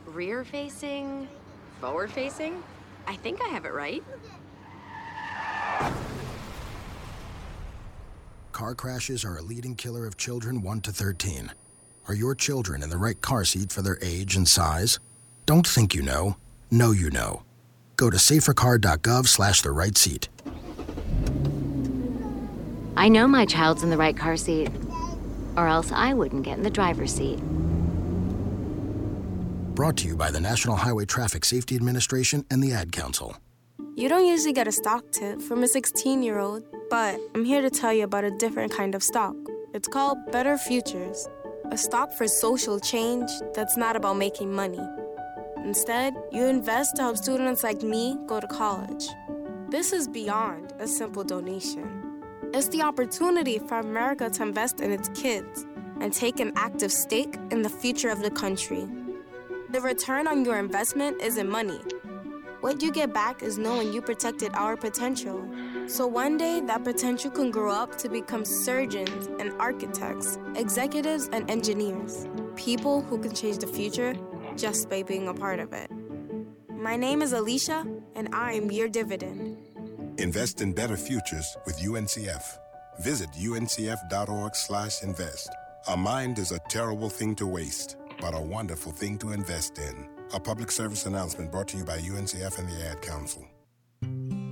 Rear 0.08 0.44
facing, 0.44 1.28
forward 1.80 2.12
facing. 2.12 2.64
I 3.06 3.16
think 3.16 3.42
I 3.44 3.48
have 3.50 3.66
it 3.66 3.74
right. 3.74 4.04
Car 8.52 8.74
crashes 8.74 9.24
are 9.24 9.38
a 9.38 9.42
leading 9.42 9.76
killer 9.76 10.08
of 10.08 10.18
children 10.18 10.64
1 10.64 10.82
to 10.82 10.92
13. 10.92 11.52
Are 12.08 12.16
your 12.16 12.34
children 12.34 12.82
in 12.82 12.90
the 12.90 12.98
right 12.98 13.22
car 13.22 13.46
seat 13.46 13.72
for 13.72 13.84
their 13.84 14.00
age 14.02 14.36
and 14.36 14.48
size? 14.48 15.00
Don't 15.50 15.66
think 15.66 15.96
you 15.96 16.04
know. 16.04 16.38
Know 16.70 16.92
you 16.92 17.10
know. 17.10 17.42
Go 17.96 18.12
to 18.12 18.18
safercar.gov 18.18 19.26
slash 19.26 19.64
the 19.64 19.72
right 19.72 19.98
seat. 19.98 20.30
I 22.96 23.10
know 23.10 23.28
my 23.28 23.48
child's 23.48 23.82
in 23.82 23.90
the 23.90 23.98
right 23.98 24.16
car 24.16 24.38
seat, 24.38 24.70
or 25.58 25.68
else 25.68 25.92
I 25.92 26.14
wouldn't 26.14 26.44
get 26.44 26.60
in 26.60 26.64
the 26.64 26.70
driver's 26.70 27.16
seat. 27.16 27.40
Brought 29.74 29.98
to 29.98 30.08
you 30.08 30.16
by 30.16 30.30
the 30.30 30.40
National 30.40 30.76
Highway 30.76 31.06
Traffic 31.06 31.44
Safety 31.44 31.76
Administration 31.76 32.46
and 32.52 32.62
the 32.62 32.72
Ad 32.72 32.92
Council. 32.92 33.36
You 33.96 34.08
don't 34.08 34.28
usually 34.28 34.54
get 34.54 34.68
a 34.68 34.72
stock 34.72 35.04
tip 35.12 35.42
from 35.42 35.64
a 35.64 35.68
16 35.68 36.22
year 36.22 36.38
old, 36.38 36.62
but 36.92 37.20
I'm 37.34 37.44
here 37.44 37.64
to 37.64 37.72
tell 37.72 37.92
you 37.92 38.04
about 38.04 38.24
a 38.24 38.30
different 38.38 38.72
kind 38.72 38.94
of 38.94 39.02
stock. 39.02 39.36
It's 39.74 39.88
called 39.88 40.20
Better 40.32 40.60
Futures, 40.60 41.28
a 41.72 41.78
stock 41.78 42.14
for 42.14 42.28
social 42.28 42.80
change 42.80 43.32
that's 43.56 43.78
not 43.78 43.96
about 43.96 44.18
making 44.18 44.54
money. 44.54 44.88
Instead, 45.70 46.16
you 46.32 46.48
invest 46.48 46.96
to 46.96 47.04
help 47.04 47.16
students 47.16 47.62
like 47.64 47.84
me 47.84 48.18
go 48.26 48.40
to 48.40 48.48
college. 48.48 49.08
This 49.68 49.94
is 49.94 50.08
beyond 50.08 50.74
a 50.80 50.88
simple 50.88 51.24
donation. 51.24 52.24
It's 52.56 52.70
the 52.70 52.82
opportunity 52.82 53.60
for 53.60 53.78
America 53.78 54.32
to 54.32 54.42
invest 54.42 54.82
in 54.82 54.92
its 54.92 55.10
kids 55.10 55.68
and 56.02 56.12
take 56.12 56.40
an 56.40 56.54
active 56.56 56.92
stake 56.92 57.36
in 57.52 57.62
the 57.62 57.70
future 57.70 58.10
of 58.10 58.24
the 58.24 58.32
country. 58.32 58.88
The 59.70 59.80
return 59.80 60.26
on 60.26 60.44
your 60.44 60.58
investment 60.58 61.22
isn't 61.22 61.48
money. 61.48 61.80
What 62.62 62.82
you 62.82 62.92
get 62.92 63.14
back 63.14 63.44
is 63.44 63.60
knowing 63.60 63.94
you 63.94 64.02
protected 64.02 64.52
our 64.56 64.76
potential. 64.76 65.48
So 65.86 66.08
one 66.08 66.38
day, 66.38 66.62
that 66.62 66.84
potential 66.84 67.30
can 67.30 67.52
grow 67.52 67.72
up 67.72 67.96
to 68.00 68.10
become 68.10 68.44
surgeons 68.44 69.28
and 69.40 69.54
architects, 69.60 70.40
executives 70.56 71.30
and 71.32 71.48
engineers. 71.48 72.28
People 72.56 73.02
who 73.02 73.20
can 73.20 73.36
change 73.36 73.60
the 73.60 73.68
future 73.68 74.16
just 74.60 74.90
by 74.90 75.04
being 75.04 75.30
a 75.30 75.34
part 75.34 75.60
of 75.60 75.74
it. 75.74 75.90
My 76.70 76.96
name 76.96 77.22
is 77.22 77.34
Alicia, 77.34 77.86
and 78.16 78.34
I 78.34 78.54
am 78.54 78.72
your 78.72 78.88
dividend. 78.90 79.58
Invest 80.18 80.62
in 80.62 80.74
better 80.74 80.98
futures 80.98 81.56
with 81.66 81.80
UNCF. 81.80 82.58
Visit 83.00 83.30
uncf.org/invest. 83.32 85.50
A 85.88 85.96
mind 85.96 86.40
is 86.40 86.52
a 86.52 86.60
terrible 86.68 87.10
thing 87.10 87.36
to 87.36 87.48
waste, 87.48 87.96
but 88.20 88.36
a 88.36 88.40
wonderful 88.40 88.92
thing 88.92 89.18
to 89.20 89.32
invest 89.32 89.80
in. 89.80 90.10
A 90.34 90.40
public 90.40 90.72
service 90.72 91.06
announcement 91.06 91.52
brought 91.52 91.70
to 91.70 91.78
you 91.78 91.86
by 91.86 92.00
UNCF 92.00 92.60
and 92.60 92.68
the 92.68 92.86
Ad 92.86 93.02
Council. 93.02 93.48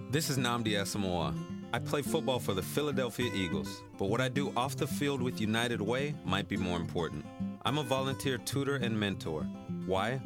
This 0.09 0.29
is 0.29 0.37
Nnamdi 0.37 0.77
Asomugha. 0.81 1.35
I 1.73 1.79
play 1.79 2.01
football 2.01 2.39
for 2.39 2.53
the 2.53 2.63
Philadelphia 2.63 3.29
Eagles, 3.35 3.83
but 3.97 4.05
what 4.05 4.21
I 4.21 4.29
do 4.29 4.53
off 4.55 4.77
the 4.77 4.87
field 4.87 5.21
with 5.21 5.41
United 5.41 5.81
Way 5.81 6.15
might 6.23 6.47
be 6.47 6.55
more 6.55 6.79
important. 6.79 7.25
I'm 7.65 7.77
a 7.77 7.83
volunteer 7.83 8.37
tutor 8.37 8.75
and 8.75 8.97
mentor. 8.97 9.43
Why? 9.85 10.21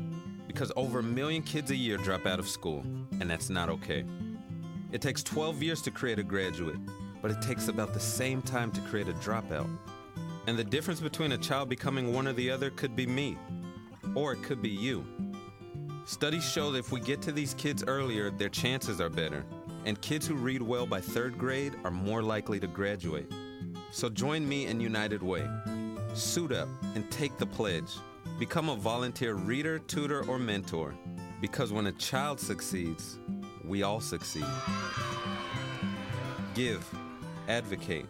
Because 0.48 0.72
over 0.76 1.00
a 1.00 1.04
million 1.04 1.42
kids 1.42 1.72
a 1.72 1.76
year 1.76 1.98
drop 1.98 2.26
out 2.26 2.40
of 2.40 2.48
school, 2.48 2.84
and 3.20 3.30
that's 3.30 3.50
not 3.50 3.70
okay. 3.70 4.06
It 4.92 5.02
takes 5.02 5.24
12 5.24 5.64
years 5.64 5.82
to 5.84 5.92
create 5.92 6.20
a 6.20 6.24
graduate, 6.24 6.80
but 7.22 7.32
it 7.32 7.42
takes 7.42 7.68
about 7.68 7.94
the 7.94 8.00
same 8.00 8.42
time 8.42 8.72
to 8.72 8.82
create 8.82 9.08
a 9.08 9.14
dropout. 9.14 9.70
And 10.48 10.58
the 10.58 10.64
difference 10.64 11.00
between 11.00 11.32
a 11.32 11.38
child 11.38 11.70
becoming 11.70 12.14
one 12.14 12.28
or 12.28 12.34
the 12.34 12.52
other 12.52 12.70
could 12.70 12.96
be 12.96 13.06
me, 13.08 13.38
or 14.16 14.34
it 14.34 14.44
could 14.44 14.62
be 14.62 14.70
you. 14.70 15.06
Studies 16.06 16.50
show 16.50 16.72
that 16.72 16.80
if 16.80 16.92
we 16.92 17.00
get 17.00 17.22
to 17.22 17.32
these 17.32 17.54
kids 17.54 17.84
earlier, 17.88 18.30
their 18.32 18.50
chances 18.50 19.00
are 19.00 19.10
better, 19.10 19.46
and 19.86 20.02
kids 20.02 20.28
who 20.28 20.36
read 20.36 20.62
well 20.62 20.86
by 20.86 21.00
third 21.00 21.38
grade 21.38 21.74
are 21.86 21.92
more 21.92 22.22
likely 22.22 22.60
to 22.60 22.68
graduate. 22.68 23.32
So 23.92 24.10
join 24.10 24.48
me 24.48 24.66
in 24.66 24.80
United 24.80 25.24
Way. 25.24 25.48
Suit 26.14 26.52
up 26.52 26.68
and 26.96 27.10
take 27.10 27.38
the 27.38 27.46
pledge. 27.46 27.92
Become 28.38 28.70
a 28.70 28.76
volunteer 28.76 29.36
reader, 29.36 29.80
tutor, 29.80 30.26
or 30.26 30.38
mentor. 30.38 30.94
Because 31.40 31.72
when 31.72 31.88
a 31.88 31.92
child 31.94 32.40
succeeds, 32.40 33.18
we 33.64 33.84
all 33.84 34.02
succeed. 34.02 34.46
Give, 36.54 36.86
advocate, 37.48 38.08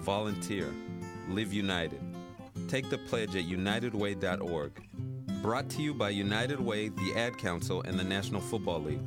volunteer, 0.00 0.74
live 1.28 1.52
united. 1.52 2.00
Take 2.68 2.90
the 2.90 2.98
pledge 2.98 3.36
at 3.36 3.44
unitedway.org. 3.44 4.72
Brought 5.40 5.68
to 5.70 5.82
you 5.82 5.94
by 5.94 6.10
United 6.10 6.58
Way, 6.58 6.88
the 6.88 7.14
Ad 7.16 7.38
Council, 7.38 7.82
and 7.82 7.98
the 7.98 8.04
National 8.04 8.40
Football 8.40 8.82
League. 8.82 9.06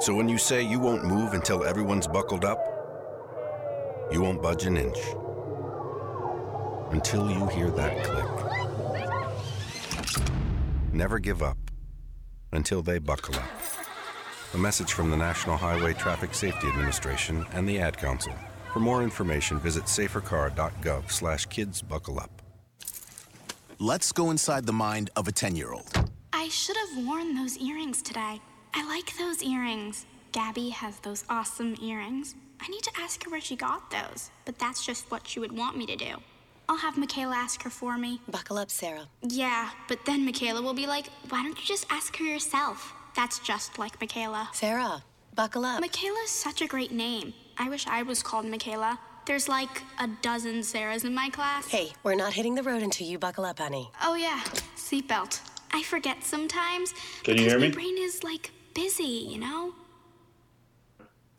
So 0.00 0.14
when 0.14 0.30
you 0.30 0.38
say 0.38 0.62
you 0.62 0.80
won't 0.80 1.04
move 1.04 1.34
until 1.34 1.62
everyone's 1.62 2.06
buckled 2.06 2.42
up, 2.42 2.58
you 4.10 4.22
won't 4.22 4.40
budge 4.40 4.64
an 4.64 4.78
inch. 4.78 4.96
Until 6.90 7.30
you 7.30 7.46
hear 7.48 7.70
that 7.70 8.02
click. 8.02 8.24
Never 10.94 11.18
give 11.18 11.42
up 11.42 11.58
until 12.52 12.80
they 12.80 12.98
buckle 12.98 13.34
up. 13.34 13.50
A 14.54 14.58
message 14.58 14.94
from 14.94 15.10
the 15.10 15.18
National 15.18 15.58
Highway 15.58 15.92
Traffic 15.92 16.32
Safety 16.32 16.66
Administration 16.68 17.44
and 17.52 17.68
the 17.68 17.78
Ad 17.78 17.98
Council. 17.98 18.32
For 18.72 18.80
more 18.80 19.02
information, 19.02 19.60
visit 19.60 19.84
safercar.gov 19.84 21.10
slash 21.10 21.44
kids 21.44 21.82
buckle 21.82 22.18
up. 22.18 22.40
Let's 23.78 24.12
go 24.12 24.30
inside 24.30 24.64
the 24.64 24.72
mind 24.72 25.10
of 25.14 25.28
a 25.28 25.32
10 25.32 25.56
year 25.56 25.74
old. 25.74 25.90
I 26.32 26.48
should 26.48 26.78
have 26.78 27.04
worn 27.04 27.34
those 27.34 27.58
earrings 27.58 28.00
today. 28.00 28.40
I 28.74 28.86
like 28.86 29.16
those 29.16 29.42
earrings. 29.42 30.06
Gabby 30.32 30.70
has 30.70 30.98
those 31.00 31.24
awesome 31.28 31.76
earrings. 31.82 32.34
I 32.60 32.68
need 32.68 32.82
to 32.84 32.90
ask 32.98 33.24
her 33.24 33.30
where 33.30 33.40
she 33.40 33.56
got 33.56 33.90
those, 33.90 34.30
but 34.44 34.58
that's 34.58 34.84
just 34.84 35.10
what 35.10 35.26
she 35.26 35.40
would 35.40 35.56
want 35.56 35.76
me 35.76 35.86
to 35.86 35.96
do. 35.96 36.16
I'll 36.68 36.76
have 36.76 36.96
Michaela 36.96 37.34
ask 37.34 37.62
her 37.64 37.70
for 37.70 37.98
me. 37.98 38.20
Buckle 38.30 38.58
up, 38.58 38.70
Sarah. 38.70 39.08
Yeah, 39.22 39.70
but 39.88 40.04
then 40.06 40.24
Michaela 40.24 40.62
will 40.62 40.74
be 40.74 40.86
like, 40.86 41.06
why 41.28 41.42
don't 41.42 41.58
you 41.58 41.66
just 41.66 41.86
ask 41.90 42.16
her 42.18 42.24
yourself? 42.24 42.92
That's 43.16 43.40
just 43.40 43.78
like 43.78 44.00
Michaela. 44.00 44.48
Sarah, 44.52 45.02
buckle 45.34 45.64
up. 45.64 45.80
Michaela's 45.80 46.30
such 46.30 46.62
a 46.62 46.66
great 46.68 46.92
name. 46.92 47.34
I 47.58 47.68
wish 47.68 47.86
I 47.88 48.02
was 48.02 48.22
called 48.22 48.44
Michaela. 48.46 49.00
There's 49.26 49.48
like 49.48 49.82
a 49.98 50.08
dozen 50.22 50.60
Sarahs 50.60 51.04
in 51.04 51.12
my 51.14 51.28
class. 51.30 51.66
Hey, 51.66 51.92
we're 52.04 52.14
not 52.14 52.34
hitting 52.34 52.54
the 52.54 52.62
road 52.62 52.82
until 52.82 53.06
you 53.06 53.18
buckle 53.18 53.44
up, 53.44 53.58
honey. 53.58 53.90
Oh, 54.02 54.14
yeah, 54.14 54.40
seatbelt. 54.76 55.40
I 55.72 55.82
forget 55.82 56.22
sometimes. 56.24 56.94
Can 57.24 57.36
you 57.36 57.44
because 57.44 57.52
hear 57.52 57.58
my 57.60 57.66
me? 57.66 57.72
brain 57.72 57.96
is 57.98 58.22
like 58.22 58.50
busy, 58.74 59.04
you 59.32 59.38
know? 59.38 59.72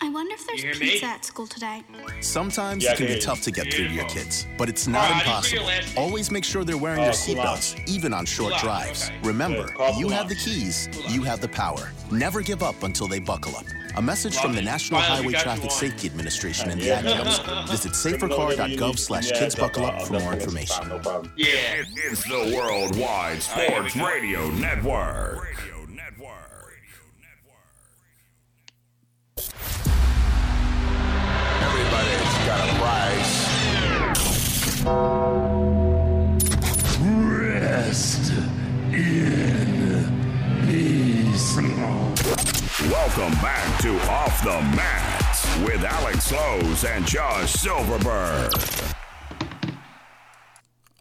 I 0.03 0.09
wonder 0.09 0.33
if 0.33 0.47
there's 0.47 0.63
You 0.63 0.71
hear 0.71 0.79
me? 0.79 0.89
pizza 0.91 1.05
at 1.05 1.23
school 1.25 1.45
today. 1.45 1.83
Sometimes 2.21 2.83
Yeah, 2.83 2.93
it 2.93 2.97
can 2.97 3.05
can 3.05 3.15
be 3.17 3.21
tough 3.21 3.41
to 3.43 3.51
get 3.51 3.65
Can 3.65 3.71
through 3.73 3.87
to 3.89 3.93
your 3.93 4.05
kids, 4.05 4.47
but 4.57 4.67
it's 4.67 4.87
not 4.87 5.11
Oh, 5.11 5.13
I 5.13 5.17
didn't 5.41 5.45
hear 5.45 5.59
impossible. 5.61 6.01
Always 6.01 6.31
make 6.31 6.43
sure 6.43 6.63
they're 6.63 6.75
wearing 6.75 7.01
Oh, 7.01 7.03
their 7.03 7.11
seatbelts, 7.13 7.87
even 7.87 8.11
on 8.11 8.25
short 8.25 8.53
Cool 8.53 8.61
drives. 8.61 9.09
okay. 9.09 9.17
Remember, 9.21 9.67
Good. 9.77 9.97
You 9.97 10.09
have 10.09 10.27
the 10.27 10.33
keys, 10.35 10.89
you 11.07 11.21
have 11.21 11.39
the 11.39 11.49
power. 11.49 11.91
Never 12.09 12.41
give 12.41 12.63
up 12.63 12.81
until 12.81 13.07
they 13.07 13.19
buckle 13.19 13.55
up. 13.55 13.65
A 13.97 14.01
message 14.01 14.35
from 14.37 14.51
Love 14.53 14.55
the. 14.55 14.61
National 14.63 15.01
Finally, 15.01 15.15
Highway 15.17 15.27
we 15.27 15.33
got 15.33 15.39
you 15.39 15.43
Traffic. 15.43 15.71
Safety 15.71 16.07
Administration 16.07 16.71
and 16.71 16.81
the 16.81 16.85
Yeah. 16.85 16.99
Ad 16.99 17.05
Council. 17.23 17.63
Visit 17.67 17.91
safercar.gov 17.91 18.97
slash 18.97 19.29
kids 19.33 19.53
buckle 19.53 19.85
up 19.85 20.01
for 20.01 20.13
more 20.19 20.33
information. 20.33 20.89
Yeah. 21.35 21.83
It's 22.09 22.23
the 22.23 22.53
Worldwide 22.55 23.41
Sports 23.43 23.95
Radio 23.97 24.49
Network. 24.51 25.57
Rest 34.83 36.31
in 38.91 40.07
peace. 40.65 41.55
Welcome 42.89 43.33
back 43.41 43.79
to 43.81 43.95
Off 44.09 44.43
the 44.43 44.59
Mats 44.75 45.59
with 45.59 45.83
Alex 45.83 46.31
Lowe's 46.31 46.83
and 46.83 47.05
Josh 47.05 47.53
Silverberg. 47.53 48.51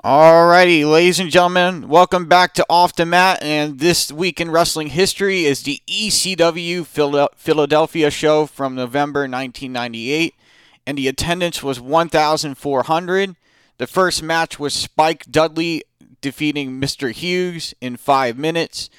Alrighty, 0.05 0.91
ladies 0.91 1.19
and 1.19 1.31
gentlemen, 1.31 1.89
welcome 1.89 2.27
back 2.27 2.53
to 2.55 2.67
Off 2.69 2.95
the 2.95 3.07
Mat. 3.07 3.43
And 3.43 3.79
this 3.79 4.13
week 4.13 4.43
in 4.43 4.51
wrestling 4.51 4.89
history 4.89 5.47
is 5.47 5.63
the 5.63 5.81
ECW 5.87 6.85
Philadelphia 7.35 8.11
show 8.11 8.45
from 8.45 8.75
November 8.75 9.21
1998. 9.21 10.35
And 10.87 10.99
the 10.99 11.09
attendance 11.09 11.63
was 11.63 11.81
1,400. 11.81 13.37
The 13.81 13.87
first 13.87 14.23
match 14.23 14.59
was 14.59 14.75
Spike 14.75 15.25
Dudley 15.31 15.85
defeating 16.21 16.79
Mr. 16.79 17.13
Hughes 17.13 17.73
in 17.81 17.97
five 17.97 18.37
minutes. 18.37 18.91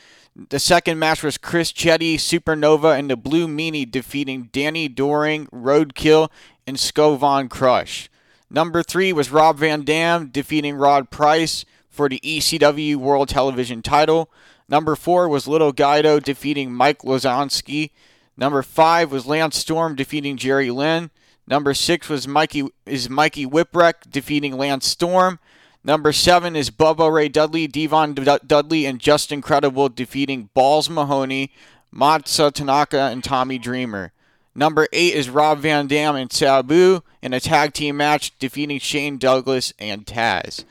The 0.49 0.57
second 0.57 0.97
match 0.97 1.21
was 1.21 1.37
Chris 1.37 1.71
Chetti, 1.71 2.15
Supernova, 2.15 2.97
and 2.97 3.07
the 3.07 3.15
Blue 3.15 3.47
Meanie 3.47 3.85
defeating 3.85 4.49
Danny 4.51 4.87
Doring, 4.87 5.45
Roadkill, 5.53 6.31
and 6.65 6.77
Scovon 6.77 7.47
Crush. 7.47 8.09
Number 8.49 8.81
three 8.81 9.13
was 9.13 9.29
Rob 9.29 9.59
Van 9.59 9.83
Dam 9.83 10.29
defeating 10.29 10.77
Rod 10.77 11.11
Price 11.11 11.63
for 11.87 12.09
the 12.09 12.19
ECW 12.21 12.95
World 12.95 13.29
Television 13.29 13.83
title. 13.83 14.31
Number 14.67 14.95
four 14.95 15.29
was 15.29 15.47
Little 15.47 15.73
Guido 15.73 16.19
defeating 16.19 16.73
Mike 16.73 17.03
Lozansky. 17.03 17.91
Number 18.35 18.63
five 18.63 19.11
was 19.11 19.27
Lance 19.27 19.59
Storm 19.59 19.93
defeating 19.93 20.37
Jerry 20.37 20.71
Lynn. 20.71 21.11
Number 21.51 21.73
six 21.73 22.07
was 22.07 22.29
Mikey 22.29 22.69
is 22.85 23.09
Mikey 23.09 23.45
Whipwreck 23.45 24.09
defeating 24.09 24.57
Lance 24.57 24.87
Storm. 24.87 25.37
Number 25.83 26.13
seven 26.13 26.55
is 26.55 26.69
Bubba 26.71 27.11
Ray 27.11 27.27
Dudley, 27.27 27.67
D-Von 27.67 28.13
D- 28.13 28.37
Dudley, 28.47 28.85
and 28.85 29.01
Just 29.01 29.33
Incredible 29.33 29.89
defeating 29.89 30.49
Balls 30.53 30.89
Mahoney, 30.89 31.51
Masato 31.93 32.53
Tanaka, 32.53 33.01
and 33.11 33.21
Tommy 33.21 33.57
Dreamer. 33.57 34.13
Number 34.55 34.87
eight 34.93 35.13
is 35.13 35.29
Rob 35.29 35.59
Van 35.59 35.87
Dam 35.87 36.15
and 36.15 36.31
Sabu 36.31 37.01
in 37.21 37.33
a 37.33 37.41
tag 37.41 37.73
team 37.73 37.97
match 37.97 38.31
defeating 38.39 38.79
Shane 38.79 39.17
Douglas 39.17 39.73
and 39.77 40.05
Taz. 40.05 40.63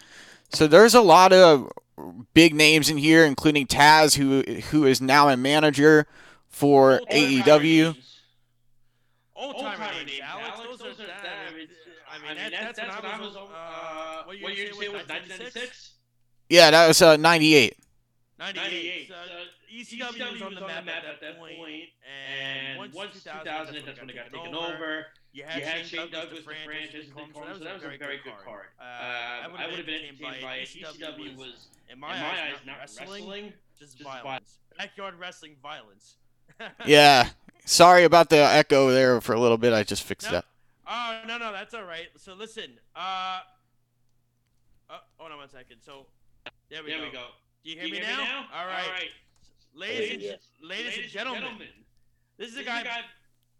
So 0.48 0.66
there's 0.66 0.94
a 0.94 1.02
lot 1.02 1.34
of 1.34 1.70
big 2.32 2.54
names 2.54 2.88
in 2.88 2.96
here, 2.96 3.26
including 3.26 3.66
Taz, 3.66 4.16
who 4.16 4.60
who 4.70 4.86
is 4.86 5.02
now 5.02 5.28
a 5.28 5.36
manager 5.36 6.06
for 6.48 7.02
AEW. 7.12 7.96
Old 9.40 9.56
timer 9.56 9.90
names, 10.04 10.20
Alex. 10.22 10.58
Those, 10.80 10.82
are, 10.82 11.06
that, 11.06 11.24
I 12.10 12.18
mean, 12.18 12.19
I 12.30 12.42
mean, 12.42 12.50
that, 12.52 12.76
that's, 12.76 13.02
when 13.02 13.10
I 13.10 13.20
was. 13.20 13.36
Uh, 13.36 14.22
what 14.24 14.38
year 14.38 14.66
did 14.66 14.74
you 14.76 14.82
say 14.82 14.88
was 14.88 15.08
1996? 15.08 15.92
Yeah, 16.48 16.70
that 16.70 16.88
was 16.88 17.00
uh, 17.02 17.16
98. 17.16 17.76
98. 18.38 19.08
So, 19.08 19.14
ECW, 19.72 20.32
was 20.32 20.42
on 20.42 20.54
the 20.54 20.60
map, 20.62 20.84
at 20.88 21.20
that 21.20 21.38
point, 21.38 21.54
and 22.02 22.92
once 22.92 23.22
2000, 23.22 23.84
that's 23.86 23.98
when 23.98 24.08
they 24.08 24.14
got 24.14 24.32
taken 24.32 24.54
over. 24.54 25.06
You 25.32 25.44
had, 25.44 25.86
Shane 25.86 26.10
Douglas, 26.10 26.44
the 26.44 26.52
franchise, 26.64 27.04
and 27.04 27.14
Combs, 27.14 27.34
so 27.34 27.64
that 27.64 27.74
was 27.74 27.84
a 27.84 27.86
very 27.86 27.98
good 27.98 28.32
card. 28.44 28.66
Uh, 28.80 28.84
I 28.84 29.66
would 29.68 29.76
have 29.76 29.86
been 29.86 30.02
entertained 30.08 30.42
by 30.42 30.56
it. 30.56 30.68
ECW 30.68 31.36
was, 31.36 31.68
in 31.88 32.00
my, 32.00 32.08
eyes, 32.08 32.54
not 32.66 32.78
wrestling, 32.80 33.52
just 33.78 34.00
violence. 34.02 34.58
Backyard 34.76 35.14
wrestling 35.18 35.56
violence. 35.62 36.16
Yeah. 36.86 37.28
Sorry 37.64 38.04
about 38.04 38.28
the 38.28 38.38
echo 38.38 38.90
there 38.90 39.20
for 39.20 39.34
a 39.34 39.40
little 39.40 39.56
bit. 39.56 39.72
I 39.72 39.82
just 39.84 40.02
fixed 40.02 40.30
that. 40.30 40.44
Oh 40.90 41.20
no 41.26 41.38
no 41.38 41.52
that's 41.52 41.72
all 41.72 41.84
right. 41.84 42.08
So 42.16 42.34
listen, 42.34 42.78
uh, 42.96 43.38
uh 44.90 44.98
hold 45.16 45.30
on 45.30 45.38
one 45.38 45.48
second. 45.48 45.76
So 45.80 46.06
there 46.68 46.82
we 46.82 46.90
There 46.90 46.98
go. 46.98 47.04
we 47.04 47.12
go. 47.12 47.26
Do 47.62 47.70
you 47.70 47.76
hear, 47.76 47.84
Do 47.84 47.88
you 47.88 48.00
me, 48.00 48.06
hear 48.06 48.16
me 48.16 48.22
now? 48.22 48.24
now? 48.24 48.46
All 48.52 48.66
right. 48.66 48.84
All 48.84 48.92
right. 48.92 49.10
Ladies, 49.72 50.10
and, 50.12 50.22
Yeah. 50.22 50.28
ladies, 50.60 50.86
and 50.86 50.96
Ladies 50.96 51.12
gentlemen, 51.12 51.42
and 51.44 51.52
gentlemen, 51.52 51.84
this 52.38 52.50
is 52.50 52.56
a 52.56 52.64
guy, 52.64 52.82
guy 52.82 53.04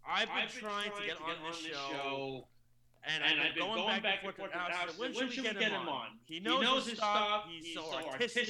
I've 0.05 0.27
been, 0.27 0.37
I've 0.37 0.51
been 0.51 0.61
trying, 0.61 0.91
to 0.91 1.05
get 1.05 1.21
on 1.21 1.35
this 1.47 1.57
show, 1.57 2.47
and, 3.03 3.23
and 3.23 3.39
I've 3.39 3.55
been 3.55 3.63
going, 3.63 4.01
back 4.01 4.23
and 4.23 4.33
forth 4.35 4.49
with 4.49 4.55
Alex. 4.55 4.97
When 4.97 5.13
should 5.13 5.29
we 5.29 5.53
get 5.53 5.71
him 5.71 5.87
on? 5.87 6.07
He 6.25 6.41
knows, 6.41 6.87
his 6.89 6.97
stuff. 6.97 7.45
He's, 7.47 7.73
so 7.73 7.93
artistic. 7.93 8.47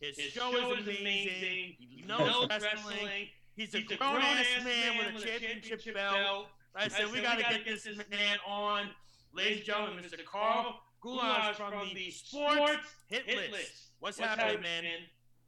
His, 0.00 0.16
show, 0.16 0.50
is 0.74 0.88
amazing. 0.88 1.76
He 1.78 2.04
knows 2.06 2.48
wrestling. 2.48 3.28
He's 3.54 3.74
a 3.74 3.82
grown-ass 3.82 4.64
man 4.64 5.12
with 5.14 5.22
a 5.22 5.26
championship 5.26 5.94
belt. 5.94 6.46
I 6.74 6.88
said, 6.88 7.10
we 7.12 7.20
gotta 7.20 7.42
get 7.42 7.64
this 7.64 7.86
man 8.10 8.38
on. 8.46 8.88
Ladies 9.34 9.58
and 9.58 9.66
gentlemen, 9.66 10.04
Mr. 10.04 10.24
Carl 10.24 10.80
Goulash 11.00 11.56
from 11.56 11.90
the 11.94 12.10
Sports 12.10 12.94
Hit 13.08 13.26
List. 13.26 13.90
What's 14.00 14.18
happening, 14.18 14.62
man? 14.62 14.84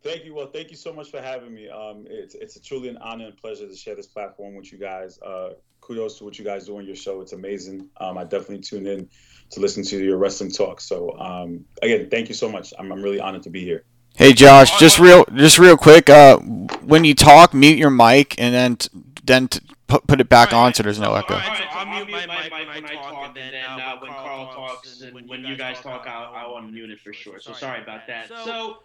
Thank 0.02 0.24
you. 0.24 0.35
Well, 0.35 0.46
thank 0.46 0.70
you 0.70 0.76
so 0.76 0.92
much 0.92 1.11
for 1.11 1.20
having 1.20 1.52
me. 1.52 1.68
Um, 1.68 2.06
it's 2.09 2.35
it's 2.35 2.56
a 2.56 2.62
truly 2.62 2.88
an 2.88 2.96
honor 2.98 3.26
and 3.26 3.37
pleasure 3.37 3.66
to 3.66 3.76
share 3.76 3.94
this 3.94 4.06
platform 4.06 4.54
with 4.54 4.72
you 4.72 4.78
guys. 4.78 5.18
Uh, 5.20 5.50
kudos 5.80 6.18
to 6.18 6.24
what 6.24 6.38
you 6.38 6.44
guys 6.44 6.66
do 6.66 6.76
on 6.78 6.87
your 6.87 6.96
show. 6.96 7.20
It's 7.20 7.33
amazing. 7.33 7.88
Um, 8.00 8.16
I 8.16 8.24
definitely 8.24 8.61
tune 8.61 8.87
in 8.87 9.09
to 9.50 9.61
listen 9.61 9.85
to 9.85 10.02
your 10.02 10.16
wrestling 10.18 10.50
talk. 10.50 10.80
So 10.80 11.18
um, 11.18 11.64
again, 11.83 12.09
thank 12.11 12.28
you 12.28 12.35
so 12.35 12.50
much. 12.50 12.72
I'm, 12.78 12.92
I'm 12.92 13.02
really 13.02 13.20
honored 13.20 13.42
to 13.42 13.50
be 13.50 13.64
here. 13.64 13.85
Hey 14.16 14.33
Josh, 14.33 14.78
just 14.78 14.98
real, 14.98 15.24
just 15.35 15.59
real 15.59 15.76
quick. 15.76 16.11
Uh, 16.11 16.38
when 16.38 17.04
you 17.04 17.14
talk, 17.14 17.54
mute 17.54 17.78
your 17.78 17.90
mic 17.90 18.35
and 18.38 18.54
then 18.54 18.76
t- 18.76 18.88
then 19.24 19.48
t- 19.48 19.61
put 19.87 20.06
put 20.06 20.20
it 20.20 20.28
back 20.28 20.52
on 20.52 20.74
so 20.74 20.83
there's 20.83 20.98
no 20.98 21.14
echo. 21.14 21.35
All 21.35 21.40
right, 21.40 21.59
so 21.59 21.64
I'll 21.78 21.87
mute 21.87 22.11
my 22.11 22.26
mic 22.26 22.52
when 22.52 22.85
I 22.87 22.94
talk, 22.94 23.26
and 23.26 23.37
then 23.37 23.54
uh, 23.54 23.96
when 23.98 24.11
Carl 24.11 24.54
talks 24.54 25.00
and 25.00 25.28
when 25.28 25.44
you 25.44 25.56
guys 25.56 25.80
talk, 25.80 26.06
I'll, 26.06 26.35
I'll 26.35 26.62
unmute 26.62 26.90
it 26.90 27.00
for 27.00 27.12
sure. 27.12 27.40
So 27.40 27.52
sorry 27.52 27.83
about 27.83 28.06
that. 28.06 28.28
So, 28.28 28.78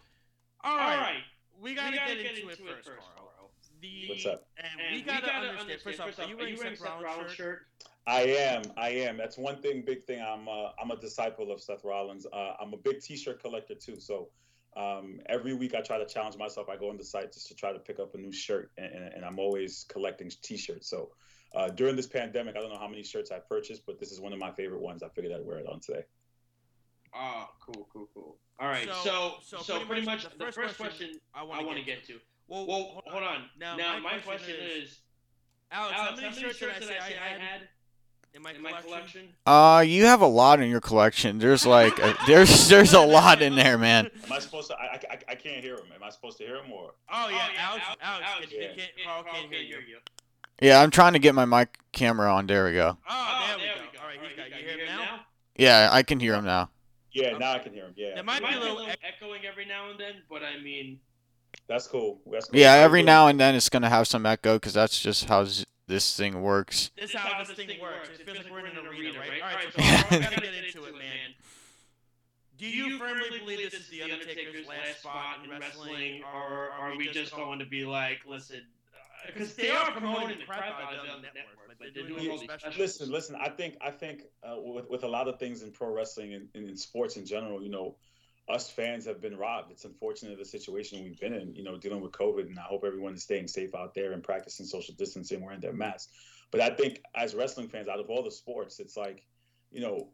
all 0.64 0.78
right, 0.78 0.98
right. 0.98 1.16
we 1.62 1.76
gotta, 1.76 1.92
We 1.92 1.98
gotta 1.98 2.16
get, 2.16 2.24
get 2.24 2.38
into, 2.38 2.50
into 2.50 2.50
it 2.50 2.70
it 2.70 2.76
first, 2.76 2.88
first, 2.90 3.08
Carl. 3.16 3.52
The, 3.82 4.06
What's 4.10 4.26
up? 4.26 4.48
And, 4.58 4.96
we 4.96 5.02
gotta, 5.02 5.32
understand. 5.32 5.82
First 5.82 6.00
off, 6.00 6.20
are 6.20 6.28
you 6.28 6.38
wearing 6.38 6.76
Seth 6.76 7.02
Rollins' 7.02 7.34
shirt? 7.34 7.68
I 8.08 8.22
am. 8.22 8.62
I 8.78 8.90
am. 8.90 9.18
That's 9.18 9.38
one 9.38 9.62
thing, 9.62 9.84
big 9.86 10.04
thing. 10.04 10.22
I'm. 10.22 10.48
Uh, 10.48 10.70
I'm 10.82 10.92
a 10.92 10.98
disciple 10.98 11.52
of 11.52 11.62
Seth 11.62 11.84
Rollins. 11.84 12.26
Uh, 12.32 12.54
I'm 12.60 12.74
a 12.74 12.78
big 12.78 13.02
T-shirt 13.02 13.42
collector 13.42 13.76
too. 13.76 14.00
So 14.00 14.30
um, 14.76 15.20
every 15.28 15.54
week 15.54 15.74
I 15.74 15.82
try 15.82 15.98
to 15.98 16.06
challenge 16.06 16.38
myself. 16.38 16.68
I 16.70 16.76
go 16.76 16.90
on 16.90 16.98
the 16.98 17.04
site 17.04 17.32
just 17.34 17.48
to 17.48 17.56
try 17.56 17.72
to 17.72 17.80
pick 17.80 18.00
up 18.00 18.14
a 18.16 18.18
new 18.18 18.32
shirt, 18.32 18.72
and, 18.78 18.88
and, 18.94 19.14
and 19.14 19.26
I'm 19.26 19.40
always 19.40 19.86
collecting 19.90 20.30
T-shirts. 20.42 20.90
So 20.90 21.12
uh, 21.56 21.70
during 21.70 21.96
this 21.96 22.08
pandemic, 22.08 22.56
I 22.58 22.60
don't 22.60 22.70
know 22.70 22.78
how 22.80 22.88
many 22.88 23.04
shirts 23.04 23.32
I 23.32 23.40
purchased, 23.40 23.86
but 23.86 24.00
this 24.00 24.12
is 24.12 24.20
one 24.20 24.34
of 24.34 24.40
my 24.40 24.52
favorite 24.52 24.82
ones. 24.82 25.02
I 25.04 25.10
figured 25.10 25.34
I'd 25.34 25.46
wear 25.46 25.60
it 25.60 25.68
on 25.68 25.80
today. 25.80 26.04
Oh, 27.14 27.48
cool, 27.62 27.88
cool, 27.94 28.10
cool. 28.14 28.38
All 28.60 28.68
right, 28.68 28.86
So- 28.86 29.04
so 29.04 29.34
so 29.42 29.58
so, 29.64 29.74
pretty 29.76 29.86
pretty, 29.88 30.06
much 30.06 30.24
much, 30.24 30.32
the 30.34 30.38
the 30.38 30.46
first 30.46 30.58
first 30.58 30.78
question 30.78 31.08
question, 31.08 31.22
I 31.34 31.42
I 31.44 31.64
wanna 31.64 31.80
get 31.84 31.98
get 32.00 32.06
to. 32.08 32.20
Well, 32.48 32.68
Well, 32.68 32.84
hold 32.84 33.04
hold 33.08 33.24
on. 33.24 33.50
Now, 33.58 33.76
Now, 33.78 33.94
my 33.94 34.00
my 34.00 34.10
question 34.20 34.56
question 34.56 34.56
is- 34.60 34.90
is, 34.90 35.00
Alex, 35.72 35.98
Alex, 35.98 36.20
how 36.22 36.30
many 36.30 36.36
shirts 36.54 36.60
did 36.60 36.70
I 36.70 36.80
say 37.00 37.18
I 37.18 37.40
had 37.40 37.68
in 38.36 38.42
my 38.42 38.52
in 38.52 38.62
my 38.62 38.74
collection? 38.82 39.28
Uh, 39.46 39.84
you 39.86 40.06
have 40.06 40.22
a 40.22 40.28
lot 40.28 40.60
in 40.62 40.70
your 40.70 40.82
collection. 40.82 41.40
There's 41.40 41.66
like 41.66 41.98
a, 42.00 42.16
there's 42.28 42.68
there's 42.70 42.94
a 42.94 43.00
lot 43.02 43.42
in 43.42 43.56
there, 43.56 43.78
man. 43.78 44.10
Am 44.26 44.32
I 44.34 44.40
supposed 44.40 44.70
to? 44.70 44.76
I, 44.76 45.00
I, 45.10 45.18
I 45.30 45.36
can't 45.36 45.64
hear 45.64 45.76
him. 45.76 45.86
Am 45.96 46.04
I 46.04 46.10
supposed 46.10 46.38
to 46.40 46.44
hear 46.46 46.58
him 46.58 46.72
or? 46.72 46.94
Oh 47.12 47.30
yeah, 47.30 47.36
yeah, 47.36 47.70
Alex, 47.70 47.86
Alex- 47.88 48.02
Alex, 48.04 48.26
Alex, 48.36 48.52
can, 48.52 48.62
yeah. 48.62 48.68
can't, 48.76 48.92
Carl 49.06 49.24
can't 49.24 49.52
hear 49.52 49.62
you. 49.62 49.98
Yeah, 50.62 50.82
I'm 50.82 50.92
trying 50.92 51.14
to 51.14 51.20
get 51.20 51.36
my 51.36 51.46
mic 51.46 51.78
camera 51.92 52.34
on. 52.34 52.48
There 52.48 52.66
we 52.66 52.74
go. 52.74 52.98
Oh, 53.10 53.12
Oh, 53.12 53.48
there, 53.48 53.58
we, 53.58 53.64
go. 53.64 53.82
we 53.92 53.98
go. 53.98 54.02
All 54.04 54.08
right, 54.08 54.20
All 54.20 54.26
he's 54.28 54.38
got 54.38 54.50
you 54.50 54.56
you. 54.58 54.62
Hear 54.64 54.72
him 54.74 54.80
you 54.80 54.86
hear 54.86 54.94
him 54.94 54.98
now? 55.00 55.16
now? 55.16 55.20
Yeah, 55.58 55.90
I 55.92 56.04
can 56.04 56.20
hear 56.20 56.34
him 56.36 56.46
now. 56.46 56.70
Yeah, 57.12 57.38
now 57.38 57.54
I 57.54 57.60
can 57.60 57.74
hear 57.74 57.86
him. 57.86 57.94
Yeah, 57.96 58.16
There 58.16 58.24
might 58.24 58.40
be 58.42 58.54
a 58.54 58.60
little 58.60 58.86
echoing 59.04 59.42
every 59.46 59.66
now 59.66 59.90
and 59.90 60.00
then, 60.00 60.16
but 60.30 60.42
I 60.44 60.62
mean, 60.62 61.00
that's 61.68 61.88
cool. 61.88 62.20
That's 62.32 62.48
cool. 62.48 62.60
Yeah, 62.60 62.74
every 62.74 63.04
now 63.04 63.28
and 63.28 63.40
then 63.40 63.56
it's 63.56 63.70
gonna 63.70 63.90
have 63.90 64.08
some 64.08 64.26
echo 64.26 64.56
because 64.56 64.74
that's 64.74 65.00
just 65.00 65.26
how 65.26 65.46
z- 65.46 65.64
this 65.88 66.16
thing 66.16 66.42
works. 66.42 66.92
This 66.98 67.12
is 67.12 67.16
how 67.16 67.44
this 67.44 67.56
thing 67.56 67.70
works. 67.82 68.10
It 68.20 68.26
feels 68.26 68.38
like 68.38 68.52
we're 68.52 68.66
in 68.66 68.78
an 68.78 68.86
arena, 68.88 69.20
right? 69.20 69.42
All 69.42 69.48
right, 69.48 69.74
so 70.10 70.16
we're 70.16 70.24
gonna 70.24 70.36
get 70.36 70.66
into 70.66 70.84
it, 70.86 70.94
man. 70.94 71.34
Do 72.58 72.68
you 72.68 72.98
firmly 72.98 73.40
believe 73.40 73.72
this 73.72 73.82
is 73.82 73.90
the 73.90 74.02
Undertaker's 74.04 74.68
last 74.68 75.00
spot 75.00 75.44
in 75.44 75.50
wrestling, 75.50 76.24
or 76.34 76.70
are 76.72 76.96
we 76.96 77.10
just 77.10 77.36
going 77.36 77.60
to 77.60 77.66
be 77.66 77.84
like, 77.84 78.20
listen, 78.26 78.62
because 79.28 79.54
they 79.56 79.70
are 79.70 79.92
promoting 79.92 80.40
the 80.40 80.46
crap 80.46 80.80
out 80.82 80.94
of 80.94 81.06
the 81.06 81.22
network, 81.22 81.78
but 81.80 81.88
they're 81.94 82.08
doing 82.08 82.30
all 82.30 82.38
these 82.38 82.50
specials. 82.50 82.78
Listen, 82.78 83.12
listen. 83.12 83.36
I 83.36 83.50
think 83.50 83.78
I 83.82 83.92
think 83.92 84.24
uh, 84.44 84.56
with 84.58 84.90
with 84.90 85.04
a 85.04 85.08
lot 85.08 85.28
of 85.28 85.40
things 85.40 85.64
in 85.64 85.72
pro 85.72 85.94
wrestling 85.94 86.34
and, 86.34 86.48
and 86.56 86.70
in 86.70 86.78
sports 86.78 87.18
in 87.18 87.26
general, 87.26 87.62
you 87.62 87.70
know, 87.70 87.96
us 88.48 88.70
fans 88.70 89.06
have 89.06 89.22
been 89.22 89.36
robbed. 89.36 89.72
It's 89.72 89.86
unfortunate 89.86 90.38
the 90.38 90.46
situation 90.46 91.04
we've 91.04 91.20
been 91.20 91.34
in, 91.34 91.56
you 91.56 91.64
know, 91.64 91.78
dealing 91.78 92.02
with 92.02 92.12
COVID, 92.12 92.46
and 92.46 92.60
I 92.60 92.64
hope 92.64 92.84
everyone 92.86 93.16
is 93.16 93.24
staying 93.24 93.48
safe 93.48 93.74
out 93.74 93.96
there 93.96 94.12
and 94.12 94.24
practicing 94.24 94.66
social 94.66 94.94
distancing, 94.96 95.44
wearing 95.44 95.62
their 95.62 95.74
masks. 95.74 96.14
But 96.52 96.62
I 96.62 96.70
think 96.70 97.02
as 97.16 97.34
wrestling 97.34 97.68
fans, 97.68 97.88
out 97.88 98.00
of 98.00 98.10
all 98.10 98.24
the 98.24 98.32
sports, 98.32 98.80
it's 98.80 98.96
like, 98.96 99.26
you 99.72 99.82
know, 99.82 100.10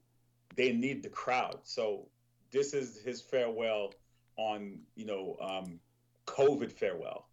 they 0.56 0.72
need 0.72 1.04
the 1.04 1.10
crowd. 1.10 1.60
So 1.63 2.08
this 2.52 2.74
is 2.74 3.02
his 3.02 3.22
farewell 3.22 3.94
on, 4.38 4.80
you 4.96 5.06
know, 5.06 5.38
um, 5.41 5.80
COVID 6.26 6.72
farewell. 6.72 7.28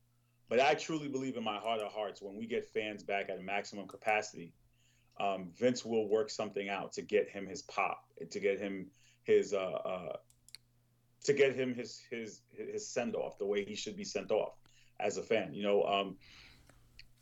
But 0.49 0.61
I 0.61 0.75
truly 0.75 1.09
believe 1.09 1.37
in 1.37 1.45
my 1.45 1.59
heart 1.59 1.81
of 1.81 1.93
hearts, 1.93 2.21
when 2.23 2.37
we 2.37 2.47
get 2.47 2.67
fans 2.67 3.03
back 3.05 3.29
at 3.29 3.39
a 3.39 3.43
maximum 3.43 3.87
capacity, 3.87 4.53
um, 5.21 5.51
Vince 5.57 5.85
will 5.85 6.09
work 6.09 6.31
something 6.31 6.69
out 6.69 6.93
to 6.95 7.03
get 7.03 7.29
him 7.29 7.47
his 7.47 7.63
pop, 7.63 8.05
to 8.31 8.41
get 8.41 8.59
him 8.59 8.87
his 9.25 9.53
uh, 9.53 9.59
uh, 9.59 10.17
to 11.29 11.35
get 11.35 11.55
him 11.55 11.75
his 11.75 12.03
his 12.11 12.43
his 12.57 12.89
send 12.89 13.17
off 13.17 13.39
the 13.39 13.47
way 13.47 13.65
he 13.65 13.77
should 13.77 13.97
be 13.97 14.05
sent 14.05 14.33
off 14.33 14.55
as 15.01 15.19
a 15.19 15.23
fan. 15.23 15.55
You 15.55 15.65
know, 15.65 15.85
um, 15.85 16.17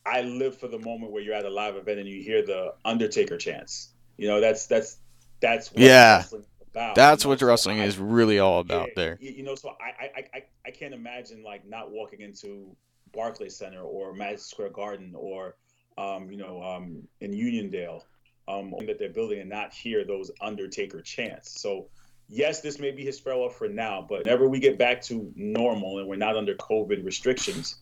I 0.06 0.22
live 0.22 0.58
for 0.58 0.68
the 0.68 0.78
moment 0.78 1.12
where 1.12 1.22
you're 1.22 1.34
at 1.34 1.44
a 1.44 1.50
live 1.50 1.76
event 1.76 2.00
and 2.00 2.08
you 2.08 2.22
hear 2.22 2.44
the 2.44 2.74
Undertaker 2.84 3.36
chants. 3.36 3.92
You 4.16 4.28
know, 4.28 4.40
that's 4.40 4.66
that's 4.66 4.98
that's 5.40 5.72
what 5.72 5.80
Yeah, 5.82 6.24
about. 6.72 6.96
that's 6.96 7.24
you 7.24 7.30
know? 7.30 7.30
what 7.32 7.40
So 7.40 7.48
wrestling 7.48 7.78
I- 7.78 7.84
is 7.86 7.98
really 7.98 8.38
all 8.38 8.60
about 8.60 8.88
yeah, 8.88 8.94
there. 8.96 9.18
You, 9.20 9.32
you 9.32 9.42
know, 9.42 9.54
so 9.54 9.70
I, 9.80 10.06
I 10.06 10.24
I 10.34 10.42
I 10.66 10.70
can't 10.70 10.94
imagine 10.94 11.42
like 11.42 11.66
not 11.68 11.90
walking 11.90 12.20
into 12.20 12.76
Barclays 13.12 13.56
Center 13.56 13.82
or 13.82 14.14
Madison 14.14 14.46
Square 14.48 14.70
Garden 14.70 15.14
or 15.16 15.56
um, 15.98 16.30
you 16.30 16.36
know 16.38 16.62
um, 16.62 17.08
in 17.20 17.32
Uniondale 17.32 18.02
um, 18.48 18.74
that 18.86 18.98
they're 18.98 19.12
building 19.12 19.40
and 19.40 19.50
not 19.50 19.74
hear 19.74 20.04
those 20.04 20.30
Undertaker 20.40 21.02
chants. 21.02 21.60
So 21.60 21.88
yes, 22.28 22.60
this 22.60 22.78
may 22.78 22.90
be 22.90 23.04
his 23.04 23.18
farewell 23.18 23.48
for 23.48 23.68
now, 23.68 24.04
but 24.08 24.24
whenever 24.24 24.48
we 24.48 24.58
get 24.60 24.78
back 24.78 25.02
to 25.02 25.32
normal 25.36 25.98
and 25.98 26.08
we're 26.08 26.16
not 26.16 26.36
under 26.36 26.54
COVID 26.54 27.04
restrictions, 27.04 27.76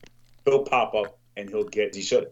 he'll 0.45 0.65
pop 0.65 0.95
up 0.95 1.19
and 1.37 1.49
he'll 1.49 1.65
get 1.65 1.95
he 1.95 2.03
should. 2.03 2.29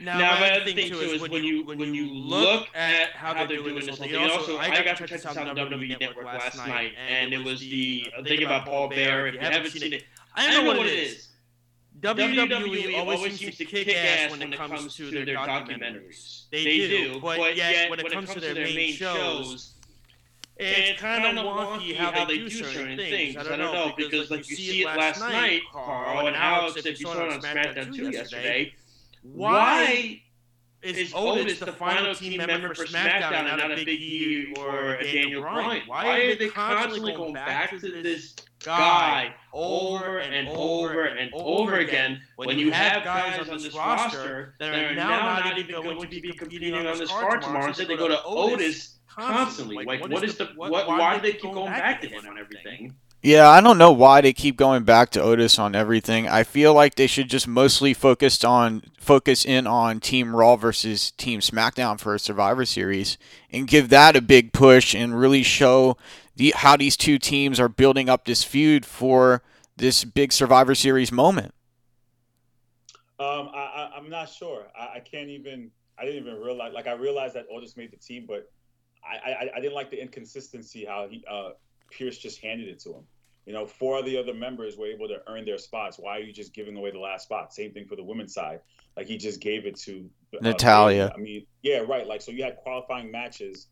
Now, 0.00 0.18
Now, 0.18 0.34
my 0.34 0.40
my 0.40 0.50
other 0.52 0.62
other 0.62 0.72
thing 0.72 0.90
too 0.90 0.98
is 1.00 1.20
when 1.20 1.44
you 1.44 1.64
when 1.66 1.94
you 1.94 2.10
look 2.12 2.68
at 2.74 3.10
how 3.10 3.34
they're 3.34 3.46
doing 3.58 3.74
this 3.74 3.86
whole 3.88 3.96
thing. 3.96 4.14
and 4.14 4.30
Also, 4.30 4.56
I 4.58 4.68
got 4.70 4.96
to 4.96 5.06
check 5.06 5.10
this 5.10 5.26
out 5.26 5.36
on 5.36 5.54
WWE 5.54 6.00
Network 6.00 6.24
last 6.24 6.56
night, 6.56 6.92
and 7.08 7.32
it 7.34 7.44
was 7.44 7.60
the 7.60 8.06
thing 8.24 8.42
about 8.42 8.64
Paul 8.64 8.88
Bearer. 8.88 9.26
If 9.26 9.34
you 9.34 9.40
haven't 9.40 9.70
seen 9.70 9.92
it, 9.92 10.04
I 10.34 10.50
don't 10.50 10.64
know 10.64 10.70
what 10.70 10.86
it 10.86 10.92
is. 10.92 11.28
WWE 12.00 12.98
always 12.98 13.38
seems 13.38 13.58
to 13.58 13.64
kick 13.66 13.88
ass 13.94 14.30
when 14.30 14.40
it 14.42 14.56
comes 14.56 14.96
to 14.96 15.10
their 15.10 15.36
documentaries. 15.36 16.48
They 16.50 16.64
do, 16.64 17.20
but 17.20 17.56
yet 17.56 17.90
when 17.90 18.00
it 18.00 18.10
comes 18.10 18.32
to 18.32 18.40
their 18.40 18.54
main 18.54 18.94
shows, 18.94 19.74
it's 20.60 21.00
kind 21.00 21.38
of 21.38 21.44
wonky 21.44 21.96
how 21.96 22.24
they 22.24 22.38
do 22.38 22.50
certain 22.50 22.96
things. 22.96 23.36
I 23.36 23.42
don't 23.42 23.58
know 23.58 23.92
because 23.96 24.30
like 24.30 24.48
you 24.48 24.56
see 24.56 24.82
it 24.82 24.86
last 24.86 25.20
night, 25.20 25.62
Carl 25.72 26.26
and 26.26 26.36
Alex, 26.36 26.84
if 26.84 27.00
you 27.00 27.06
saw 27.06 27.24
it 27.26 27.32
on 27.32 27.40
SmackDown 27.40 27.94
2 27.94 28.10
yesterday, 28.10 28.74
why 29.22 30.22
is 30.82 31.12
Otis 31.14 31.58
the 31.58 31.72
final 31.72 32.14
team 32.14 32.38
member 32.38 32.74
for 32.74 32.84
SmackDown 32.84 33.32
and 33.32 33.58
not 33.58 33.72
a 33.72 33.76
Big 33.84 34.00
E 34.00 34.54
or 34.58 34.94
a 34.94 35.04
Daniel 35.04 35.42
Bryan? 35.42 35.82
Why 35.86 36.20
are 36.20 36.36
they 36.36 36.48
constantly 36.48 37.12
going 37.14 37.34
back 37.34 37.70
to 37.70 37.78
this 37.78 38.34
guy 38.62 39.34
over 39.52 40.18
and 40.18 40.48
over 40.48 41.04
and 41.04 41.30
over 41.32 41.76
again 41.76 42.20
when 42.36 42.58
you 42.58 42.70
have 42.70 43.04
guys 43.04 43.48
on 43.48 43.58
this 43.58 43.74
roster 43.74 44.54
that 44.58 44.74
are 44.74 44.94
now 44.94 45.40
not 45.40 45.58
even 45.58 45.82
going 45.82 46.00
to 46.00 46.20
be 46.20 46.32
competing 46.32 46.74
on 46.74 46.98
this 46.98 47.10
card 47.10 47.42
tomorrow? 47.42 47.66
Instead, 47.68 47.88
they 47.88 47.96
go 47.96 48.08
to 48.08 48.22
Otis 48.24 48.96
constantly. 49.08 49.84
Like, 49.84 50.00
what 50.02 50.24
is 50.24 50.36
the 50.36 50.46
what? 50.56 50.86
Why 50.86 51.16
do 51.16 51.22
they 51.22 51.32
keep 51.32 51.52
going 51.52 51.72
back 51.72 52.00
to 52.02 52.08
him 52.08 52.26
on 52.26 52.38
everything? 52.38 52.94
Yeah, 53.22 53.50
I 53.50 53.60
don't 53.60 53.76
know 53.76 53.92
why 53.92 54.22
they 54.22 54.32
keep 54.32 54.56
going 54.56 54.84
back 54.84 55.10
to 55.10 55.20
Otis 55.20 55.58
on 55.58 55.74
everything. 55.74 56.26
I 56.26 56.42
feel 56.42 56.72
like 56.72 56.94
they 56.94 57.06
should 57.06 57.28
just 57.28 57.46
mostly 57.46 57.92
focus 57.92 58.42
on 58.44 58.82
focus 58.98 59.44
in 59.44 59.66
on 59.66 60.00
Team 60.00 60.34
Raw 60.34 60.56
versus 60.56 61.10
Team 61.10 61.40
SmackDown 61.40 62.00
for 62.00 62.14
a 62.14 62.18
Survivor 62.18 62.64
Series 62.64 63.18
and 63.52 63.68
give 63.68 63.90
that 63.90 64.16
a 64.16 64.22
big 64.22 64.54
push 64.54 64.94
and 64.94 65.18
really 65.18 65.42
show 65.42 65.98
the 66.36 66.54
how 66.56 66.78
these 66.78 66.96
two 66.96 67.18
teams 67.18 67.60
are 67.60 67.68
building 67.68 68.08
up 68.08 68.24
this 68.24 68.42
feud 68.42 68.86
for 68.86 69.42
this 69.76 70.02
big 70.02 70.32
Survivor 70.32 70.74
Series 70.74 71.12
moment. 71.12 71.52
Um, 73.18 73.50
I, 73.54 73.90
I'm 73.94 74.08
not 74.08 74.30
sure. 74.30 74.68
I, 74.78 74.96
I 74.96 75.00
can't 75.00 75.28
even. 75.28 75.70
I 75.98 76.06
didn't 76.06 76.26
even 76.26 76.40
realize. 76.40 76.72
Like 76.72 76.86
I 76.86 76.92
realized 76.92 77.34
that 77.34 77.44
Otis 77.52 77.76
made 77.76 77.92
the 77.92 77.98
team, 77.98 78.24
but 78.26 78.50
I, 79.04 79.30
I, 79.30 79.50
I 79.56 79.60
didn't 79.60 79.74
like 79.74 79.90
the 79.90 80.00
inconsistency 80.00 80.86
how 80.86 81.06
he 81.06 81.22
uh, 81.30 81.50
Pearce 81.90 82.18
just 82.18 82.40
handed 82.40 82.68
it 82.68 82.80
to 82.80 82.90
him. 82.90 83.04
You 83.46 83.54
know, 83.54 83.66
four 83.66 83.98
of 83.98 84.04
the 84.04 84.16
other 84.16 84.34
members 84.34 84.76
were 84.76 84.86
able 84.86 85.08
to 85.08 85.22
earn 85.26 85.44
their 85.44 85.58
spots. 85.58 85.98
Why 85.98 86.18
are 86.18 86.20
you 86.20 86.32
just 86.32 86.54
giving 86.54 86.76
away 86.76 86.90
the 86.90 86.98
last 86.98 87.24
spot? 87.24 87.52
Same 87.52 87.72
thing 87.72 87.86
for 87.86 87.96
the 87.96 88.04
women's 88.04 88.34
side. 88.34 88.60
Like 88.96 89.06
he 89.06 89.16
just 89.16 89.40
gave 89.40 89.66
it 89.66 89.76
to 89.80 90.08
uh, 90.34 90.38
Natalya. 90.40 91.10
I 91.14 91.18
mean, 91.18 91.46
yeah, 91.62 91.78
right. 91.78 92.06
Like 92.06 92.22
so, 92.22 92.32
you 92.32 92.44
had 92.44 92.56
qualifying 92.56 93.10
matches, 93.10 93.68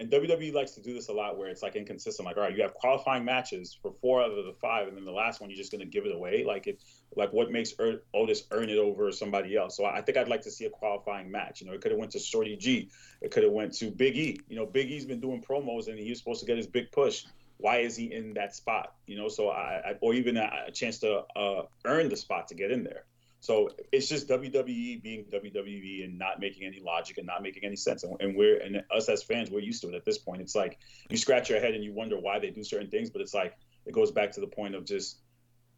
and 0.00 0.10
WWE 0.10 0.52
likes 0.52 0.72
to 0.72 0.82
do 0.82 0.92
this 0.92 1.08
a 1.08 1.12
lot, 1.12 1.38
where 1.38 1.48
it's 1.48 1.62
like 1.62 1.76
inconsistent. 1.76 2.26
Like, 2.26 2.36
all 2.36 2.42
right, 2.42 2.56
you 2.56 2.62
have 2.62 2.74
qualifying 2.74 3.24
matches 3.24 3.78
for 3.80 3.94
four 4.00 4.20
out 4.20 4.30
of 4.30 4.44
the 4.44 4.54
five, 4.60 4.88
and 4.88 4.96
then 4.96 5.04
the 5.04 5.12
last 5.12 5.40
one 5.40 5.48
you're 5.48 5.56
just 5.56 5.70
going 5.70 5.80
to 5.80 5.86
give 5.86 6.06
it 6.06 6.14
away. 6.14 6.44
Like 6.44 6.66
it, 6.66 6.82
like 7.14 7.32
what 7.32 7.52
makes 7.52 7.72
er- 7.78 8.02
Otis 8.12 8.44
earn 8.50 8.68
it 8.68 8.78
over 8.78 9.12
somebody 9.12 9.56
else? 9.56 9.76
So 9.76 9.84
I 9.84 10.02
think 10.02 10.18
I'd 10.18 10.28
like 10.28 10.42
to 10.42 10.50
see 10.50 10.64
a 10.64 10.70
qualifying 10.70 11.30
match. 11.30 11.60
You 11.60 11.68
know, 11.68 11.72
it 11.72 11.80
could 11.80 11.92
have 11.92 12.00
went 12.00 12.10
to 12.12 12.18
Shorty 12.18 12.56
G, 12.56 12.90
it 13.22 13.30
could 13.30 13.44
have 13.44 13.52
went 13.52 13.72
to 13.74 13.90
Big 13.90 14.16
E. 14.16 14.40
You 14.48 14.56
know, 14.56 14.66
Big 14.66 14.90
E's 14.90 15.06
been 15.06 15.20
doing 15.20 15.40
promos, 15.40 15.86
and 15.86 15.98
he 15.98 16.10
was 16.10 16.18
supposed 16.18 16.40
to 16.40 16.46
get 16.46 16.56
his 16.56 16.66
big 16.66 16.90
push. 16.90 17.24
Why 17.58 17.78
is 17.78 17.96
he 17.96 18.12
in 18.12 18.34
that 18.34 18.54
spot? 18.54 18.94
You 19.06 19.16
know, 19.16 19.28
so 19.28 19.48
I, 19.48 19.82
I 19.84 19.94
or 20.00 20.14
even 20.14 20.36
a, 20.36 20.50
a 20.68 20.70
chance 20.70 20.98
to 21.00 21.22
uh, 21.36 21.62
earn 21.84 22.08
the 22.08 22.16
spot 22.16 22.48
to 22.48 22.54
get 22.54 22.70
in 22.70 22.84
there. 22.84 23.04
So 23.40 23.68
it's 23.92 24.08
just 24.08 24.26
WWE 24.28 25.02
being 25.02 25.26
WWE 25.26 26.04
and 26.04 26.18
not 26.18 26.40
making 26.40 26.66
any 26.66 26.80
logic 26.80 27.18
and 27.18 27.26
not 27.26 27.42
making 27.42 27.64
any 27.64 27.76
sense. 27.76 28.02
And, 28.02 28.16
and 28.20 28.34
we're 28.34 28.58
and 28.58 28.82
us 28.90 29.08
as 29.10 29.22
fans, 29.22 29.50
we're 29.50 29.60
used 29.60 29.82
to 29.82 29.88
it 29.88 29.94
at 29.94 30.04
this 30.04 30.16
point. 30.16 30.40
It's 30.40 30.54
like 30.54 30.78
you 31.10 31.18
scratch 31.18 31.50
your 31.50 31.60
head 31.60 31.74
and 31.74 31.84
you 31.84 31.92
wonder 31.92 32.18
why 32.18 32.38
they 32.38 32.48
do 32.48 32.64
certain 32.64 32.88
things, 32.88 33.10
but 33.10 33.20
it's 33.20 33.34
like 33.34 33.54
it 33.84 33.92
goes 33.92 34.10
back 34.10 34.32
to 34.32 34.40
the 34.40 34.46
point 34.46 34.74
of 34.74 34.86
just 34.86 35.18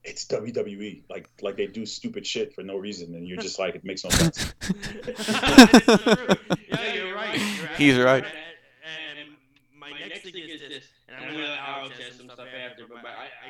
it's 0.05 0.25
WWE. 0.27 1.03
Like 1.11 1.29
like 1.43 1.57
they 1.57 1.67
do 1.67 1.85
stupid 1.85 2.25
shit 2.25 2.55
for 2.55 2.63
no 2.63 2.77
reason, 2.77 3.15
and 3.15 3.27
you're 3.27 3.39
just 3.39 3.59
like 3.59 3.75
it 3.75 3.85
makes 3.85 4.05
no 4.05 4.11
sense. 4.11 4.55
yeah, 6.69 6.95
you're 6.95 7.15
right. 7.15 7.37
You're 7.37 7.69
He's 7.77 7.99
right. 7.99 8.25
And 8.25 9.31
my 9.77 9.91
next 9.91 10.23
thing 10.23 10.35
is 10.37 10.61
this, 10.61 10.85
and 11.09 11.17
I'm 11.17 11.33
gonna 11.33 11.49
let 11.49 11.59
Alex 11.59 11.97
ask 12.07 12.17
some 12.17 12.31
stuff 12.31 12.47
after, 12.47 12.87
but 12.87 13.05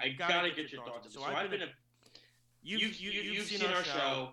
I, 0.06 0.24
I 0.24 0.28
gotta 0.28 0.50
get 0.50 0.72
your 0.72 0.84
thoughts. 0.84 1.12
So 1.12 1.22
I've 1.22 1.50
been 1.50 1.62
a, 1.62 1.68
you've, 2.62 3.00
you, 3.00 3.10
you've 3.10 3.46
seen 3.46 3.62
our 3.62 3.84
show. 3.84 4.30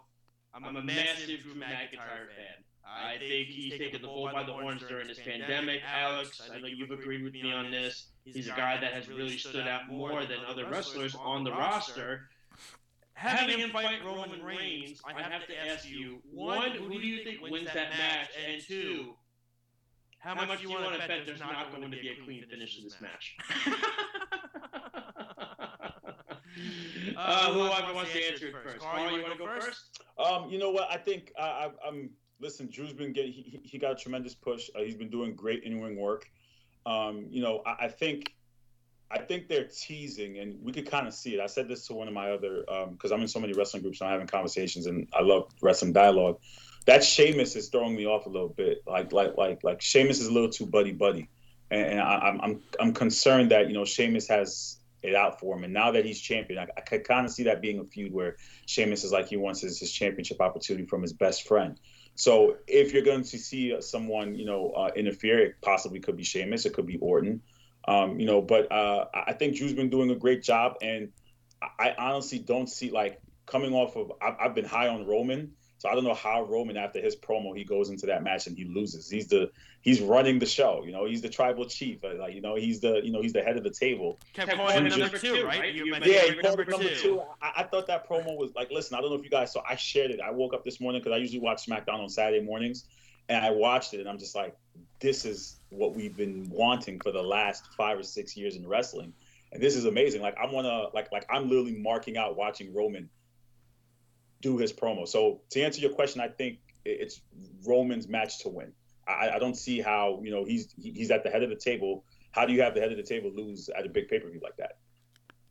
I'm 0.54 0.76
a 0.76 0.82
massive 0.84 1.42
Drew 1.42 1.54
McIntyre 1.56 2.30
fan. 2.36 2.64
I 2.86 3.18
think 3.18 3.48
he's 3.48 3.72
taken 3.80 4.02
the 4.02 4.08
bull 4.08 4.30
by 4.32 4.44
the 4.44 4.52
horns 4.54 4.84
during 4.88 5.08
this 5.08 5.20
pandemic. 5.20 5.82
Alex, 5.90 6.42
I 6.54 6.60
know 6.60 6.68
you've 6.68 6.92
agreed 6.92 7.24
with 7.24 7.34
me 7.34 7.52
on 7.52 7.72
this. 7.72 8.08
He's 8.26 8.48
a 8.48 8.52
guy 8.52 8.78
that 8.80 8.94
has 8.94 9.08
really 9.08 9.38
stood 9.38 9.68
out 9.68 9.88
more 9.90 10.26
than 10.26 10.40
other 10.48 10.70
wrestlers 10.70 11.16
on 11.16 11.44
the 11.44 11.52
roster. 11.52 12.30
Having 13.14 13.60
him 13.60 13.70
fight 13.70 14.04
Roman 14.06 14.44
Reigns, 14.44 15.02
I 15.06 15.22
have 15.22 15.48
to 15.48 15.68
ask 15.68 15.88
you: 15.90 16.22
one, 16.32 16.72
who 16.72 16.90
do 17.00 17.08
you 17.08 17.24
think 17.24 17.42
wins 17.42 17.68
that 17.74 17.92
match? 17.92 18.30
And 18.48 18.62
two, 18.62 19.14
how 20.20 20.36
much 20.36 20.62
do 20.62 20.68
you 20.68 20.74
want 20.74 21.00
to 21.00 21.08
bet 21.08 21.26
there's 21.26 21.40
not 21.40 21.72
going 21.72 21.84
to 21.84 21.98
be 21.98 22.10
a 22.10 22.24
clean 22.26 22.44
finish 22.50 22.76
to 22.78 22.84
this 22.84 23.00
match? 23.02 23.38
Uh, 27.18 27.52
whoever 27.52 27.94
wants 27.94 28.14
to 28.14 28.32
answer 28.32 28.48
it 28.48 28.54
first. 28.64 28.80
Carl, 28.80 29.12
you 29.12 29.22
want 29.22 29.34
to 29.34 29.40
go 29.40 29.46
first? 29.46 30.02
Um, 30.18 30.50
you 30.50 30.58
know 30.60 30.72
what? 30.72 30.90
I 30.92 30.98
think 30.98 31.32
I, 31.40 31.44
I, 31.44 31.72
I'm. 31.88 32.10
Listen, 32.40 32.70
Drew's 32.72 32.94
been 32.94 33.14
getting. 33.14 33.32
He, 33.32 33.62
he 33.64 33.78
got 33.78 33.92
a 33.92 33.96
tremendous 33.96 34.36
push. 34.36 34.70
Uh, 34.76 34.82
he's 34.82 34.96
been 34.96 35.10
doing 35.10 35.36
great 35.36 35.64
in-ring 35.64 35.98
work. 35.98 36.30
Um, 36.86 37.28
you 37.30 37.42
know, 37.42 37.62
I, 37.66 37.86
I 37.86 37.88
think. 37.88 38.34
I 39.12 39.20
think 39.20 39.48
they're 39.48 39.68
teasing, 39.68 40.40
and 40.40 40.58
we 40.64 40.72
could 40.72 40.90
kind 40.90 41.08
of 41.08 41.14
see 41.14 41.36
it. 41.36 41.40
I 41.40 41.46
said 41.46 41.68
this 41.68 41.86
to 41.86 41.94
one 41.94 42.08
of 42.08 42.16
my 42.16 42.32
other, 42.32 42.64
because 42.90 43.12
I'm 43.12 43.22
in 43.22 43.28
so 43.28 43.40
many 43.40 43.54
wrestling 43.54 43.84
groups 43.84 44.02
and 44.02 44.08
I'm 44.08 44.14
having 44.14 44.26
conversations, 44.26 44.88
and 44.88 45.08
I 45.14 45.22
love 45.22 45.52
wrestling 45.62 45.94
dialogue. 45.94 46.40
That 46.88 47.04
Sheamus 47.04 47.56
is 47.56 47.70
throwing 47.70 47.96
me 47.96 48.08
off 48.08 48.26
a 48.26 48.30
little 48.30 48.50
bit. 48.50 48.82
Like, 48.88 49.14
like, 49.14 49.38
like, 49.38 49.64
like 49.64 49.82
Sheamus 49.84 50.20
is 50.20 50.28
a 50.28 50.32
little 50.32 50.50
too 50.50 50.66
buddy 50.66 50.94
buddy, 50.94 51.30
and, 51.70 51.86
and 51.86 52.00
I, 52.00 52.28
am 52.28 52.42
I'm 52.42 52.62
I'm 52.80 52.94
concerned 52.94 53.52
that 53.52 53.68
you 53.68 53.74
know 53.74 53.86
Sheamus 53.86 54.28
has 54.30 54.80
it 55.04 55.16
out 55.16 55.40
for 55.40 55.56
him, 55.56 55.64
and 55.64 55.74
now 55.74 55.92
that 55.92 56.06
he's 56.06 56.20
champion, 56.20 56.60
I, 56.60 56.68
I 56.78 56.82
could 56.82 57.04
kind 57.08 57.26
of 57.26 57.32
see 57.32 57.44
that 57.44 57.62
being 57.62 57.80
a 57.80 57.84
feud 57.84 58.14
where 58.14 58.38
Sheamus 58.66 59.04
is 59.04 59.12
like 59.12 59.28
he 59.28 59.38
wants 59.38 59.62
his, 59.62 59.80
his 59.80 59.92
championship 59.92 60.42
opportunity 60.42 60.86
from 60.86 61.02
his 61.02 61.14
best 61.14 61.48
friend. 61.48 61.80
So 62.16 62.58
if 62.68 62.94
you're 62.94 63.04
going 63.04 63.24
to 63.24 63.38
see 63.38 63.76
someone, 63.82 64.36
you 64.36 64.46
know, 64.46 64.72
uh, 64.72 64.92
interfere, 64.96 65.40
it 65.40 65.56
possibly 65.62 66.00
could 66.00 66.16
be 66.16 66.24
Sheamus, 66.24 66.66
it 66.66 66.74
could 66.74 66.86
be 66.86 66.98
Orton, 66.98 67.42
um, 67.88 68.20
you 68.20 68.26
know. 68.26 68.42
But 68.42 68.72
uh, 68.72 69.06
I 69.14 69.34
think 69.34 69.56
Drew's 69.56 69.74
been 69.74 69.90
doing 69.90 70.12
a 70.12 70.16
great 70.16 70.44
job, 70.44 70.76
and 70.82 71.10
I 71.80 71.96
honestly 71.98 72.40
don't 72.40 72.68
see 72.68 72.92
like 72.92 73.20
coming 73.46 73.74
off 73.74 73.96
of. 73.96 74.12
I've, 74.22 74.36
I've 74.40 74.56
been 74.56 74.66
high 74.66 74.90
on 74.90 75.06
Roman, 75.06 75.54
so 75.84 75.90
I 75.90 75.96
don't 75.96 76.06
know 76.06 76.14
how 76.14 76.46
Roman 76.46 76.78
after 76.78 77.02
his 77.02 77.14
promo 77.14 77.54
he 77.54 77.66
goes 77.66 77.90
into 77.90 78.06
that 78.06 78.24
match 78.24 78.48
and 78.48 78.56
he 78.56 78.64
loses. 78.64 79.10
He's 79.10 79.28
the 79.28 79.52
he's 79.82 80.00
running 80.00 80.40
the 80.40 80.46
show. 80.46 80.82
You 80.86 80.94
know, 80.94 81.04
he's 81.04 81.22
the 81.22 81.28
tribal 81.28 81.66
chief. 81.66 82.06
Uh, 82.06 82.14
like 82.18 82.34
you 82.34 82.40
know, 82.40 82.56
he's 82.56 82.80
the 82.80 83.02
you 83.04 83.12
know 83.12 83.22
he's 83.22 83.34
the 83.34 83.42
head 83.42 83.58
of 83.58 83.66
the 83.66 83.70
table. 83.70 84.18
Kept 84.32 84.54
calling 84.54 84.86
him 84.86 84.98
number 84.98 85.18
two, 85.18 85.44
right? 85.44 85.74
You 85.74 85.94
yeah, 86.06 86.22
he 86.22 86.36
called 86.36 86.58
him 86.58 86.70
number 86.70 86.96
two. 86.96 87.22
I, 87.42 87.52
I, 87.58 87.64
thought 87.64 87.88
that 87.88 88.08
promo 88.08 88.38
was 88.38 88.56
like, 88.56 88.72
listen, 88.72 88.98
I 88.98 89.02
don't 89.02 89.10
know 89.10 89.18
if 89.18 89.26
you 89.26 89.30
guys 89.30 89.52
saw. 89.52 89.62
I 89.68 89.76
shared 89.76 90.10
it. 90.10 90.22
I 90.22 90.32
woke 90.32 90.54
up 90.54 90.64
this 90.64 90.80
morning 90.80 91.02
because 91.02 91.18
I 91.18 91.18
usually 91.18 91.42
watch 91.42 91.66
SmackDown 91.66 92.00
on 92.00 92.08
Saturday 92.08 92.42
mornings, 92.42 92.86
and 93.28 93.46
I 93.46 93.52
watched 93.52 93.94
it, 93.94 94.00
and 94.00 94.08
I'm 94.08 94.18
just 94.18 94.36
like, 94.36 94.56
this 95.02 95.26
is 95.26 95.58
what 95.68 95.94
we've 95.94 96.16
been 96.16 96.50
wanting 96.50 97.02
for 97.02 97.12
the 97.12 97.22
last 97.22 97.74
five 97.74 98.00
or 98.00 98.04
six 98.04 98.38
years 98.38 98.56
in 98.56 98.66
wrestling, 98.66 99.12
and 99.52 99.62
this 99.62 99.76
is 99.76 99.84
amazing. 99.84 100.22
Like 100.22 100.38
I'm 100.42 100.54
wanna 100.54 100.86
like 100.94 101.12
like 101.12 101.26
I'm 101.30 101.50
literally 101.50 101.76
marking 101.76 102.16
out 102.16 102.38
watching 102.38 102.74
Roman 102.74 103.10
do 104.44 104.58
his 104.58 104.72
promo. 104.72 105.08
So 105.08 105.42
to 105.50 105.62
answer 105.62 105.82
your 105.82 105.92
question, 105.92 106.22
I 106.22 106.28
think 106.28 106.60
it's 106.86 107.22
Roman's 107.66 108.08
match 108.08 108.40
to 108.44 108.50
win. 108.50 108.74
I, 109.08 109.32
I 109.32 109.40
don't 109.40 109.58
see 109.58 109.82
how 109.82 110.20
you 110.22 110.30
know 110.30 110.46
he's 110.46 110.74
he's 110.80 111.10
at 111.10 111.24
the 111.24 111.30
head 111.30 111.42
of 111.42 111.50
the 111.50 111.56
table. 111.56 112.06
How 112.32 112.46
do 112.46 112.54
you 112.54 112.62
have 112.62 112.76
the 112.76 112.82
head 112.82 112.92
of 112.92 112.98
the 112.98 113.04
table 113.04 113.32
lose 113.34 113.70
at 113.70 113.86
a 113.86 113.90
big 113.90 114.08
pay 114.08 114.20
per 114.20 114.30
view 114.30 114.42
like 114.44 114.58
that? 114.58 114.78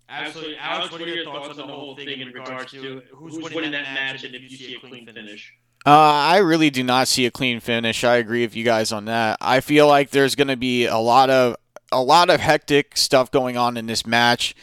Absolutely, 0.08 0.56
Alex. 0.58 0.92
What 0.92 1.00
are 1.00 1.08
your 1.08 1.24
thoughts 1.24 1.58
on 1.58 1.66
the 1.66 1.72
whole 1.72 1.96
thing 1.96 2.20
in 2.20 2.28
regards 2.28 2.70
to 2.72 3.02
who's 3.12 3.38
winning 3.38 3.72
that 3.72 3.84
match 3.94 4.24
and 4.24 4.34
if 4.34 4.42
you 4.42 4.56
see 4.56 4.74
a 4.76 4.80
clean 4.80 5.06
finish? 5.06 5.54
Uh, 5.84 5.90
I 5.90 6.38
really 6.38 6.70
do 6.70 6.84
not 6.84 7.08
see 7.08 7.26
a 7.26 7.30
clean 7.30 7.58
finish. 7.58 8.04
I 8.04 8.16
agree 8.16 8.42
with 8.42 8.54
you 8.54 8.62
guys 8.62 8.92
on 8.92 9.06
that. 9.06 9.38
I 9.40 9.60
feel 9.60 9.88
like 9.88 10.10
there's 10.10 10.36
going 10.36 10.48
to 10.48 10.56
be 10.56 10.86
a 10.86 10.98
lot 10.98 11.28
of 11.28 11.56
a 11.90 12.02
lot 12.02 12.30
of 12.30 12.40
hectic 12.40 12.96
stuff 12.96 13.30
going 13.30 13.56
on 13.56 13.76
in 13.76 13.86
this 13.86 14.06
match, 14.06 14.54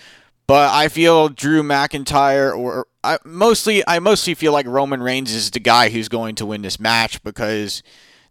but 0.49 0.73
I 0.73 0.87
feel 0.87 1.29
Drew 1.29 1.61
McIntyre 1.61 2.57
or 2.57 2.87
I 3.03 3.19
mostly 3.23 3.83
I 3.87 3.99
mostly 3.99 4.33
feel 4.33 4.51
like 4.51 4.65
Roman 4.65 5.03
Reigns 5.03 5.31
is 5.31 5.51
the 5.51 5.59
guy 5.59 5.89
who's 5.89 6.09
going 6.09 6.33
to 6.35 6.45
win 6.47 6.63
this 6.63 6.79
match 6.79 7.21
because 7.21 7.83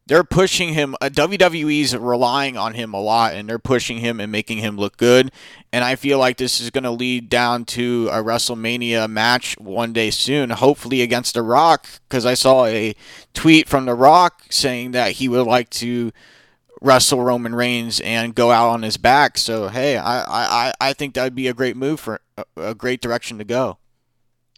they're 0.07 0.25
pushing 0.25 0.75
him. 0.75 0.97
Uh, 1.01 1.11
WWE's 1.11 1.97
relying 1.97 2.57
on 2.57 2.75
him 2.75 2.93
a 2.93 3.01
lot, 3.01 3.35
and 3.35 3.49
they're 3.49 3.61
pushing 3.61 3.99
him 3.99 4.19
and 4.19 4.33
making 4.33 4.59
him 4.59 4.77
look 4.77 4.97
good. 4.97 5.31
And 5.73 5.85
I 5.85 5.95
feel 5.95 6.19
like 6.19 6.39
this 6.39 6.61
is 6.61 6.71
going 6.71 6.83
to 6.83 6.91
lead 6.91 7.29
down 7.29 7.65
to 7.67 8.09
a 8.11 8.21
WrestleMania 8.21 9.09
match 9.09 9.57
one 9.59 9.93
day 9.93 10.11
soon, 10.11 10.51
hopefully 10.51 11.03
against 11.03 11.35
The 11.35 11.43
Rock, 11.43 11.87
because 12.09 12.27
I 12.27 12.35
saw 12.35 12.65
a 12.65 12.97
tweet 13.33 13.69
from 13.69 13.85
The 13.85 13.95
Rock 13.95 14.43
saying 14.51 14.91
that 14.91 15.13
he 15.13 15.29
would 15.29 15.47
like 15.47 15.71
to 15.71 16.11
wrestle 16.81 17.23
Roman 17.23 17.55
Reigns 17.55 18.01
and 18.01 18.35
go 18.35 18.51
out 18.51 18.69
on 18.69 18.83
his 18.83 18.97
back. 18.97 19.39
So 19.39 19.69
hey, 19.69 19.97
I 19.97 20.69
I, 20.69 20.73
I 20.81 20.93
think 20.93 21.15
that 21.15 21.25
would 21.25 21.35
be 21.35 21.49
a 21.49 21.55
great 21.55 21.77
move 21.77 22.01
for 22.01 22.21
a, 22.37 22.45
a 22.57 22.75
great 22.75 23.01
direction 23.01 23.39
to 23.39 23.45
go. 23.45 23.79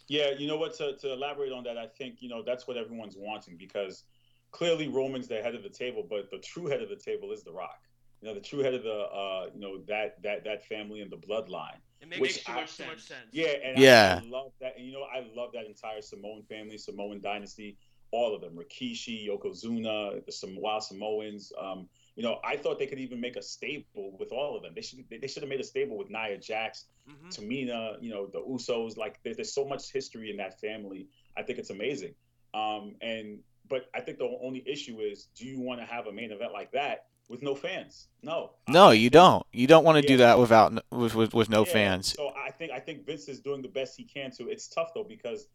Yeah, 0.07 0.31
you 0.37 0.47
know 0.47 0.57
what? 0.57 0.73
To, 0.75 0.97
to 0.97 1.13
elaborate 1.13 1.53
on 1.53 1.63
that, 1.63 1.77
I 1.77 1.87
think 1.87 2.21
you 2.21 2.29
know 2.29 2.43
that's 2.43 2.67
what 2.67 2.77
everyone's 2.77 3.15
wanting 3.17 3.55
because 3.57 4.03
clearly 4.51 4.87
Roman's 4.87 5.27
the 5.27 5.41
head 5.41 5.55
of 5.55 5.63
the 5.63 5.69
table, 5.69 6.05
but 6.07 6.29
the 6.29 6.37
true 6.39 6.65
head 6.65 6.81
of 6.81 6.89
the 6.89 6.95
table 6.95 7.31
is 7.31 7.43
The 7.43 7.51
Rock. 7.51 7.79
You 8.21 8.27
know, 8.27 8.33
the 8.35 8.41
true 8.41 8.59
head 8.59 8.73
of 8.73 8.83
the 8.83 8.93
uh, 8.93 9.45
you 9.53 9.59
know 9.59 9.79
that 9.87 10.21
that 10.21 10.43
that 10.43 10.65
family 10.65 11.01
and 11.01 11.11
the 11.11 11.17
bloodline. 11.17 11.79
It 12.01 12.09
makes 12.09 12.21
which 12.21 12.45
too, 12.45 12.51
I, 12.51 12.55
much, 12.55 12.69
sense. 12.69 13.19
Yeah, 13.31 13.53
and 13.63 13.77
yeah. 13.77 14.19
I, 14.21 14.25
I, 14.25 14.29
love 14.29 14.51
that. 14.59 14.73
And 14.77 14.85
you 14.85 14.93
know, 14.93 15.03
I 15.03 15.25
love 15.35 15.51
that 15.53 15.65
entire 15.65 16.01
Samoan 16.01 16.43
family, 16.43 16.77
Samoan 16.77 17.21
dynasty, 17.21 17.77
all 18.11 18.35
of 18.35 18.41
them. 18.41 18.55
Rikishi, 18.55 19.27
Yokozuna, 19.27 20.25
the 20.25 20.31
Samoa 20.31 20.81
Samoans. 20.81 21.51
Um, 21.59 21.87
you 22.15 22.23
know, 22.23 22.39
I 22.43 22.57
thought 22.57 22.77
they 22.77 22.87
could 22.87 22.99
even 22.99 23.21
make 23.21 23.35
a 23.37 23.41
stable 23.41 24.15
with 24.19 24.31
all 24.31 24.57
of 24.57 24.63
them. 24.63 24.73
They 24.75 24.81
should 24.81 25.03
they 25.09 25.27
should 25.27 25.43
have 25.43 25.49
made 25.49 25.61
a 25.61 25.63
stable 25.63 25.97
with 25.97 26.09
Nia 26.09 26.37
Jax, 26.37 26.85
mm-hmm. 27.09 27.29
Tamina, 27.29 28.01
you 28.01 28.09
know, 28.09 28.27
the 28.27 28.39
Usos. 28.39 28.97
Like 28.97 29.19
there's, 29.23 29.37
there's 29.37 29.53
so 29.53 29.65
much 29.65 29.91
history 29.91 30.29
in 30.29 30.37
that 30.37 30.59
family. 30.59 31.07
I 31.37 31.43
think 31.43 31.59
it's 31.59 31.69
amazing. 31.69 32.13
Um, 32.53 32.95
and 33.01 33.39
but 33.69 33.85
I 33.95 34.01
think 34.01 34.17
the 34.17 34.29
only 34.43 34.63
issue 34.67 34.99
is, 34.99 35.29
do 35.37 35.45
you 35.45 35.61
want 35.61 35.79
to 35.79 35.85
have 35.85 36.07
a 36.07 36.11
main 36.11 36.31
event 36.31 36.51
like 36.51 36.73
that 36.73 37.05
with 37.29 37.41
no 37.41 37.55
fans? 37.55 38.09
No. 38.21 38.51
No, 38.67 38.91
you 38.91 39.09
don't. 39.09 39.45
You 39.53 39.65
don't 39.65 39.85
want 39.85 39.97
to 39.97 40.03
yeah. 40.03 40.15
do 40.15 40.17
that 40.17 40.37
without 40.37 40.83
with 40.91 41.15
with, 41.15 41.33
with 41.33 41.49
no 41.49 41.65
yeah. 41.65 41.71
fans. 41.71 42.13
So 42.13 42.33
I 42.35 42.51
think 42.51 42.73
I 42.73 42.79
think 42.79 43.05
Vince 43.05 43.29
is 43.29 43.39
doing 43.39 43.61
the 43.61 43.69
best 43.69 43.95
he 43.95 44.03
can 44.03 44.31
to. 44.31 44.49
It's 44.49 44.67
tough 44.67 44.89
though 44.93 45.05
because 45.05 45.47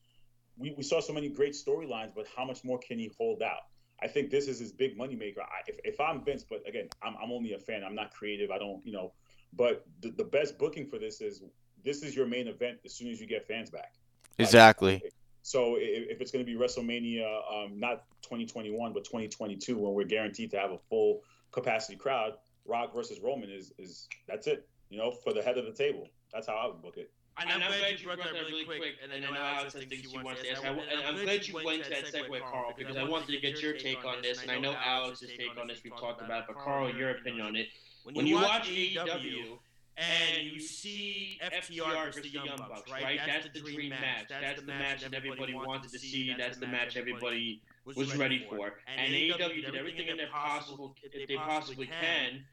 we, 0.57 0.73
we 0.77 0.83
saw 0.83 1.01
so 1.01 1.13
many 1.13 1.29
great 1.29 1.53
storylines, 1.53 2.13
but 2.15 2.27
how 2.35 2.47
much 2.47 2.65
more 2.65 2.79
can 2.79 2.99
he 2.99 3.13
hold 3.19 3.43
out? 3.43 3.61
I 4.03 4.09
think 4.09 4.31
this 4.31 4.47
is 4.49 4.59
his 4.59 4.73
big 4.73 4.99
moneymaker. 4.99 5.41
I, 5.41 5.63
if, 5.67 5.79
if 5.85 6.01
I'm 6.01 6.23
Vince, 6.25 6.45
but 6.49 6.67
again, 6.69 6.89
I'm, 7.03 7.15
I'm 7.23 7.33
only 7.33 7.55
a 7.55 7.59
fan. 7.59 7.83
I'm 7.85 7.95
not 7.95 8.13
creative. 8.13 8.51
I 8.51 8.59
don't, 8.59 8.85
you 8.87 8.93
know, 8.93 9.13
but 9.55 9.87
the, 10.01 10.11
the 10.11 10.25
best 10.25 10.59
booking 10.59 10.87
for 10.87 10.99
this 10.99 11.21
is 11.21 11.43
this 11.85 12.03
is 12.03 12.15
your 12.15 12.27
main 12.27 12.49
event 12.49 12.79
as 12.85 12.95
soon 12.95 13.11
as 13.11 13.21
you 13.21 13.27
get 13.27 13.47
fans 13.47 13.71
back. 13.71 13.95
Exactly. 14.39 14.95
Like, 14.95 15.13
so 15.43 15.77
if, 15.77 16.11
if 16.11 16.21
it's 16.21 16.31
going 16.31 16.45
to 16.45 16.53
be 16.53 16.59
WrestleMania, 16.59 17.25
um, 17.51 17.79
not 17.79 18.05
2021, 18.23 18.93
but 18.93 19.05
2022, 19.05 19.79
when 19.79 19.95
we're 19.95 20.05
guaranteed 20.05 20.51
to 20.51 20.59
have 20.59 20.73
a 20.73 20.79
full 20.91 21.21
capacity 21.53 21.97
crowd, 21.97 22.35
Rock 22.67 22.93
versus 22.93 23.21
Roman 23.21 23.51
is 23.51 23.73
is 23.79 24.09
that's 24.27 24.47
it. 24.47 24.69
You 24.91 24.99
know, 24.99 25.11
for 25.11 25.33
the 25.33 25.43
head 25.43 25.57
of 25.59 25.65
the 25.65 25.73
table. 25.73 26.09
That's 26.33 26.47
how 26.47 26.55
I 26.57 26.67
would 26.67 26.83
book 26.83 26.97
it. 26.97 27.11
And 27.39 27.51
I'm, 27.51 27.63
I'm 27.63 27.69
glad, 27.69 27.81
glad 27.81 28.01
you 28.01 28.07
brought 28.07 28.19
that 28.19 28.33
really 28.33 28.65
quick, 28.65 28.79
quick 28.79 28.95
and 29.03 29.13
I 29.13 29.19
know 29.19 29.37
Alex 29.37 29.75
has 29.75 29.85
things 29.85 30.11
she 30.11 30.19
wants 30.19 30.41
to 30.43 30.51
ask. 30.51 30.65
And 30.65 30.81
I'm 31.07 31.23
glad 31.23 31.47
you 31.47 31.55
went 31.55 31.85
to 31.85 31.91
that 31.91 32.07
segue, 32.07 32.41
Carl, 32.41 32.73
because 32.77 32.97
I 32.97 33.05
wanted 33.05 33.29
to 33.29 33.41
get 33.41 33.61
your 33.61 33.75
take 33.75 34.05
on 34.05 34.23
this, 34.23 34.41
and 34.43 34.51
I 34.51 34.59
know 34.59 34.75
Alex's 34.75 35.31
take 35.37 35.57
on 35.61 35.67
this. 35.67 35.81
We've 35.85 35.97
talked 35.97 36.23
about, 36.23 36.47
but 36.47 36.57
Carl, 36.57 36.95
your 36.95 37.11
opinion 37.11 37.47
on 37.47 37.57
it. 37.57 37.69
When 38.05 38.27
you 38.27 38.37
watch 38.37 38.69
AEW 38.69 39.59
and 39.99 40.47
you 40.47 40.61
see 40.61 41.39
FTR 41.43 42.07
versus 42.07 42.23
the 42.23 42.29
Young 42.29 42.57
Bucks, 42.57 42.91
right? 42.91 43.19
That's 43.27 43.49
the 43.53 43.61
dream 43.61 43.91
match. 43.91 44.29
That's 44.29 44.61
the 44.61 44.67
match 44.67 45.03
that 45.03 45.15
everybody 45.15 45.55
wanted 45.55 45.91
to 45.91 45.99
see. 45.99 46.35
That's 46.39 46.59
the 46.59 46.67
match 46.67 46.97
everybody 46.97 47.61
was 47.85 48.17
ready 48.17 48.47
for. 48.49 48.75
And 48.87 49.13
AEW 49.13 49.65
did 49.65 49.75
everything 49.75 50.09
in 50.09 50.17
their 50.17 50.29
possible, 50.29 50.95
if 51.03 51.29
they 51.29 51.37
possibly 51.37 51.87
can, 51.87 52.45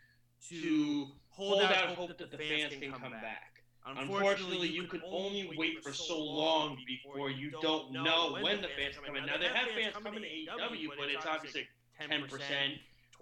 to 0.50 1.08
hold 1.30 1.64
out 1.64 1.96
hope 1.96 2.18
that 2.18 2.32
the 2.32 2.38
fans 2.38 2.74
can 2.80 2.92
come 2.92 3.12
back. 3.12 3.53
Unfortunately, 3.86 4.70
you 4.70 4.84
can 4.84 5.02
only 5.06 5.52
wait 5.58 5.84
for 5.84 5.94
so 5.94 6.18
long 6.18 6.78
before 6.88 7.30
you 7.30 7.52
don't 7.62 7.92
know 7.92 8.38
when 8.42 8.62
the 8.62 8.70
fans 8.70 8.98
are 8.98 9.02
coming. 9.06 9.26
Now, 9.26 9.38
they 9.38 9.48
have 9.48 9.68
fans 9.70 9.94
coming 10.02 10.22
to 10.22 10.28
AEW, 10.28 10.90
but 10.98 11.10
it's 11.10 11.26
obviously 11.26 11.68
10%, 12.02 12.30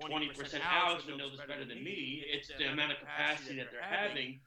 20% 0.02 0.62
Alex 0.64 1.06
would 1.08 1.18
know 1.18 1.30
this 1.30 1.40
better 1.48 1.66
than 1.66 1.84
me. 1.84 2.24
It's 2.28 2.48
the 2.48 2.72
amount 2.72 2.92
of 2.92 3.00
capacity 3.00 3.58
that 3.58 3.68
they're 3.72 3.82
having. 3.82 4.40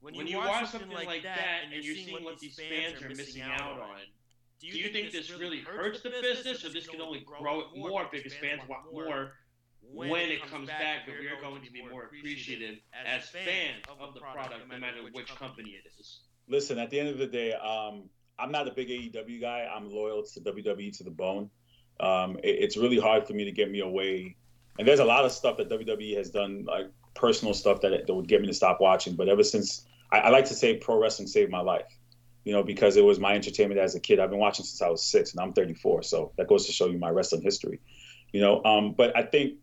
When 0.00 0.26
you, 0.26 0.38
watch 0.38 0.70
something 0.70 0.90
like 0.90 1.22
that 1.24 1.64
and 1.64 1.84
you're 1.84 1.94
seeing 1.94 2.24
what 2.24 2.38
these 2.38 2.58
fans 2.58 3.02
are 3.02 3.08
missing 3.08 3.42
out 3.42 3.80
on, 3.80 4.00
do 4.60 4.66
you 4.66 4.88
think 4.90 5.10
this 5.10 5.30
really 5.30 5.60
hurts 5.60 6.00
the 6.02 6.10
business, 6.10 6.64
or 6.64 6.70
this 6.70 6.86
can 6.86 7.00
only 7.00 7.20
grow 7.20 7.60
it 7.60 7.66
more 7.76 8.06
because 8.10 8.32
fans 8.34 8.62
want 8.68 8.92
more 8.92 9.32
when, 9.92 10.10
when 10.10 10.30
it, 10.30 10.46
comes, 10.50 10.68
back, 10.68 11.06
but 11.06 11.14
we 11.20 11.26
are 11.26 11.40
going 11.40 11.62
to 11.62 11.72
be 11.72 11.82
more 11.86 12.04
appreciative 12.04 12.76
as 13.06 13.28
fans 13.28 13.84
of 14.00 14.14
the 14.14 14.20
product, 14.20 14.68
no 14.70 14.78
matter 14.78 14.98
which 15.12 15.34
company 15.36 15.70
it 15.70 15.88
is. 15.98 16.20
Listen, 16.48 16.78
at 16.78 16.90
the 16.90 16.98
end 16.98 17.08
of 17.08 17.18
the 17.18 17.26
day, 17.26 17.52
um, 17.54 18.04
I'm 18.38 18.50
not 18.50 18.68
a 18.68 18.72
big 18.72 18.88
AEW 18.88 19.40
guy. 19.40 19.68
I'm 19.72 19.90
loyal 19.90 20.24
to 20.24 20.40
WWE 20.40 20.96
to 20.98 21.04
the 21.04 21.10
bone. 21.10 21.50
Um, 22.00 22.36
it, 22.42 22.56
it's 22.60 22.76
really 22.76 22.98
hard 22.98 23.26
for 23.26 23.34
me 23.34 23.44
to 23.44 23.52
get 23.52 23.70
me 23.70 23.80
away. 23.80 24.36
And 24.78 24.86
there's 24.86 25.00
a 25.00 25.04
lot 25.04 25.24
of 25.24 25.32
stuff 25.32 25.56
that 25.58 25.68
WWE 25.68 26.16
has 26.16 26.30
done, 26.30 26.64
like 26.66 26.90
personal 27.14 27.54
stuff 27.54 27.80
that, 27.82 28.06
that 28.06 28.14
would 28.14 28.28
get 28.28 28.40
me 28.40 28.46
to 28.46 28.54
stop 28.54 28.80
watching. 28.80 29.14
But 29.14 29.28
ever 29.28 29.42
since, 29.42 29.86
I, 30.10 30.18
I 30.18 30.28
like 30.30 30.46
to 30.46 30.54
say 30.54 30.76
pro 30.76 30.98
wrestling 30.98 31.28
saved 31.28 31.50
my 31.50 31.60
life 31.60 31.98
you 32.44 32.52
know, 32.52 32.62
because 32.62 32.96
it 32.96 33.04
was 33.04 33.20
my 33.20 33.34
entertainment 33.34 33.80
as 33.80 33.94
a 33.94 34.00
kid. 34.00 34.18
I've 34.18 34.30
been 34.30 34.38
watching 34.38 34.64
since 34.64 34.80
I 34.80 34.88
was 34.88 35.02
six, 35.02 35.32
and 35.32 35.40
I'm 35.40 35.52
34, 35.52 36.02
so 36.02 36.32
that 36.36 36.48
goes 36.48 36.66
to 36.66 36.72
show 36.72 36.86
you 36.86 36.98
my 36.98 37.10
wrestling 37.10 37.42
history, 37.42 37.80
you 38.32 38.40
know. 38.40 38.62
Um, 38.64 38.94
but 38.96 39.16
I 39.16 39.22
think 39.22 39.54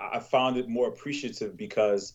I 0.00 0.18
found 0.18 0.56
it 0.56 0.68
more 0.68 0.88
appreciative 0.88 1.56
because 1.56 2.14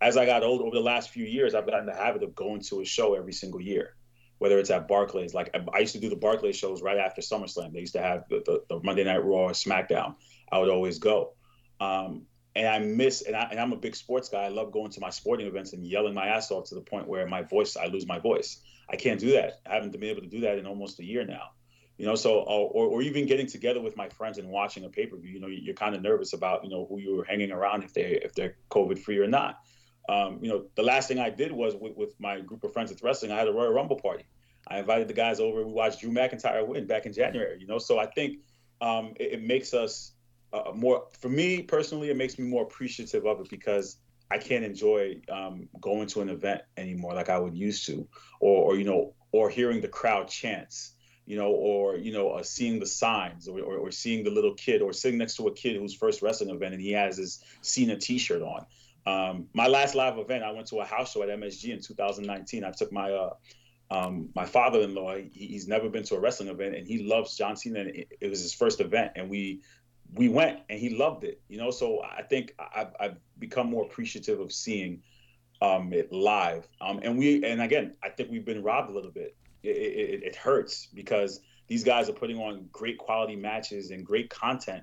as 0.00 0.16
I 0.16 0.26
got 0.26 0.42
older 0.42 0.64
over 0.64 0.74
the 0.74 0.82
last 0.82 1.10
few 1.10 1.24
years, 1.24 1.54
I've 1.54 1.66
gotten 1.66 1.86
the 1.86 1.94
habit 1.94 2.22
of 2.22 2.34
going 2.34 2.60
to 2.62 2.80
a 2.80 2.84
show 2.84 3.14
every 3.14 3.32
single 3.32 3.60
year, 3.60 3.96
whether 4.38 4.58
it's 4.58 4.70
at 4.70 4.88
Barclays. 4.88 5.34
Like 5.34 5.54
I 5.74 5.78
used 5.78 5.94
to 5.94 6.00
do 6.00 6.08
the 6.08 6.16
Barclays 6.16 6.56
shows 6.56 6.82
right 6.82 6.98
after 6.98 7.22
SummerSlam. 7.22 7.72
They 7.72 7.80
used 7.80 7.94
to 7.94 8.02
have 8.02 8.24
the, 8.28 8.42
the, 8.44 8.62
the 8.68 8.80
Monday 8.82 9.04
Night 9.04 9.24
Raw 9.24 9.44
or 9.44 9.50
SmackDown. 9.50 10.16
I 10.50 10.58
would 10.58 10.68
always 10.68 10.98
go. 10.98 11.34
Um, 11.80 12.26
and 12.54 12.66
I 12.66 12.78
miss, 12.78 13.22
and, 13.22 13.36
I, 13.36 13.52
am 13.52 13.72
a 13.72 13.76
big 13.76 13.94
sports 13.94 14.30
guy. 14.30 14.44
I 14.44 14.48
love 14.48 14.72
going 14.72 14.90
to 14.92 15.00
my 15.00 15.10
sporting 15.10 15.46
events 15.46 15.74
and 15.74 15.86
yelling 15.86 16.14
my 16.14 16.28
ass 16.28 16.50
off 16.50 16.68
to 16.70 16.74
the 16.74 16.80
point 16.80 17.06
where 17.06 17.26
my 17.26 17.42
voice, 17.42 17.76
I 17.76 17.86
lose 17.86 18.06
my 18.06 18.18
voice. 18.18 18.62
I 18.88 18.96
can't 18.96 19.20
do 19.20 19.32
that. 19.32 19.60
I 19.70 19.74
haven't 19.74 19.92
been 19.92 20.04
able 20.04 20.22
to 20.22 20.28
do 20.28 20.40
that 20.40 20.58
in 20.58 20.66
almost 20.66 20.98
a 20.98 21.04
year 21.04 21.26
now. 21.26 21.50
You 21.98 22.06
know, 22.06 22.14
so 22.14 22.40
or 22.40 22.86
or 22.88 23.02
even 23.02 23.26
getting 23.26 23.46
together 23.46 23.80
with 23.80 23.96
my 23.96 24.08
friends 24.08 24.38
and 24.38 24.48
watching 24.48 24.84
a 24.84 24.88
pay 24.88 25.06
per 25.06 25.16
view. 25.16 25.32
You 25.32 25.40
know, 25.40 25.46
you're 25.46 25.74
kind 25.74 25.94
of 25.94 26.02
nervous 26.02 26.32
about 26.34 26.62
you 26.62 26.70
know 26.70 26.86
who 26.88 26.98
you 26.98 27.16
were 27.16 27.24
hanging 27.24 27.50
around 27.50 27.84
if 27.84 27.94
they 27.94 28.20
if 28.22 28.34
they're 28.34 28.56
COVID 28.70 28.98
free 28.98 29.18
or 29.18 29.26
not. 29.26 29.60
Um, 30.08 30.38
you 30.40 30.48
know, 30.48 30.66
the 30.76 30.82
last 30.82 31.08
thing 31.08 31.18
I 31.18 31.30
did 31.30 31.50
was 31.50 31.74
with, 31.74 31.96
with 31.96 32.20
my 32.20 32.40
group 32.40 32.64
of 32.64 32.72
friends 32.72 32.90
with 32.90 33.02
wrestling. 33.02 33.32
I 33.32 33.38
had 33.38 33.48
a 33.48 33.52
Royal 33.52 33.72
Rumble 33.72 33.96
party. 33.96 34.24
I 34.68 34.78
invited 34.78 35.08
the 35.08 35.14
guys 35.14 35.40
over. 35.40 35.64
We 35.64 35.72
watched 35.72 36.00
Drew 36.00 36.10
McIntyre 36.10 36.66
win 36.66 36.86
back 36.86 37.06
in 37.06 37.12
January. 37.12 37.58
You 37.60 37.66
know, 37.66 37.78
so 37.78 37.98
I 37.98 38.06
think 38.06 38.38
um, 38.80 39.14
it, 39.16 39.34
it, 39.34 39.42
makes 39.42 39.74
us 39.74 40.12
uh, 40.52 40.72
more. 40.74 41.06
For 41.18 41.28
me 41.28 41.62
personally, 41.62 42.10
it 42.10 42.16
makes 42.16 42.38
me 42.38 42.46
more 42.46 42.62
appreciative 42.62 43.26
of 43.26 43.40
it 43.40 43.48
because 43.48 43.98
I 44.30 44.38
can't 44.38 44.64
enjoy 44.64 45.20
um, 45.30 45.68
going 45.80 46.08
to 46.08 46.20
an 46.20 46.28
event 46.28 46.62
anymore 46.76 47.14
like 47.14 47.28
I 47.28 47.38
would 47.38 47.56
used 47.56 47.86
to, 47.86 48.08
or, 48.40 48.72
or 48.72 48.76
you 48.76 48.84
know, 48.84 49.14
or 49.32 49.50
hearing 49.50 49.80
the 49.80 49.88
crowd 49.88 50.28
chants, 50.28 50.94
you 51.26 51.36
know, 51.36 51.50
or 51.50 51.96
you 51.96 52.12
know, 52.12 52.30
uh, 52.30 52.42
seeing 52.42 52.78
the 52.78 52.86
signs, 52.86 53.48
or, 53.48 53.60
or, 53.60 53.76
or, 53.76 53.90
seeing 53.90 54.24
the 54.24 54.30
little 54.30 54.54
kid, 54.54 54.80
or 54.80 54.92
sitting 54.92 55.18
next 55.18 55.36
to 55.36 55.46
a 55.48 55.52
kid 55.52 55.76
whose 55.76 55.94
first 55.94 56.22
wrestling 56.22 56.50
event 56.50 56.72
and 56.72 56.82
he 56.82 56.92
has 56.92 57.16
his 57.16 57.44
Cena 57.62 57.96
T-shirt 57.96 58.42
on. 58.42 58.66
Um, 59.06 59.46
my 59.52 59.66
last 59.66 59.94
live 59.94 60.18
event, 60.18 60.44
I 60.44 60.52
went 60.52 60.66
to 60.68 60.80
a 60.80 60.84
house 60.84 61.12
show 61.12 61.22
at 61.22 61.28
MSG 61.28 61.72
in 61.72 61.80
2019. 61.80 62.64
I 62.64 62.70
took 62.70 62.92
my 62.92 63.12
uh, 63.12 63.34
um, 63.90 64.30
my 64.34 64.44
father-in-law. 64.44 65.16
He, 65.16 65.46
he's 65.46 65.68
never 65.68 65.88
been 65.88 66.04
to 66.04 66.16
a 66.16 66.20
wrestling 66.20 66.48
event, 66.48 66.74
and 66.74 66.86
he 66.86 67.02
loves 67.02 67.36
John 67.36 67.56
Cena. 67.56 67.80
And 67.80 67.90
it, 67.90 68.08
it 68.20 68.30
was 68.30 68.40
his 68.40 68.54
first 68.54 68.80
event, 68.80 69.12
and 69.16 69.28
we 69.28 69.62
we 70.14 70.28
went 70.28 70.60
and 70.68 70.78
he 70.78 70.90
loved 70.90 71.24
it 71.24 71.40
you 71.48 71.58
know 71.58 71.70
so 71.70 72.02
i 72.02 72.22
think 72.22 72.54
i've, 72.74 72.94
I've 73.00 73.16
become 73.38 73.68
more 73.68 73.84
appreciative 73.84 74.40
of 74.40 74.52
seeing 74.52 75.02
um, 75.62 75.92
it 75.92 76.12
live 76.12 76.68
um, 76.80 77.00
and 77.02 77.18
we 77.18 77.44
and 77.44 77.62
again 77.62 77.94
i 78.02 78.10
think 78.10 78.30
we've 78.30 78.44
been 78.44 78.62
robbed 78.62 78.90
a 78.90 78.92
little 78.92 79.10
bit 79.10 79.34
it, 79.66 80.14
it, 80.14 80.22
it, 80.22 80.36
hurts 80.36 80.88
because 80.94 81.40
these 81.68 81.84
guys 81.84 82.08
are 82.08 82.12
putting 82.12 82.38
on 82.38 82.68
great 82.72 82.98
quality 82.98 83.36
matches 83.36 83.90
and 83.90 84.04
great 84.04 84.30
content. 84.30 84.82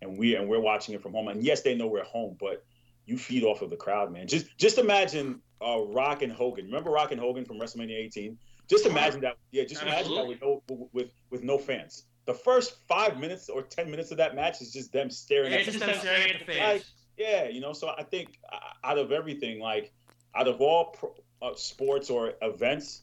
And 0.00 0.18
we 0.18 0.36
and 0.36 0.48
we're 0.48 0.60
watching 0.60 0.94
it 0.94 1.02
from 1.02 1.12
home. 1.12 1.28
And 1.28 1.42
yes 1.42 1.62
they 1.62 1.74
know 1.74 1.86
we're 1.86 2.04
home 2.04 2.36
but 2.38 2.64
you 3.06 3.18
feed 3.18 3.44
off 3.44 3.62
of 3.62 3.70
the 3.70 3.76
crowd 3.76 4.12
man. 4.12 4.28
Just 4.28 4.46
just 4.58 4.78
imagine 4.78 5.40
uh, 5.60 5.80
rock 5.80 6.22
and 6.22 6.32
hogan. 6.32 6.66
Remember 6.66 6.90
rock 6.90 7.12
and 7.12 7.20
hogan 7.20 7.44
from 7.44 7.58
wrestlemania 7.58 7.96
18 7.96 8.38
just 8.68 8.86
imagine 8.86 9.20
that 9.22 9.36
yeah 9.50 9.64
just 9.64 9.82
imagine 9.82 10.14
that 10.14 10.26
with 10.26 10.42
no 10.42 10.62
with 10.92 11.10
with 11.30 11.42
no 11.42 11.58
fans. 11.58 12.04
The 12.26 12.34
first 12.34 12.76
five 12.86 13.18
minutes 13.18 13.48
or 13.48 13.62
ten 13.62 13.90
minutes 13.90 14.10
of 14.10 14.18
that 14.18 14.34
match 14.34 14.60
is 14.60 14.72
just 14.72 14.92
them 14.92 15.10
staring 15.10 15.52
yeah, 15.52 15.58
at 15.58 15.64
just 15.64 15.80
them 15.80 15.94
staring 15.98 16.30
at 16.30 16.40
the 16.40 16.44
face. 16.44 16.60
Like, 16.60 16.84
yeah, 17.16 17.48
you 17.48 17.60
know. 17.60 17.72
So 17.72 17.88
I 17.96 18.02
think 18.02 18.38
uh, 18.52 18.58
out 18.84 18.98
of 18.98 19.10
everything, 19.10 19.58
like 19.58 19.92
out 20.34 20.48
of 20.48 20.60
all 20.60 20.86
pro, 20.86 21.14
uh, 21.40 21.54
sports 21.54 22.10
or 22.10 22.34
events, 22.42 23.02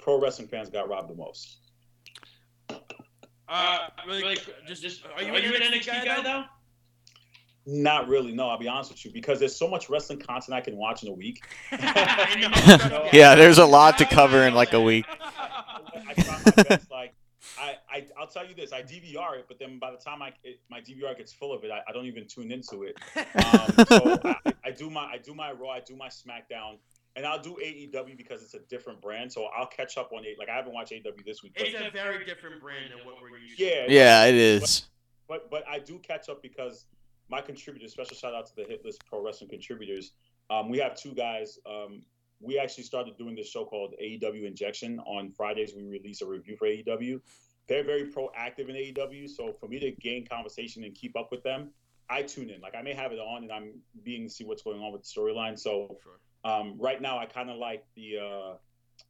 pro 0.00 0.20
wrestling 0.20 0.48
fans 0.48 0.70
got 0.70 0.88
robbed 0.88 1.10
the 1.10 1.14
most. 1.14 1.58
Uh, 3.48 3.78
really, 4.06 4.22
like, 4.22 4.38
just, 4.66 4.82
just 4.82 5.04
are 5.16 5.22
you, 5.22 5.32
are 5.32 5.38
you 5.38 5.54
an 5.54 5.60
NXT 5.60 5.86
guy, 5.86 6.04
guy 6.04 6.22
though? 6.22 6.44
Not 7.66 8.08
really, 8.08 8.32
no. 8.32 8.48
I'll 8.48 8.58
be 8.58 8.68
honest 8.68 8.90
with 8.92 9.04
you 9.04 9.12
because 9.12 9.38
there's 9.38 9.56
so 9.56 9.68
much 9.68 9.90
wrestling 9.90 10.20
content 10.20 10.54
I 10.54 10.60
can 10.60 10.76
watch 10.76 11.02
in 11.02 11.08
a 11.08 11.12
week. 11.12 11.44
yeah, 13.12 13.34
there's 13.34 13.58
a 13.58 13.66
lot 13.66 13.98
to 13.98 14.04
cover 14.04 14.44
in 14.44 14.54
like 14.54 14.72
a 14.72 14.80
week. 14.80 15.04
I 15.10 16.14
try 16.14 16.40
my 16.44 16.62
best, 16.62 16.90
like 16.90 17.14
I, 17.58 17.76
I 17.90 18.06
I'll 18.18 18.26
tell 18.26 18.46
you 18.46 18.54
this. 18.54 18.72
I 18.72 18.82
DVR 18.82 19.38
it, 19.38 19.46
but 19.48 19.58
then 19.58 19.78
by 19.78 19.90
the 19.90 19.96
time 19.96 20.22
I 20.22 20.32
it, 20.44 20.60
my 20.70 20.80
DVR 20.80 21.16
gets 21.16 21.32
full 21.32 21.52
of 21.52 21.64
it, 21.64 21.70
I, 21.70 21.80
I 21.88 21.92
don't 21.92 22.06
even 22.06 22.26
tune 22.26 22.52
into 22.52 22.84
it. 22.84 22.96
Um, 23.16 23.86
so 23.86 24.18
I, 24.24 24.52
I, 24.64 24.70
do 24.70 24.90
my 24.90 25.04
I 25.04 25.18
do 25.18 25.34
my 25.34 25.52
Raw, 25.52 25.70
I 25.70 25.80
do 25.80 25.96
my 25.96 26.08
SmackDown, 26.08 26.78
and 27.16 27.26
I'll 27.26 27.40
do 27.40 27.56
AEW 27.62 28.16
because 28.16 28.42
it's 28.42 28.54
a 28.54 28.60
different 28.68 29.00
brand. 29.00 29.32
So 29.32 29.46
I'll 29.56 29.66
catch 29.66 29.96
up 29.96 30.10
on 30.12 30.24
it. 30.24 30.38
Like 30.38 30.48
I 30.48 30.54
haven't 30.54 30.72
watched 30.72 30.92
AEW 30.92 31.24
this 31.24 31.42
week. 31.42 31.52
It's 31.56 31.74
a 31.74 31.90
very 31.90 32.24
different 32.24 32.60
brand 32.60 32.92
than 32.92 33.04
what 33.04 33.16
we're 33.20 33.38
used 33.38 33.58
yeah, 33.58 33.86
to. 33.86 33.92
Yeah, 33.92 34.24
it 34.26 34.34
is. 34.34 34.88
But, 35.28 35.50
but, 35.50 35.64
but 35.64 35.68
I 35.68 35.78
do 35.78 35.98
catch 35.98 36.28
up 36.28 36.42
because 36.42 36.86
my 37.28 37.40
contributors. 37.40 37.92
Special 37.92 38.16
shout 38.16 38.34
out 38.34 38.46
to 38.46 38.56
the 38.56 38.64
Hit 38.64 38.84
List 38.84 39.04
Pro 39.06 39.24
Wrestling 39.24 39.50
contributors. 39.50 40.12
Um, 40.50 40.68
we 40.68 40.78
have 40.78 40.96
two 40.96 41.14
guys. 41.14 41.58
Um, 41.66 42.02
we 42.40 42.58
actually 42.58 42.84
started 42.84 43.16
doing 43.18 43.34
this 43.34 43.48
show 43.48 43.64
called 43.64 43.94
AEW 44.02 44.46
Injection. 44.46 44.98
On 45.00 45.30
Fridays, 45.30 45.74
we 45.76 45.84
release 45.84 46.22
a 46.22 46.26
review 46.26 46.56
for 46.56 46.66
AEW. 46.66 47.20
They're 47.68 47.84
very 47.84 48.10
proactive 48.10 48.68
in 48.68 48.74
AEW, 48.74 49.28
so 49.28 49.52
for 49.60 49.68
me 49.68 49.78
to 49.78 49.92
gain 49.92 50.26
conversation 50.26 50.82
and 50.82 50.92
keep 50.92 51.16
up 51.16 51.30
with 51.30 51.44
them, 51.44 51.70
I 52.08 52.22
tune 52.22 52.50
in. 52.50 52.60
Like 52.60 52.74
I 52.74 52.82
may 52.82 52.94
have 52.94 53.12
it 53.12 53.20
on 53.20 53.44
and 53.44 53.52
I'm 53.52 53.74
being 54.02 54.26
to 54.26 54.30
see 54.30 54.44
what's 54.44 54.62
going 54.62 54.80
on 54.80 54.92
with 54.92 55.02
the 55.02 55.20
storyline. 55.20 55.56
So 55.56 55.96
um, 56.44 56.76
right 56.78 57.00
now, 57.00 57.18
I 57.18 57.26
kind 57.26 57.50
of 57.50 57.56
like 57.56 57.84
the 57.94 58.18
uh, 58.18 58.54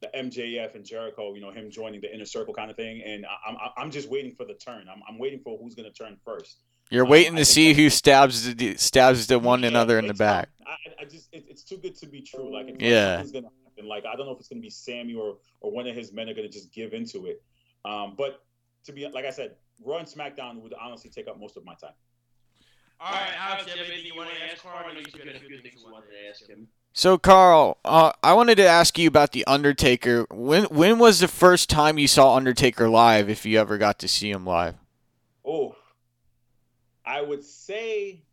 the 0.01 0.09
MJF 0.15 0.75
and 0.75 0.85
Jericho. 0.85 1.33
You 1.33 1.41
know, 1.41 1.51
him 1.51 1.69
joining 1.69 2.01
the 2.01 2.13
inner 2.13 2.25
circle 2.25 2.53
kind 2.53 2.69
of 2.69 2.77
thing, 2.77 3.01
and 3.05 3.25
I, 3.25 3.49
am 3.49 3.57
I'm 3.77 3.91
just 3.91 4.09
waiting 4.09 4.31
for 4.31 4.45
the 4.45 4.53
turn. 4.53 4.87
I'm 4.91 5.01
I'm 5.07 5.17
waiting 5.17 5.39
for 5.39 5.57
who's 5.57 5.75
going 5.75 5.91
to 5.91 5.93
turn 5.93 6.17
first. 6.25 6.57
You're 6.89 7.05
waiting 7.05 7.33
um, 7.33 7.37
to 7.37 7.45
see 7.45 7.73
who 7.73 7.89
stabs 7.89 8.53
the 8.53 8.75
stabs 8.75 9.27
the 9.27 9.39
one 9.39 9.61
yeah, 9.61 9.69
another 9.69 9.97
in 9.97 10.07
the 10.07 10.13
back. 10.13 10.49
I, 10.67 11.03
I 11.03 11.05
just 11.05 11.29
it, 11.31 11.45
it's 11.47 11.63
too 11.63 11.77
good 11.77 11.95
to 11.95 12.07
be 12.07 12.21
true. 12.21 12.53
Like 12.53 12.75
yeah, 12.79 13.23
gonna 13.31 13.47
happen. 13.65 13.87
Like 13.87 14.05
I 14.05 14.15
don't 14.17 14.25
know 14.25 14.33
if 14.33 14.39
it's 14.39 14.49
going 14.49 14.61
to 14.61 14.65
be 14.65 14.69
Sammy 14.69 15.13
or 15.13 15.37
or 15.61 15.71
one 15.71 15.87
of 15.87 15.95
his 15.95 16.11
men 16.11 16.27
are 16.29 16.33
going 16.33 16.49
to 16.49 16.53
just 16.53 16.73
give 16.73 16.93
into 16.93 17.27
it. 17.27 17.41
Um, 17.85 18.15
but 18.17 18.43
to 18.85 18.91
be 18.91 19.07
like 19.07 19.23
I 19.23 19.29
said, 19.29 19.55
Raw 19.83 19.97
and 19.97 20.07
SmackDown 20.07 20.61
would 20.61 20.73
honestly 20.79 21.09
take 21.09 21.29
up 21.29 21.39
most 21.39 21.55
of 21.55 21.63
my 21.63 21.75
time. 21.75 21.93
All 22.99 23.13
right, 23.13 23.33
Alex, 23.39 23.65
do 23.65 23.71
you 23.71 23.77
have 23.77 23.87
anything 23.87 24.05
you 24.05 24.15
want 24.15 24.29
to 24.29 24.51
ask 24.51 24.61
Carl? 24.61 24.85
I 24.85 24.93
know 24.93 24.99
you've 24.99 25.11
got 25.11 25.35
a 25.35 25.39
few 25.39 25.59
things 25.61 25.81
you 25.83 25.91
wanted 25.91 26.09
to 26.11 26.29
ask 26.29 26.47
him. 26.47 26.67
So, 26.93 27.17
Carl, 27.17 27.77
uh, 27.85 28.11
I 28.21 28.33
wanted 28.33 28.55
to 28.55 28.67
ask 28.67 28.97
you 28.99 29.07
about 29.07 29.31
the 29.31 29.45
Undertaker. 29.45 30.25
When 30.29 30.65
when 30.65 30.99
was 30.99 31.19
the 31.19 31.29
first 31.29 31.69
time 31.69 31.97
you 31.97 32.07
saw 32.07 32.35
Undertaker 32.35 32.89
live, 32.89 33.29
if 33.29 33.45
you 33.45 33.59
ever 33.59 33.77
got 33.77 33.99
to 33.99 34.09
see 34.09 34.29
him 34.29 34.45
live? 34.45 34.75
Oh, 35.45 35.75
I 37.05 37.21
would 37.21 37.45
say, 37.45 38.23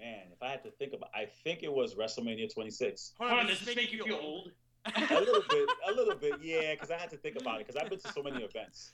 man, 0.00 0.24
if 0.32 0.42
I 0.42 0.48
had 0.48 0.62
to 0.64 0.70
think 0.70 0.94
about, 0.94 1.10
I 1.14 1.26
think 1.44 1.62
it 1.62 1.72
was 1.72 1.94
WrestleMania 1.94 2.52
26. 2.52 3.12
Hold 3.18 3.30
on, 3.30 3.46
does 3.46 3.60
this 3.60 3.76
make 3.76 3.92
you 3.92 4.02
feel 4.02 4.18
old? 4.20 4.52
a 4.86 5.20
little 5.20 5.42
bit, 5.48 5.68
a 5.88 5.92
little 5.92 6.14
bit, 6.14 6.34
yeah. 6.42 6.72
Because 6.72 6.90
I 6.90 6.96
had 6.96 7.10
to 7.10 7.18
think 7.18 7.36
about 7.38 7.60
it. 7.60 7.66
Because 7.66 7.80
I've 7.80 7.90
been 7.90 8.00
to 8.00 8.12
so 8.12 8.22
many 8.22 8.42
events. 8.42 8.90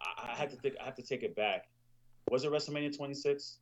I, 0.00 0.32
I, 0.32 0.34
had 0.34 0.48
to 0.50 0.56
think. 0.56 0.76
I 0.80 0.84
have 0.84 0.96
to 0.96 1.02
take 1.02 1.22
it 1.22 1.36
back. 1.36 1.68
Was 2.30 2.44
it 2.44 2.50
WrestleMania 2.50 2.96
26? 2.96 3.58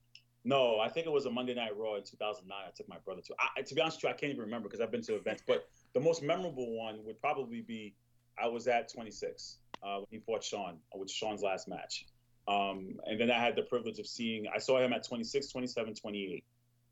No, 0.46 0.78
I 0.78 0.88
think 0.88 1.08
it 1.08 1.12
was 1.12 1.26
a 1.26 1.30
Monday 1.30 1.54
Night 1.54 1.76
Raw 1.76 1.96
in 1.96 2.04
2009. 2.04 2.56
I 2.56 2.70
took 2.70 2.88
my 2.88 2.98
brother 3.04 3.20
to. 3.20 3.34
I, 3.40 3.62
to 3.62 3.74
be 3.74 3.80
honest 3.80 3.96
with 3.96 4.04
you, 4.04 4.10
I 4.10 4.12
can't 4.12 4.30
even 4.30 4.42
remember 4.42 4.68
because 4.68 4.80
I've 4.80 4.92
been 4.92 5.02
to 5.02 5.16
events. 5.16 5.42
But 5.44 5.66
the 5.92 5.98
most 5.98 6.22
memorable 6.22 6.70
one 6.78 7.04
would 7.04 7.20
probably 7.20 7.62
be 7.62 7.96
I 8.40 8.46
was 8.46 8.68
at 8.68 8.88
26 8.92 9.56
uh, 9.82 9.96
when 9.96 10.06
he 10.08 10.18
fought 10.20 10.44
Shawn, 10.44 10.76
which 10.92 11.10
Shawn's 11.10 11.42
last 11.42 11.66
match. 11.66 12.06
Um, 12.46 13.00
and 13.06 13.18
then 13.18 13.28
I 13.28 13.40
had 13.40 13.56
the 13.56 13.62
privilege 13.62 13.98
of 13.98 14.06
seeing. 14.06 14.46
I 14.54 14.58
saw 14.58 14.78
him 14.78 14.92
at 14.92 15.04
26, 15.04 15.48
27, 15.48 15.94
28, 15.94 16.44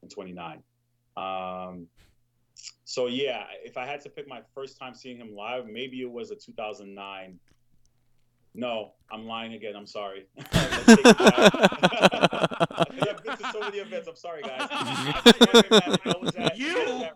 and 0.02 0.10
29. 0.10 0.62
Um, 1.16 1.86
so 2.84 3.06
yeah, 3.06 3.44
if 3.64 3.76
I 3.76 3.86
had 3.86 4.00
to 4.00 4.10
pick 4.10 4.26
my 4.26 4.40
first 4.52 4.80
time 4.80 4.96
seeing 4.96 5.18
him 5.18 5.32
live, 5.32 5.66
maybe 5.68 6.02
it 6.02 6.10
was 6.10 6.32
a 6.32 6.34
2009. 6.34 7.38
No, 8.56 8.94
I'm 9.12 9.26
lying 9.26 9.52
again. 9.52 9.76
I'm 9.76 9.86
sorry. 9.86 10.26
I've 13.62 13.70
been 13.70 13.74
to 13.74 13.76
so 13.76 13.78
many 13.78 13.78
events. 13.78 14.08
I'm 14.08 14.16
sorry, 14.16 14.42
guys. 14.42 14.68
I 14.70 16.14
was 16.20 16.34
at, 16.36 16.58
you. 16.58 17.06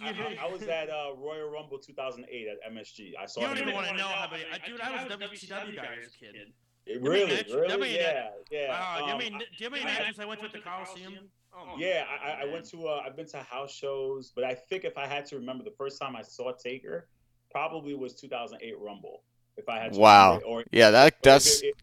I, 0.00 0.10
I, 0.10 0.38
I, 0.42 0.50
was 0.50 0.62
at 0.62 0.90
uh, 0.90 1.14
Royal 1.16 1.50
Rumble 1.50 1.78
2008 1.78 2.48
at 2.48 2.72
MSG. 2.72 3.12
I 3.20 3.26
saw. 3.26 3.40
You 3.40 3.46
don't 3.48 3.58
even 3.58 3.74
want 3.74 3.88
to 3.88 3.96
know 3.96 4.08
how 4.08 4.30
many. 4.30 4.44
I, 4.52 4.66
dude, 4.66 4.80
I 4.80 5.04
was 5.04 5.12
WCW 5.12 5.76
guy 5.76 5.96
as 6.00 6.14
a 6.14 6.18
kid. 6.18 6.52
It 6.84 7.00
really, 7.00 7.44
really, 7.48 7.94
yeah, 7.94 8.30
yeah. 8.50 8.68
Wow, 8.70 8.98
um, 8.98 9.18
do 9.18 9.24
you 9.24 9.30
mean 9.30 9.38
do 9.38 9.64
you 9.64 9.70
mean 9.70 9.84
matches 9.84 10.18
I 10.18 10.24
went 10.24 10.40
to 10.40 10.48
the 10.48 10.58
Coliseum? 10.58 11.28
Oh 11.54 11.76
yeah, 11.78 12.04
I, 12.24 12.42
I, 12.42 12.44
went 12.52 12.68
to 12.70 12.88
uh, 12.88 13.02
I've 13.06 13.14
been 13.14 13.28
to 13.28 13.38
house 13.38 13.72
shows, 13.72 14.32
but 14.34 14.42
I 14.42 14.54
think 14.54 14.84
if 14.84 14.98
I 14.98 15.06
had 15.06 15.24
to 15.26 15.36
remember 15.36 15.62
the 15.62 15.74
first 15.78 16.00
time 16.00 16.16
I 16.16 16.22
saw 16.22 16.52
Taker, 16.52 17.06
probably 17.52 17.94
was 17.94 18.14
2008 18.14 18.74
Rumble. 18.80 19.22
If 19.56 19.68
I 19.68 19.78
had 19.78 19.92
to 19.92 20.00
wow, 20.00 20.40
or, 20.44 20.64
yeah, 20.72 20.90
that 20.90 21.22
that's 21.22 21.60
it, 21.60 21.66
it, 21.66 21.74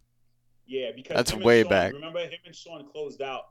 yeah, 0.65 0.89
because 0.93 1.15
that's 1.15 1.33
way 1.33 1.61
Shawn, 1.61 1.69
back. 1.69 1.93
Remember 1.93 2.19
him 2.19 2.39
and 2.45 2.55
Shawn 2.55 2.85
closed 2.91 3.21
out, 3.21 3.43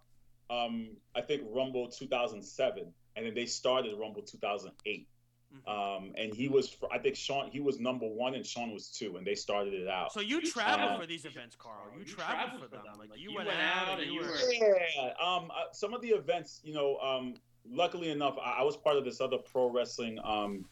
um, 0.50 0.88
I 1.14 1.20
think 1.20 1.42
Rumble 1.50 1.88
2007, 1.88 2.92
and 3.16 3.26
then 3.26 3.34
they 3.34 3.46
started 3.46 3.98
Rumble 3.98 4.22
2008. 4.22 5.08
Mm-hmm. 5.50 5.70
Um, 5.70 6.12
and 6.16 6.34
he 6.34 6.48
was, 6.48 6.76
I 6.92 6.98
think 6.98 7.16
Shawn, 7.16 7.50
he 7.50 7.60
was 7.60 7.80
number 7.80 8.06
one, 8.06 8.34
and 8.34 8.44
Shawn 8.44 8.72
was 8.72 8.88
two, 8.88 9.16
and 9.16 9.26
they 9.26 9.34
started 9.34 9.72
it 9.72 9.88
out. 9.88 10.12
So 10.12 10.20
you 10.20 10.42
travel 10.42 10.90
uh, 10.90 11.00
for 11.00 11.06
these 11.06 11.24
events, 11.24 11.56
Carl. 11.56 11.90
You, 11.94 12.00
you 12.00 12.04
traveled, 12.04 12.36
traveled 12.36 12.62
for 12.62 12.68
them. 12.68 12.82
Like, 12.98 13.10
like 13.10 13.18
you, 13.18 13.30
you, 13.30 13.36
went, 13.36 13.48
went 13.48 13.60
out, 13.60 14.00
and 14.00 14.12
you 14.12 14.20
were. 14.20 14.36
Yeah. 14.52 15.12
Um, 15.22 15.50
uh, 15.50 15.72
some 15.72 15.94
of 15.94 16.02
the 16.02 16.08
events, 16.08 16.60
you 16.62 16.74
know, 16.74 16.98
um, 16.98 17.34
luckily 17.70 18.10
enough, 18.10 18.36
I, 18.42 18.58
I, 18.60 18.62
was 18.62 18.76
part 18.76 18.96
of 18.96 19.04
this 19.04 19.20
other 19.20 19.38
pro 19.38 19.70
wrestling 19.70 20.18
um 20.22 20.66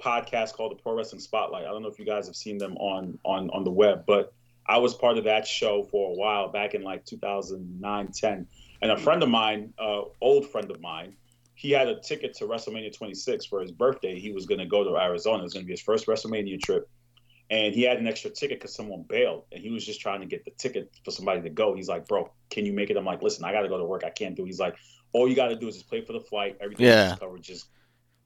podcast 0.00 0.54
called 0.54 0.72
the 0.72 0.82
Pro 0.82 0.96
Wrestling 0.96 1.20
Spotlight. 1.20 1.64
I 1.64 1.68
don't 1.68 1.82
know 1.82 1.88
if 1.88 1.98
you 1.98 2.04
guys 2.04 2.26
have 2.26 2.36
seen 2.36 2.58
them 2.58 2.76
on 2.78 3.18
on 3.24 3.50
on 3.50 3.64
the 3.64 3.70
web, 3.70 4.04
but 4.06 4.32
I 4.66 4.78
was 4.78 4.94
part 4.94 5.18
of 5.18 5.24
that 5.24 5.46
show 5.46 5.82
for 5.82 6.12
a 6.12 6.14
while 6.14 6.48
back 6.48 6.74
in 6.74 6.82
like 6.82 7.04
2009, 7.04 8.08
10. 8.12 8.46
And 8.82 8.90
a 8.90 8.96
friend 8.96 9.22
of 9.22 9.28
mine, 9.28 9.72
uh, 9.78 10.02
old 10.20 10.48
friend 10.50 10.70
of 10.70 10.80
mine, 10.80 11.16
he 11.54 11.70
had 11.70 11.88
a 11.88 12.00
ticket 12.00 12.34
to 12.38 12.44
WrestleMania 12.46 12.92
26 12.96 13.46
for 13.46 13.60
his 13.60 13.70
birthday. 13.70 14.18
He 14.18 14.32
was 14.32 14.46
going 14.46 14.58
to 14.58 14.66
go 14.66 14.82
to 14.84 14.96
Arizona. 14.98 15.38
It 15.38 15.42
was 15.42 15.52
going 15.54 15.64
to 15.64 15.66
be 15.68 15.72
his 15.72 15.80
first 15.82 16.06
WrestleMania 16.06 16.60
trip. 16.60 16.88
and 17.50 17.74
he 17.74 17.82
had 17.82 17.98
an 17.98 18.06
extra 18.06 18.30
ticket 18.30 18.58
because 18.58 18.74
someone 18.74 19.02
bailed, 19.08 19.44
and 19.52 19.62
he 19.62 19.70
was 19.70 19.84
just 19.84 20.00
trying 20.00 20.20
to 20.20 20.26
get 20.26 20.42
the 20.44 20.50
ticket 20.52 20.90
for 21.04 21.10
somebody 21.10 21.42
to 21.42 21.50
go. 21.50 21.74
He's 21.74 21.88
like, 21.88 22.08
"Bro, 22.08 22.30
can 22.48 22.64
you 22.64 22.72
make 22.72 22.88
it?" 22.88 22.96
I'm 22.96 23.04
like, 23.04 23.20
"Listen, 23.22 23.44
I 23.44 23.52
got 23.52 23.62
to 23.62 23.68
go 23.68 23.76
to 23.78 23.84
work. 23.84 24.04
I 24.04 24.10
can't 24.10 24.34
do." 24.34 24.44
It. 24.44 24.46
He's 24.46 24.58
like, 24.60 24.74
"All 25.12 25.28
you 25.28 25.36
got 25.36 25.48
to 25.48 25.56
do 25.56 25.68
is 25.68 25.74
just 25.76 25.90
pay 25.90 26.00
for 26.00 26.14
the 26.14 26.20
flight. 26.20 26.56
Everything 26.60 26.86
Yeah. 26.86 27.12
is 27.12 27.18
covered." 27.18 27.42
Just 27.42 27.66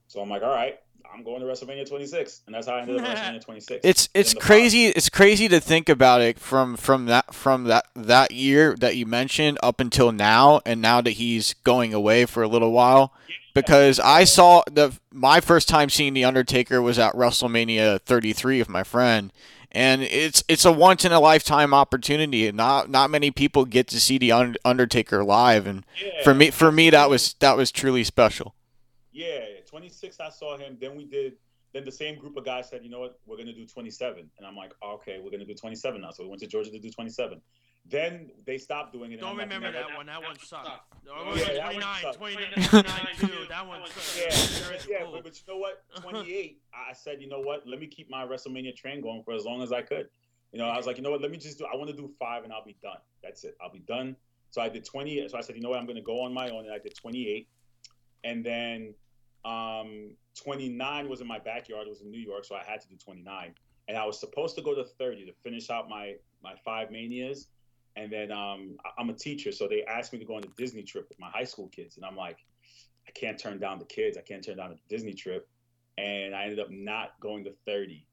so 0.07 0.21
I'm 0.21 0.31
like, 0.31 0.43
"All 0.43 0.55
right, 0.55 0.79
I'm 1.15 1.23
going 1.23 1.41
to 1.41 1.47
WrestleMania 1.47 1.89
26," 1.89 2.43
and 2.47 2.55
that's 2.55 2.67
how 2.67 2.75
I 2.75 2.83
ended 2.83 2.99
up 2.99 3.05
WrestleMania 3.05 3.45
26. 3.45 3.81
It's 3.85 4.09
it's 4.15 4.35
crazy. 4.35 4.87
It's 4.87 5.09
crazy 5.09 5.49
to 5.49 5.61
think 5.61 5.89
about 5.89 6.21
it 6.21 6.39
from 6.39 6.77
from 6.77 7.07
that 7.07 7.35
from 7.35 7.65
that 7.65 7.87
that 7.95 8.33
year 8.33 8.75
that 8.81 8.97
you 8.97 9.07
mentioned 9.07 9.59
up 9.63 9.81
until 9.81 10.13
now, 10.13 10.61
and 10.67 10.81
now 10.83 11.01
that 11.01 11.13
he's 11.13 11.55
going 11.65 11.95
away 11.95 12.27
for 12.27 12.43
a 12.43 12.49
little 12.49 12.73
while. 12.73 13.13
Because 13.55 13.99
I 13.99 14.25
saw 14.25 14.63
the 14.71 14.99
my 15.11 15.41
first 15.41 15.67
time 15.69 15.89
seeing 15.89 16.13
the 16.13 16.27
Undertaker 16.27 16.83
was 16.83 16.99
at 16.99 17.15
WrestleMania 17.15 18.03
33 18.03 18.59
with 18.59 18.69
my 18.69 18.83
friend, 18.83 19.33
and 19.73 20.03
it's 20.03 20.45
it's 20.47 20.67
a 20.67 20.73
once 20.73 21.07
in 21.07 21.13
a 21.13 21.21
lifetime 21.21 21.73
opportunity, 21.73 22.47
and 22.47 22.57
not 22.57 22.91
not 22.91 23.09
many 23.09 23.31
people 23.31 23.65
get 23.65 23.87
to 23.89 23.99
see 23.99 24.19
the 24.19 24.31
Undertaker 24.65 25.25
live, 25.25 25.67
and 25.67 25.87
for 26.23 26.35
me 26.35 26.51
for 26.51 26.71
me 26.71 26.91
that 26.91 27.09
was 27.09 27.35
that 27.41 27.57
was 27.57 27.73
truly 27.73 28.05
special. 28.05 28.55
Yeah, 29.17 29.65
26, 29.67 30.21
I 30.21 30.29
saw 30.29 30.59
him. 30.59 30.77
Then 30.79 30.95
we 30.95 31.07
did. 31.07 31.39
Then 31.73 31.85
the 31.85 31.93
same 31.93 32.19
group 32.19 32.37
of 32.37 32.45
guys 32.45 32.69
said, 32.69 32.85
"You 32.85 32.91
know 32.91 33.01
what? 33.01 33.19
We're 33.27 33.39
gonna 33.39 33.53
do 33.53 33.67
27." 33.67 34.31
And 34.37 34.47
I'm 34.47 34.55
like, 34.55 34.73
"Okay, 34.83 35.19
we're 35.21 35.31
gonna 35.31 35.47
do 35.47 35.55
27 35.55 36.01
now." 36.03 36.11
So 36.11 36.23
we 36.23 36.29
went 36.29 36.41
to 36.43 36.47
Georgia 36.47 36.71
to 36.71 36.79
do 36.79 36.91
27. 36.91 37.41
Then 37.89 38.31
they 38.45 38.59
stopped 38.59 38.93
doing 38.93 39.13
it. 39.13 39.21
Don't 39.21 39.31
I'm 39.31 39.37
like, 39.37 39.47
remember 39.47 39.73
that 39.73 39.97
one. 39.97 40.07
That 40.07 40.23
one 40.23 40.39
sucked. 40.39 40.69
Oh, 41.09 41.35
Yeah, 41.35 41.55
that 41.55 41.75
one 41.75 41.83
29, 41.83 42.03
sucked. 42.03 42.19
29, 42.19 42.53
29, 42.69 43.17
too. 43.17 43.47
That 43.49 43.67
one 43.67 43.87
sucked. 43.87 44.89
Yeah, 44.91 44.99
yeah, 44.99 45.07
but, 45.11 45.23
but 45.25 45.35
you 45.35 45.43
know 45.49 45.59
what? 45.59 45.85
28, 46.03 46.61
I 46.75 46.93
said, 46.93 47.23
you 47.23 47.29
know 47.29 47.41
what? 47.41 47.67
Let 47.67 47.81
me 47.81 47.87
keep 47.87 48.11
my 48.11 48.27
WrestleMania 48.27 48.75
train 48.77 49.01
going 49.01 49.23
for 49.23 49.35
as 49.35 49.45
long 49.45 49.63
as 49.63 49.73
I 49.73 49.83
could. 49.83 50.09
You 50.53 50.59
know, 50.59 50.67
I 50.67 50.77
was 50.77 50.87
like, 50.87 50.97
you 50.97 51.03
know 51.03 51.11
what? 51.11 51.23
Let 51.23 51.31
me 51.31 51.39
just 51.39 51.59
do. 51.59 51.67
I 51.73 51.77
want 51.77 51.89
to 51.91 51.97
do 51.97 52.11
five, 52.19 52.45
and 52.45 52.53
I'll 52.53 52.65
be 52.65 52.77
done. 52.83 52.99
That's 53.23 53.45
it. 53.45 53.57
I'll 53.63 53.73
be 53.73 53.81
done. 53.81 54.17
So 54.51 54.61
I 54.61 54.69
did 54.69 54.85
20. 54.85 55.29
So 55.29 55.39
I 55.39 55.41
said, 55.41 55.57
you 55.57 55.63
know 55.63 55.71
what? 55.71 55.79
I'm 55.79 55.87
going 55.87 55.97
to 55.97 56.03
go 56.03 56.21
on 56.23 56.35
my 56.35 56.49
own, 56.51 56.65
and 56.65 56.75
I 56.75 56.79
did 56.79 56.95
28, 56.95 57.49
and 58.25 58.45
then 58.45 58.95
um, 59.47 60.11
29 60.35 61.09
was 61.09 61.21
in 61.21 61.27
my 61.27 61.39
backyard. 61.39 61.87
It 61.87 61.91
was 61.91 62.03
in 62.03 62.11
New 62.11 62.21
York, 62.21 62.45
so 62.45 62.57
I 62.57 62.65
had 62.65 62.81
to 62.81 62.89
do 62.89 62.97
29. 62.97 63.55
And 63.89 63.97
I 63.97 64.05
was 64.05 64.19
supposed 64.19 64.57
to 64.57 64.63
go 64.63 64.75
to 64.75 64.85
30 64.85 65.27
to 65.27 65.33
finish 65.33 65.71
out 65.71 65.89
my 65.89 66.15
my 66.43 66.55
five 66.65 66.91
manias. 66.91 67.49
And 67.95 68.13
then 68.13 68.31
um, 68.31 68.77
I'm 68.99 69.09
a 69.09 69.15
teacher, 69.15 69.53
so 69.53 69.67
they 69.67 69.83
asked 69.85 70.13
me 70.13 70.19
to 70.19 70.25
go 70.25 70.35
on 70.35 70.43
a 70.45 70.49
Disney 70.59 70.83
trip 70.83 71.09
with 71.09 71.19
my 71.19 71.31
high 71.31 71.45
school 71.45 71.69
kids, 71.69 71.97
and 71.97 72.05
I'm 72.05 72.17
like, 72.17 72.39
I 73.07 73.11
can't 73.13 73.39
turn 73.39 73.59
down 73.59 73.79
the 73.79 73.85
kids. 73.85 74.19
I 74.19 74.23
can't 74.23 74.45
turn 74.45 74.57
down 74.57 74.73
a 74.73 74.77
Disney 74.89 75.15
trip. 75.15 75.49
And 75.99 76.35
I 76.35 76.43
ended 76.43 76.61
up 76.61 76.71
not 76.71 77.19
going 77.21 77.45
to 77.45 77.53
30. 77.67 78.07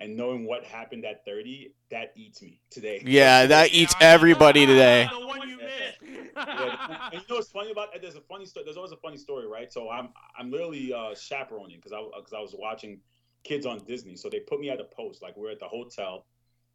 And 0.00 0.16
knowing 0.16 0.46
what 0.46 0.64
happened 0.64 1.04
at 1.04 1.24
30, 1.26 1.74
that 1.90 2.12
eats 2.16 2.40
me 2.40 2.60
today. 2.70 3.02
Yeah, 3.04 3.46
that 3.46 3.74
eats 3.74 3.94
everybody 4.00 4.64
today. 4.64 5.08
The 5.12 5.26
one 5.26 5.46
you 5.46 5.58
missed. 5.58 5.98
Yeah, 6.36 7.08
and 7.12 7.20
you 7.20 7.28
know 7.28 7.36
what's 7.36 7.50
funny 7.50 7.70
about 7.70 7.94
it? 7.94 8.00
There's 8.00 8.14
a 8.14 8.22
funny 8.22 8.46
story. 8.46 8.64
There's 8.64 8.78
always 8.78 8.92
a 8.92 8.96
funny 8.96 9.18
story, 9.18 9.46
right? 9.46 9.70
So 9.70 9.90
I'm 9.90 10.08
I'm 10.38 10.50
literally 10.50 10.92
uh, 10.92 11.14
chaperoning 11.14 11.76
because 11.76 11.92
I 11.92 12.02
because 12.16 12.32
I 12.32 12.40
was 12.40 12.54
watching 12.58 13.00
kids 13.44 13.66
on 13.66 13.80
Disney. 13.86 14.16
So 14.16 14.28
they 14.30 14.40
put 14.40 14.60
me 14.60 14.70
at 14.70 14.80
a 14.80 14.84
post, 14.84 15.22
like 15.22 15.36
we're 15.36 15.50
at 15.50 15.60
the 15.60 15.68
hotel, 15.68 16.26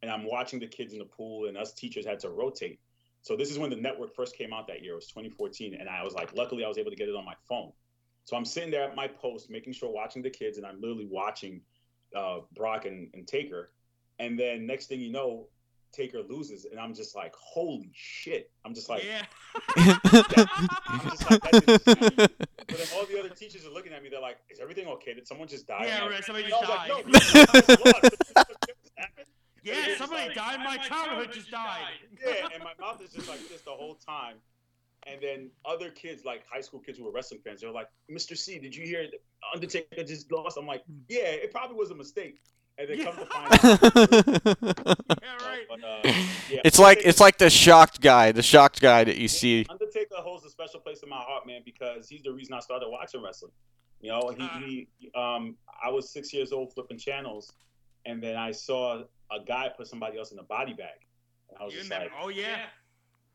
and 0.02 0.10
I'm 0.10 0.24
watching 0.24 0.60
the 0.60 0.66
kids 0.66 0.92
in 0.92 0.98
the 0.98 1.04
pool, 1.04 1.48
and 1.48 1.56
us 1.56 1.72
teachers 1.72 2.06
had 2.06 2.20
to 2.20 2.30
rotate. 2.30 2.80
So 3.22 3.36
this 3.36 3.50
is 3.50 3.58
when 3.58 3.70
the 3.70 3.76
network 3.76 4.14
first 4.14 4.36
came 4.36 4.52
out 4.52 4.68
that 4.68 4.82
year. 4.82 4.92
It 4.92 4.96
was 4.96 5.08
2014, 5.08 5.74
and 5.74 5.88
I 5.88 6.04
was 6.04 6.14
like, 6.14 6.32
luckily 6.34 6.64
I 6.64 6.68
was 6.68 6.78
able 6.78 6.90
to 6.90 6.96
get 6.96 7.08
it 7.08 7.16
on 7.16 7.24
my 7.24 7.34
phone. 7.48 7.72
So 8.24 8.36
I'm 8.36 8.44
sitting 8.44 8.70
there 8.70 8.84
at 8.84 8.94
my 8.94 9.08
post, 9.08 9.50
making 9.50 9.72
sure 9.72 9.90
watching 9.90 10.22
the 10.22 10.30
kids, 10.30 10.58
and 10.58 10.66
I'm 10.66 10.80
literally 10.80 11.06
watching 11.06 11.60
uh, 12.14 12.40
Brock 12.54 12.84
and, 12.84 13.10
and 13.14 13.26
Taker. 13.26 13.70
And 14.18 14.38
then 14.38 14.66
next 14.66 14.86
thing 14.86 15.00
you 15.00 15.10
know, 15.12 15.48
Taker 15.92 16.20
loses, 16.22 16.66
and 16.66 16.78
I'm 16.78 16.94
just 16.94 17.14
like, 17.16 17.34
holy 17.36 17.90
shit! 17.94 18.50
I'm 18.64 18.74
just 18.74 18.88
like, 18.90 19.02
yeah. 19.04 19.22
I'm 19.76 21.00
just 21.08 21.30
like, 21.30 21.40
that 21.42 21.54
is 21.54 21.86
insane. 21.86 22.28
but 22.68 22.68
then 22.68 22.86
all 22.94 23.06
the 23.06 23.18
other 23.18 23.30
teachers 23.30 23.64
are 23.64 23.70
looking 23.70 23.92
at 23.92 24.02
me. 24.02 24.10
They're 24.10 24.20
like, 24.20 24.36
"Is 24.50 24.58
everything 24.60 24.88
okay? 24.88 25.14
Did 25.14 25.26
someone 25.26 25.48
just 25.48 25.66
die?" 25.66 25.84
Yeah, 25.86 26.06
right, 26.06 26.22
somebody 26.24 26.48
just 26.48 26.60
was 26.60 26.68
like, 26.68 26.88
died. 26.88 28.02
"No, 28.36 28.42
Yeah, 29.62 29.96
somebody 29.96 30.26
like- 30.28 30.34
died. 30.36 30.58
My 30.60 30.76
childhood 30.76 31.32
just 31.32 31.50
died. 31.50 31.82
yeah, 32.24 32.48
and 32.54 32.62
my 32.62 32.72
mouth 32.78 33.00
is 33.02 33.10
just 33.12 33.28
like 33.28 33.40
this 33.48 33.62
the 33.62 33.70
whole 33.70 33.94
time. 33.96 34.36
And 35.08 35.20
then 35.22 35.50
other 35.64 35.90
kids, 35.90 36.24
like 36.24 36.42
high 36.52 36.60
school 36.60 36.80
kids 36.80 36.98
who 36.98 37.04
were 37.04 37.12
wrestling 37.12 37.40
fans, 37.44 37.60
they're 37.60 37.70
like, 37.70 37.88
"Mr. 38.10 38.36
C, 38.36 38.58
did 38.58 38.74
you 38.74 38.84
hear 38.84 39.02
that 39.04 39.20
Undertaker 39.54 40.02
just 40.02 40.30
lost?" 40.32 40.58
I'm 40.58 40.66
like, 40.66 40.82
"Yeah, 41.08 41.26
it 41.26 41.52
probably 41.52 41.76
was 41.76 41.90
a 41.90 41.94
mistake." 41.94 42.40
And 42.78 42.88
they 42.88 42.98
come 42.98 43.16
to 43.16 43.24
find 43.26 43.52
out. 43.52 44.98
But, 45.68 45.82
uh, 45.82 46.00
yeah, 46.50 46.60
It's 46.64 46.78
like 46.78 47.00
it's 47.04 47.20
like 47.20 47.38
the 47.38 47.50
shocked 47.50 48.00
guy, 48.00 48.32
the 48.32 48.42
shocked 48.42 48.80
guy 48.80 49.04
that 49.04 49.16
you 49.16 49.28
see. 49.28 49.66
Undertaker 49.68 50.16
holds 50.16 50.44
a 50.44 50.50
special 50.50 50.80
place 50.80 51.02
in 51.02 51.08
my 51.08 51.16
heart, 51.18 51.46
man, 51.46 51.62
because 51.64 52.08
he's 52.08 52.22
the 52.22 52.32
reason 52.32 52.54
I 52.54 52.60
started 52.60 52.88
watching 52.88 53.22
wrestling. 53.22 53.52
You 54.00 54.12
know, 54.12 54.34
he, 54.36 54.88
he 55.00 55.10
um, 55.14 55.56
I 55.82 55.90
was 55.90 56.10
six 56.10 56.32
years 56.32 56.52
old 56.52 56.72
flipping 56.74 56.98
channels, 56.98 57.52
and 58.04 58.22
then 58.22 58.36
I 58.36 58.50
saw 58.52 59.02
a 59.30 59.44
guy 59.46 59.70
put 59.76 59.86
somebody 59.86 60.18
else 60.18 60.32
in 60.32 60.38
a 60.38 60.42
body 60.44 60.74
bag, 60.74 61.00
and 61.48 61.58
I 61.58 61.64
was 61.64 61.72
You 61.72 61.80
just 61.80 61.90
remember? 61.90 62.14
like, 62.14 62.24
Oh 62.24 62.28
yeah. 62.28 62.66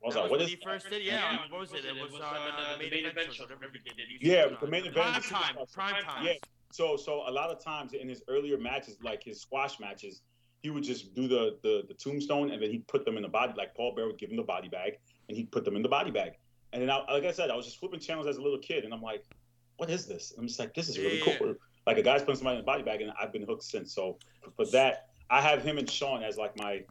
I 0.04 0.08
was 0.08 0.16
That 0.16 0.22
like, 0.22 0.24
was 0.24 0.32
what 0.32 0.40
when 0.40 0.46
is 0.46 0.50
he 0.50 0.56
that? 0.56 0.64
first 0.64 0.90
did? 0.90 1.04
Yeah. 1.04 1.38
What 1.50 1.60
was 1.62 1.74
it? 1.74 1.86
It 1.86 1.96
was 1.96 2.14
uh, 2.20 2.78
the 2.80 2.90
main 2.90 3.06
event 3.06 3.34
show. 3.34 3.44
Whatever 3.44 3.62
he 3.74 3.80
did. 3.90 4.08
He 4.20 4.30
Yeah, 4.32 4.48
the 4.60 4.68
main 4.68 4.86
event. 4.86 4.96
Prime 4.96 5.22
time. 5.22 5.56
Prime 5.74 6.04
time. 6.04 6.26
Yeah. 6.26 6.34
So 6.72 6.96
so 6.98 7.24
a 7.28 7.32
lot 7.32 7.50
of 7.50 7.64
times 7.64 7.94
in 7.94 8.08
his 8.10 8.24
earlier 8.28 8.58
matches, 8.58 8.98
like 9.04 9.24
his 9.24 9.42
squash 9.42 9.80
matches, 9.80 10.22
he 10.64 10.70
would 10.70 10.84
just 10.84 11.14
do 11.14 11.28
the 11.28 11.58
the, 11.64 11.84
the 11.88 11.94
tombstone 11.94 12.52
and 12.52 12.62
then 12.62 12.72
he'd 12.72 12.88
put 12.88 13.06
them 13.06 13.16
in 13.18 13.24
the 13.24 13.30
body. 13.30 13.54
Like 13.56 13.76
Paul 13.76 13.94
Bearer 13.96 14.08
would 14.08 14.18
give 14.18 14.30
him 14.32 14.38
the 14.38 14.44
body 14.44 14.70
bag 14.70 14.94
and 15.28 15.38
he'd 15.38 15.52
put 15.52 15.66
them 15.66 15.76
in 15.76 15.82
the 15.84 15.90
body 15.90 16.12
bag. 16.12 16.34
And 16.74 16.82
then 16.82 16.90
I, 16.90 17.04
like 17.12 17.26
I 17.26 17.32
said, 17.32 17.50
I 17.52 17.56
was 17.56 17.66
just 17.66 17.80
flipping 17.80 18.00
channels 18.00 18.28
as 18.28 18.38
a 18.38 18.42
little 18.42 18.58
kid, 18.60 18.86
and 18.86 18.94
I'm 18.94 19.02
like, 19.02 19.26
what 19.76 19.90
is 19.90 20.06
this? 20.08 20.34
I'm 20.38 20.48
just 20.48 20.58
like, 20.58 20.74
this 20.74 20.88
is 20.88 20.98
really 20.98 21.20
Yeah. 21.20 21.38
cool. 21.38 21.56
Like 21.86 21.98
a 21.98 22.02
guy's 22.02 22.22
putting 22.22 22.36
somebody 22.38 22.58
in 22.58 22.62
a 22.62 22.66
body 22.66 22.82
bag, 22.84 23.02
and 23.02 23.12
I've 23.22 23.34
been 23.34 23.44
hooked 23.44 23.64
since. 23.64 23.94
So 23.94 24.18
for 24.56 24.66
that, 24.68 25.08
I 25.30 25.42
have 25.42 25.64
him 25.64 25.78
and 25.78 25.90
Sean 25.90 26.24
as 26.24 26.38
like 26.38 26.56
my. 26.58 26.84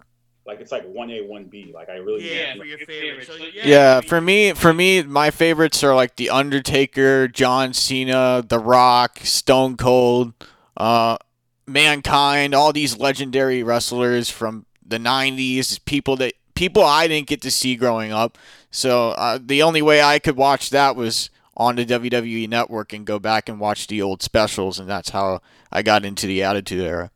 Like 0.47 0.61
it's 0.61 0.72
like 0.72 0.84
one 0.84 1.11
A, 1.11 1.22
one 1.22 1.45
B. 1.45 1.70
Like 1.74 1.88
I 1.88 1.97
really 1.97 2.28
Yeah, 2.28 2.49
like, 2.49 2.59
for 2.59 2.64
your 2.64 2.78
favorite. 2.78 3.26
So 3.26 3.34
yeah. 3.36 3.62
Yeah, 3.64 4.01
for 4.01 4.20
me, 4.20 4.53
for 4.53 4.72
me, 4.72 5.03
my 5.03 5.30
favorites 5.30 5.84
are 5.84 5.95
like 5.95 6.16
the 6.16 6.30
Undertaker, 6.30 7.28
John 7.28 7.72
Cena, 7.72 8.45
The 8.47 8.59
Rock, 8.59 9.20
Stone 9.22 9.76
Cold, 9.76 10.32
uh, 10.76 11.18
Mankind, 11.66 12.55
all 12.55 12.72
these 12.72 12.99
legendary 12.99 13.62
wrestlers 13.62 14.30
from 14.30 14.66
the 14.84 14.99
'90s. 14.99 15.84
People 15.84 16.16
that 16.16 16.34
people 16.55 16.82
I 16.82 17.07
didn't 17.07 17.28
get 17.28 17.43
to 17.43 17.51
see 17.51 17.76
growing 17.76 18.12
up. 18.12 18.36
So 18.70 19.11
uh, 19.11 19.38
the 19.41 19.62
only 19.62 19.82
way 19.82 20.03
I 20.03 20.18
could 20.18 20.36
watch 20.36 20.70
that 20.70 20.97
was 20.97 21.30
on 21.57 21.76
the 21.76 21.84
WWE 21.84 22.49
Network 22.49 22.93
and 22.93 23.07
go 23.07 23.18
back 23.18 23.49
and 23.49 23.61
watch 23.61 23.86
the 23.86 24.01
old 24.01 24.22
specials, 24.22 24.78
and 24.78 24.88
that's 24.88 25.11
how 25.11 25.43
I 25.70 25.82
got 25.82 26.05
into 26.05 26.26
the 26.26 26.43
Attitude 26.43 26.82
Era. 26.82 27.11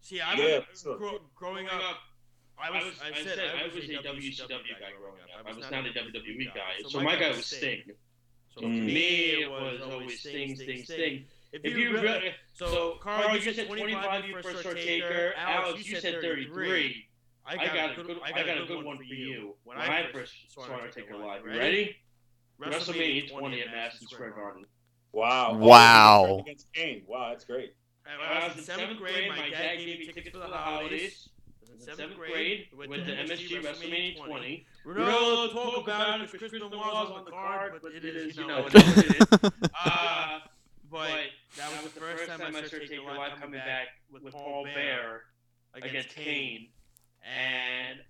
See, 0.00 0.20
I 0.20 0.34
Yeah, 0.34 0.60
was 0.70 0.82
grow, 0.82 1.18
growing 1.36 1.66
up. 1.68 1.98
I 2.62 2.70
was, 2.70 2.94
I 3.02 3.22
said 3.22 3.38
I 3.38 3.66
was 3.66 3.76
a 3.76 3.88
WCW 3.88 4.48
guy 4.48 4.92
growing 4.98 5.20
up. 5.22 5.46
I 5.46 5.52
was 5.52 5.70
not 5.70 5.86
a 5.86 5.90
WWE 5.90 6.54
guy. 6.54 6.88
So 6.88 7.00
my 7.00 7.16
guy 7.16 7.30
was 7.30 7.46
Sting. 7.46 7.82
So 8.54 8.60
So 8.60 8.60
for 8.60 8.62
for 8.62 8.68
me, 8.68 8.80
mm. 8.80 8.84
me, 8.86 8.92
it 8.94 9.38
it 9.42 9.50
was 9.50 9.80
was 9.80 9.92
always 9.92 10.20
Sting, 10.20 10.56
Sting, 10.56 10.84
Sting. 10.84 11.24
If 11.52 11.64
If 11.64 11.72
you 11.72 11.78
you 11.78 11.92
really, 11.94 12.06
really, 12.06 12.34
so 12.52 12.98
Carl, 13.00 13.36
you 13.36 13.52
said 13.52 13.66
25 13.66 14.24
you 14.24 14.28
you 14.28 14.34
first 14.34 14.48
first 14.48 14.62
saw 14.62 14.72
Taker. 14.72 15.08
Taker. 15.08 15.34
Alex, 15.36 15.88
you 15.88 15.96
said 15.96 16.20
33. 16.20 17.06
I 17.46 17.56
got 17.56 17.98
a 17.98 18.02
good, 18.02 18.18
I 18.22 18.30
got 18.44 18.60
a 18.60 18.66
good 18.66 18.84
one 18.84 18.98
for 18.98 19.04
you. 19.04 19.56
When 19.64 19.78
I 19.78 20.06
first 20.12 20.32
saw 20.48 20.62
Undertaker 20.72 21.16
live, 21.16 21.42
you 21.44 21.50
ready? 21.50 21.96
WrestleMania 22.60 23.30
20 23.30 23.60
at 23.62 23.66
Madison 23.72 24.06
Square 24.06 24.32
Garden. 24.32 24.64
Wow. 25.12 25.56
Wow. 25.56 26.38
Against 26.40 26.68
Wow, 27.06 27.30
that's 27.30 27.44
great. 27.44 27.74
When 28.04 28.14
I 28.20 28.46
was 28.48 28.56
in 28.56 28.62
seventh 28.62 28.98
grade, 28.98 29.28
my 29.28 29.50
dad 29.50 29.78
gave 29.78 29.98
me 29.98 30.06
tickets 30.06 30.36
for 30.36 30.46
the 30.46 30.56
holidays. 30.56 31.29
In 31.72 31.80
seventh 31.80 32.16
grade, 32.16 32.66
we 32.76 32.86
went 32.88 33.06
to 33.06 33.12
MSG 33.12 33.62
WrestleMania 33.62 34.24
20. 34.24 34.66
We 34.86 34.94
don't 34.94 35.50
talk 35.52 35.82
about 35.84 36.20
it 36.20 36.26
because 36.30 36.38
Chris 36.38 36.52
Benoit 36.52 36.70
was 36.72 37.10
on 37.10 37.24
the 37.24 37.30
card, 37.30 37.72
but 37.82 37.92
it 37.92 38.04
is, 38.04 38.36
you 38.36 38.46
know, 38.46 38.66
it 38.66 38.74
it 38.74 38.82
is 38.86 38.88
is. 38.88 38.96
what 38.96 39.44
it 39.44 39.52
is. 39.54 39.68
Uh, 39.84 40.38
But 40.90 41.08
but 41.08 41.20
that 41.56 41.82
was 41.82 41.92
the 41.92 42.00
first 42.00 42.26
time 42.26 42.40
I 42.42 42.50
started 42.50 42.88
taking 42.88 42.98
a 43.06 43.12
live 43.12 43.38
coming 43.40 43.60
back 43.60 43.88
with 44.10 44.32
Paul 44.32 44.64
Bearer 44.64 45.22
against 45.74 46.10
Kane. 46.16 46.68
And, 47.22 48.00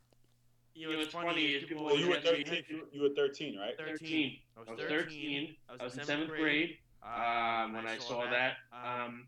you 0.75 0.91
know, 0.91 0.99
it's 0.99 1.13
funny 1.13 1.45
is 1.47 1.65
people 1.65 1.85
Well, 1.85 1.97
you 1.97 2.09
were 2.09 2.15
always 2.17 2.27
ask 2.27 2.39
me, 2.39 2.45
13. 2.45 2.65
You, 2.69 2.87
you 2.93 3.03
were 3.03 3.15
13, 3.15 3.59
right? 3.59 3.77
13. 3.77 4.39
I 4.57 4.61
was 4.61 4.81
13. 4.81 5.57
I 5.69 5.85
was 5.85 5.97
in 5.99 6.05
seventh 6.05 6.31
grade 6.31 6.79
um, 7.03 7.75
when 7.75 7.87
I 7.87 7.99
saw 7.99 8.23
that. 8.31 8.55
Um, 8.73 9.27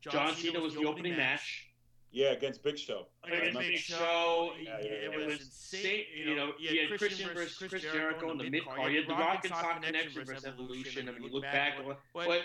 John 0.00 0.34
Cena 0.34 0.60
was 0.60 0.74
the 0.74 0.84
opening 0.86 1.16
match. 1.16 1.66
Yeah, 2.14 2.28
against 2.30 2.62
Big 2.62 2.78
Show. 2.78 3.08
Against. 3.24 3.58
Big 3.58 3.76
Show, 3.76 4.52
Yeah, 4.62 4.76
yeah, 4.80 4.86
it 4.86 5.10
yeah. 5.18 5.26
was 5.26 5.40
insane. 5.40 6.04
You 6.16 6.36
know, 6.36 6.52
you 6.60 6.88
had 6.88 6.96
Christian 6.96 7.28
versus 7.34 7.68
Chris 7.68 7.82
Jericho 7.82 8.30
in 8.30 8.38
the 8.38 8.48
mid 8.48 8.64
card. 8.64 8.92
You 8.92 9.00
had 9.00 9.08
The 9.08 9.14
Rock 9.14 9.44
and 9.44 9.52
Sock 9.52 9.82
Connection 9.82 10.24
versus 10.24 10.44
Evolution. 10.46 11.08
I 11.08 11.12
mean, 11.12 11.24
you 11.24 11.32
look 11.32 11.42
back, 11.42 11.72
but 12.14 12.42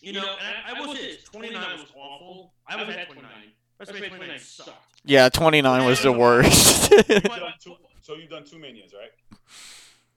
You 0.00 0.12
know, 0.12 0.22
I, 0.40 0.76
I 0.76 0.80
will 0.80 0.94
say 0.94 1.16
this: 1.16 1.24
29 1.24 1.60
was 1.80 1.90
awful. 1.96 2.54
I 2.68 2.76
was 2.76 2.94
at 2.94 3.08
29. 3.08 3.30
WrestleMania 3.80 4.08
29 4.16 4.38
sucked. 4.38 4.70
Yeah, 5.04 5.28
29 5.28 5.84
was 5.84 6.00
the 6.02 6.12
worst. 6.12 6.90
You've 7.08 7.22
done 7.24 7.52
two- 7.60 7.76
so 8.00 8.14
you've 8.14 8.30
done 8.30 8.44
two 8.44 8.58
manias, 8.58 8.92
right? 8.94 9.10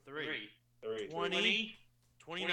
Three. 0.06 0.50
Three. 0.84 1.08
20, 1.08 1.76
29, 2.24 2.52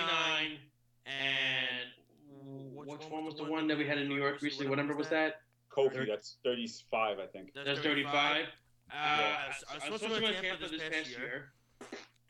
and 1.06 2.86
Which 2.86 3.02
one 3.10 3.24
was 3.24 3.36
the 3.36 3.44
one 3.44 3.66
that 3.68 3.76
we 3.78 3.86
had 3.86 3.98
in 3.98 4.08
New 4.08 4.16
York 4.16 4.40
recently? 4.42 4.68
What 4.68 4.78
number 4.78 4.96
was 4.96 5.08
that? 5.10 5.42
Kofi, 5.74 6.06
that's 6.06 6.36
35, 6.44 7.18
I 7.18 7.26
think. 7.26 7.52
That's 7.54 7.80
35. 7.80 8.46
Uh, 8.90 8.94
I 8.94 8.96
I 8.96 9.48
was 9.74 9.90
was 9.90 10.00
supposed 10.00 10.14
to 10.14 10.20
go 10.20 10.26
to 10.32 10.40
Tampa 10.40 10.68
this 10.68 10.82
past 10.82 11.10
year. 11.10 11.52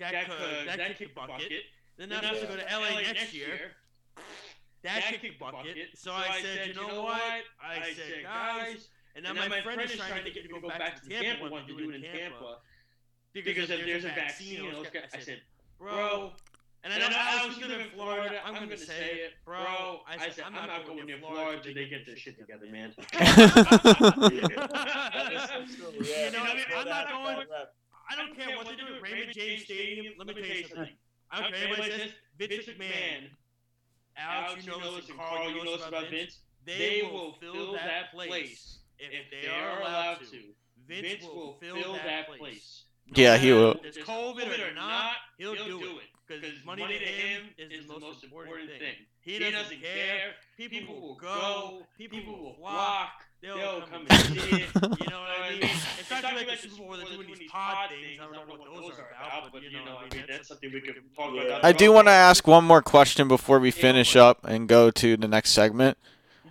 That, 0.00 0.12
That 0.12 0.26
could, 0.28 0.36
could- 0.38 0.68
that, 0.68 0.76
that 0.78 0.86
kicked 0.88 0.98
kicked 0.98 1.14
bucket. 1.14 1.30
bucket. 1.38 1.62
Then 1.96 2.08
Then 2.08 2.24
I 2.24 2.26
have 2.28 2.40
to 2.40 2.46
I 2.46 2.50
go 2.50 2.56
to 2.56 2.62
was 2.64 2.72
LA, 2.72 2.78
LA 2.94 3.00
next 3.00 3.14
next 3.14 3.34
year. 3.34 3.48
year. 3.48 3.58
That, 4.16 4.24
That 4.82 5.02
kicked 5.10 5.22
kicked 5.22 5.40
bucket. 5.40 5.54
bucket. 5.66 5.88
So, 5.94 6.12
I 6.12 6.40
said, 6.40 6.68
you 6.68 6.74
know 6.74 7.02
what? 7.02 7.20
I, 7.62 7.92
said, 7.94 8.22
guys. 8.22 8.88
And 9.16 9.24
now 9.24 9.32
my, 9.34 9.60
friend 9.62 9.80
is 9.80 9.92
trying 9.96 10.24
to 10.24 10.30
get 10.30 10.44
me 10.44 10.54
to 10.54 10.60
go 10.60 10.68
back 10.68 11.02
to 11.02 11.08
Tampa. 11.08 11.48
Want 11.50 11.66
to 11.66 11.76
do 11.76 11.90
it 11.90 11.94
in 11.96 12.02
Tampa. 12.02 12.58
Because 13.34 13.70
if 13.70 13.84
there's 13.84 14.04
a 14.04 14.08
vaccine, 14.08 14.62
those 14.64 14.74
those 14.74 14.84
guys- 14.86 15.02
guys, 15.10 15.10
I 15.14 15.20
said, 15.20 15.40
bro. 15.78 16.32
Bro. 16.82 16.92
And 16.92 17.02
I 17.02 17.08
know 17.08 17.16
Alex 17.16 17.58
live 17.58 17.80
in 17.80 17.90
Florida. 17.94 18.40
I'm, 18.44 18.54
gonna 18.54 18.76
say 18.76 19.20
it, 19.24 19.32
bro. 19.44 20.00
I 20.06 20.30
said, 20.30 20.44
I'm 20.46 20.52
not 20.54 20.86
going 20.86 21.06
to 21.06 21.18
Florida 21.18 21.62
till 21.62 21.74
they 21.74 21.88
get 21.88 22.06
their 22.06 22.16
shit 22.16 22.38
together, 22.38 22.66
man. 22.70 22.94
You 25.98 26.32
know, 26.32 26.40
I 26.40 26.54
mean, 26.54 26.64
I'm 26.76 26.88
not 26.88 27.08
going. 27.08 27.46
I 28.10 28.16
don't 28.16 28.36
care 28.36 28.56
what 28.56 28.66
they 28.66 28.76
do 28.76 28.94
at 28.94 29.02
Raymond 29.02 29.32
James 29.34 29.64
Stadium. 29.64 30.14
Let 30.18 30.28
me 30.28 30.34
tell 30.34 30.44
you 30.44 30.68
something. 30.68 30.96
I 31.30 31.42
don't 31.42 31.52
care 31.52 31.66
anybody 31.66 31.90
says 31.90 32.10
Vince 32.38 32.66
McMahon. 32.66 33.30
Alex, 34.16 34.64
you 34.64 34.72
know 34.72 34.96
this, 34.96 35.08
and 35.08 35.18
Carl, 35.18 35.50
you 35.50 35.64
know 35.64 35.76
this 35.76 35.86
about 35.86 36.08
Vince. 36.10 36.40
They 36.64 37.02
will 37.02 37.34
fill 37.40 37.74
that 37.74 38.12
place 38.12 38.78
if 38.98 39.30
they 39.30 39.48
are 39.48 39.80
allowed 39.80 40.20
to. 40.30 40.38
Vince 40.86 41.22
will 41.22 41.58
fill 41.60 41.94
that 41.94 42.28
place. 42.38 42.84
Yeah, 43.14 43.36
he 43.36 43.52
will. 43.52 43.76
There's 43.82 43.98
COVID 43.98 44.70
or 44.70 44.74
not, 44.74 45.12
he'll 45.38 45.54
do 45.54 45.78
it. 45.78 46.17
Because 46.28 46.64
money 46.64 46.82
to 46.82 46.92
him 46.92 47.42
is 47.58 47.86
the 47.86 47.98
most 47.98 48.22
important 48.22 48.68
thing. 48.68 48.94
He 49.20 49.38
doesn't 49.38 49.80
care. 49.82 50.34
People 50.56 51.00
will 51.00 51.14
go. 51.16 51.82
People 51.96 52.20
will 52.38 52.56
walk. 52.60 53.24
They'll 53.40 53.82
come 53.82 54.04
and 54.10 54.20
see 54.26 54.38
it. 54.38 54.68
You 54.74 55.10
know 55.10 55.20
what 55.20 55.30
I 55.40 55.50
mean? 55.52 55.70
It's 55.98 56.10
not 56.10 56.24
like 56.24 56.46
the 56.46 56.56
Super 56.56 56.82
Bowl 56.82 56.96
they're 56.96 57.06
doing 57.06 57.28
these 57.38 57.50
pod 57.50 57.88
things. 57.90 58.20
I 58.20 58.24
don't 58.24 58.48
know 58.48 58.54
what 58.54 58.74
those 58.74 58.98
are 58.98 59.10
about, 59.10 59.52
but 59.52 59.62
you 59.62 59.70
know, 59.70 59.96
I 59.98 60.14
mean, 60.14 60.24
That's 60.28 60.48
something 60.48 60.70
we 60.72 60.80
could 60.80 60.96
talk 61.16 61.32
about. 61.32 61.64
I 61.64 61.72
do 61.72 61.92
want 61.92 62.08
to 62.08 62.12
ask 62.12 62.46
one 62.46 62.64
more 62.64 62.82
question 62.82 63.28
before 63.28 63.60
we 63.60 63.70
finish 63.70 64.16
up 64.16 64.44
and 64.44 64.68
go 64.68 64.90
to 64.90 65.16
the 65.16 65.28
next 65.28 65.50
segment. 65.50 65.96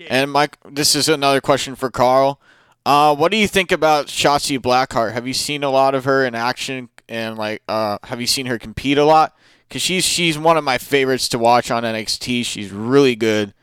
And 0.09 0.32
Mike, 0.32 0.57
this 0.63 0.95
is 0.95 1.09
another 1.09 1.41
question 1.41 1.75
for 1.75 1.89
Carl. 1.91 2.39
Uh, 2.86 3.13
what 3.15 3.32
do 3.32 3.38
you 3.38 3.47
think 3.47 3.71
about 3.71 4.07
Shotzi 4.07 4.57
Blackheart? 4.57 5.11
Have 5.11 5.28
you 5.28 5.34
seen 5.34 5.63
a 5.63 5.69
lot 5.69 5.93
of 5.93 6.05
her 6.05 6.23
in 6.23 6.36
action, 6.36 6.88
and 7.09 7.38
like, 7.38 7.61
uh, 7.67 7.97
have 8.03 8.21
you 8.21 8.28
seen 8.28 8.45
her 8.45 8.57
compete 8.57 8.97
a 8.97 9.03
lot? 9.03 9.36
Because 9.68 9.82
she's 9.82 10.05
she's 10.05 10.38
one 10.38 10.57
of 10.57 10.63
my 10.63 10.78
favorites 10.78 11.28
to 11.30 11.39
watch 11.39 11.72
on 11.72 11.84
NXT. 11.84 12.45
She's 12.45 12.72
really 12.72 13.15
good, 13.15 13.53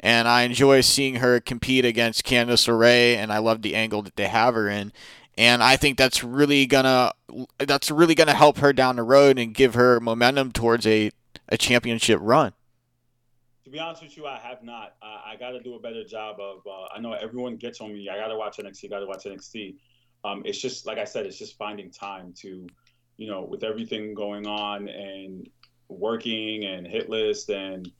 and 0.00 0.26
I 0.26 0.42
enjoy 0.42 0.80
seeing 0.80 1.16
her 1.16 1.40
compete 1.40 1.84
against 1.84 2.24
Candice 2.24 2.68
LeRae, 2.68 3.16
and 3.16 3.32
I 3.32 3.38
love 3.38 3.62
the 3.62 3.76
angle 3.76 4.02
that 4.02 4.16
they 4.16 4.26
have 4.26 4.54
her 4.54 4.68
in. 4.68 4.92
And 5.38 5.62
I 5.62 5.76
think 5.76 5.96
that's 5.96 6.22
really 6.22 6.66
gonna 6.66 7.12
that's 7.58 7.90
really 7.90 8.14
gonna 8.14 8.34
help 8.34 8.58
her 8.58 8.72
down 8.72 8.96
the 8.96 9.02
road 9.02 9.38
and 9.38 9.54
give 9.54 9.74
her 9.74 10.00
momentum 10.00 10.52
towards 10.52 10.86
a, 10.86 11.10
a 11.48 11.56
championship 11.56 12.18
run. 12.20 12.52
To 13.64 13.70
be 13.70 13.78
honest 13.78 14.02
with 14.02 14.16
you, 14.16 14.26
I 14.26 14.38
have 14.38 14.62
not. 14.64 14.94
I, 15.00 15.32
I 15.32 15.36
got 15.36 15.52
to 15.52 15.60
do 15.60 15.76
a 15.76 15.80
better 15.80 16.04
job 16.04 16.36
of. 16.40 16.66
Uh, 16.66 16.86
I 16.94 17.00
know 17.00 17.12
everyone 17.12 17.56
gets 17.56 17.80
on 17.80 17.92
me. 17.92 18.08
I 18.08 18.16
got 18.16 18.28
to 18.28 18.36
watch 18.36 18.58
NXT. 18.58 18.90
Got 18.90 19.00
to 19.00 19.06
watch 19.06 19.24
NXT. 19.24 19.76
Um, 20.24 20.42
it's 20.44 20.58
just 20.58 20.84
like 20.86 20.98
I 20.98 21.04
said. 21.04 21.26
It's 21.26 21.38
just 21.38 21.56
finding 21.56 21.90
time 21.90 22.34
to, 22.38 22.66
you 23.16 23.28
know, 23.28 23.42
with 23.42 23.64
everything 23.64 24.14
going 24.14 24.46
on 24.46 24.88
and 24.88 25.48
working 25.88 26.64
and 26.64 26.86
hit 26.86 27.08
list 27.08 27.50
and, 27.50 27.90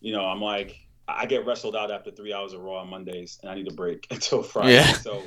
you 0.00 0.12
know, 0.12 0.24
I'm 0.24 0.40
like 0.40 0.76
I 1.16 1.26
get 1.26 1.46
wrestled 1.46 1.76
out 1.76 1.90
after 1.90 2.10
three 2.10 2.32
hours 2.32 2.52
of 2.52 2.60
Raw 2.60 2.80
on 2.80 2.88
Mondays, 2.88 3.38
and 3.42 3.50
I 3.50 3.54
need 3.54 3.68
a 3.70 3.74
break 3.74 4.06
until 4.10 4.42
Friday. 4.42 4.74
Yeah. 4.74 4.92
So, 4.92 5.22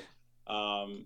um, 0.48 1.06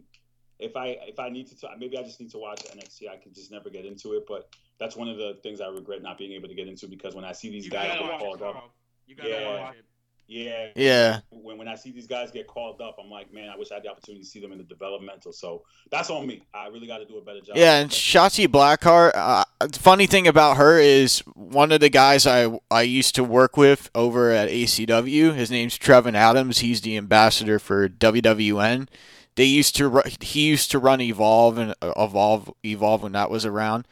if 0.59 0.75
I 0.75 0.97
if 1.07 1.19
I 1.19 1.29
need 1.29 1.47
to, 1.47 1.69
maybe 1.77 1.97
I 1.97 2.03
just 2.03 2.19
need 2.19 2.31
to 2.31 2.37
watch 2.37 2.63
NXT. 2.63 3.09
I 3.09 3.17
could 3.17 3.33
just 3.33 3.51
never 3.51 3.69
get 3.69 3.85
into 3.85 4.13
it, 4.13 4.23
but 4.27 4.49
that's 4.79 4.95
one 4.95 5.07
of 5.07 5.17
the 5.17 5.37
things 5.43 5.61
I 5.61 5.67
regret 5.67 6.01
not 6.01 6.17
being 6.17 6.33
able 6.33 6.47
to 6.47 6.55
get 6.55 6.67
into 6.67 6.87
because 6.87 7.15
when 7.15 7.25
I 7.25 7.31
see 7.31 7.49
these 7.49 7.65
You 7.65 7.71
guys 7.71 7.87
gotta 7.87 7.99
get 7.99 8.11
watch 8.11 8.21
it, 8.21 8.23
called 8.23 8.41
up, 8.43 8.71
You 9.05 9.15
gotta 9.15 9.29
yeah, 9.29 9.61
watch 9.61 9.75
it. 9.75 9.85
Yeah, 10.27 10.67
Yeah. 10.75 11.19
When 11.29 11.57
when 11.57 11.67
I 11.67 11.75
see 11.75 11.91
these 11.91 12.07
guys 12.07 12.31
get 12.31 12.47
called 12.47 12.81
up, 12.81 12.97
I'm 13.01 13.09
like, 13.09 13.33
man, 13.33 13.49
I 13.49 13.57
wish 13.57 13.71
I 13.71 13.75
had 13.75 13.83
the 13.83 13.89
opportunity 13.89 14.23
to 14.23 14.29
see 14.29 14.39
them 14.39 14.51
in 14.51 14.57
the 14.57 14.63
developmental. 14.63 15.31
So 15.31 15.63
that's 15.89 16.09
on 16.09 16.27
me. 16.27 16.43
I 16.53 16.67
really 16.67 16.87
got 16.87 16.97
to 16.97 17.05
do 17.05 17.17
a 17.17 17.21
better 17.21 17.39
job. 17.39 17.55
Yeah, 17.55 17.79
and 17.79 17.89
Shotzi 17.89 18.47
Blackheart. 18.47 19.11
Uh, 19.15 19.45
the 19.59 19.79
funny 19.79 20.05
thing 20.05 20.27
about 20.27 20.57
her 20.57 20.79
is 20.79 21.19
one 21.33 21.71
of 21.71 21.79
the 21.79 21.89
guys 21.89 22.27
I 22.27 22.59
I 22.69 22.81
used 22.81 23.15
to 23.15 23.23
work 23.23 23.55
with 23.55 23.89
over 23.95 24.31
at 24.31 24.49
ACW. 24.49 25.33
His 25.33 25.49
name's 25.49 25.77
Trevin 25.77 26.15
Adams. 26.15 26.59
He's 26.59 26.81
the 26.81 26.97
ambassador 26.97 27.57
for 27.57 27.87
WWN. 27.87 28.87
They 29.35 29.45
used 29.45 29.75
to 29.77 30.01
he 30.19 30.47
used 30.47 30.71
to 30.71 30.79
run 30.79 30.99
Evolve 30.99 31.57
and 31.57 31.75
uh, 31.81 31.93
Evolve 31.95 32.53
Evolve 32.65 33.03
when 33.03 33.13
that 33.13 33.29
was 33.29 33.45
around. 33.45 33.87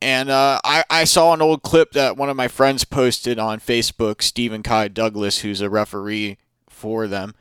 And 0.00 0.30
uh, 0.30 0.60
I, 0.64 0.84
I 0.88 1.04
saw 1.04 1.32
an 1.32 1.42
old 1.42 1.62
clip 1.62 1.92
that 1.92 2.16
one 2.16 2.28
of 2.28 2.36
my 2.36 2.48
friends 2.48 2.84
posted 2.84 3.38
on 3.38 3.58
Facebook, 3.58 4.22
Stephen 4.22 4.62
Kai 4.62 4.88
Douglas, 4.88 5.40
who's 5.40 5.60
a 5.60 5.68
referee 5.68 6.38
for 6.68 7.08
them. 7.08 7.34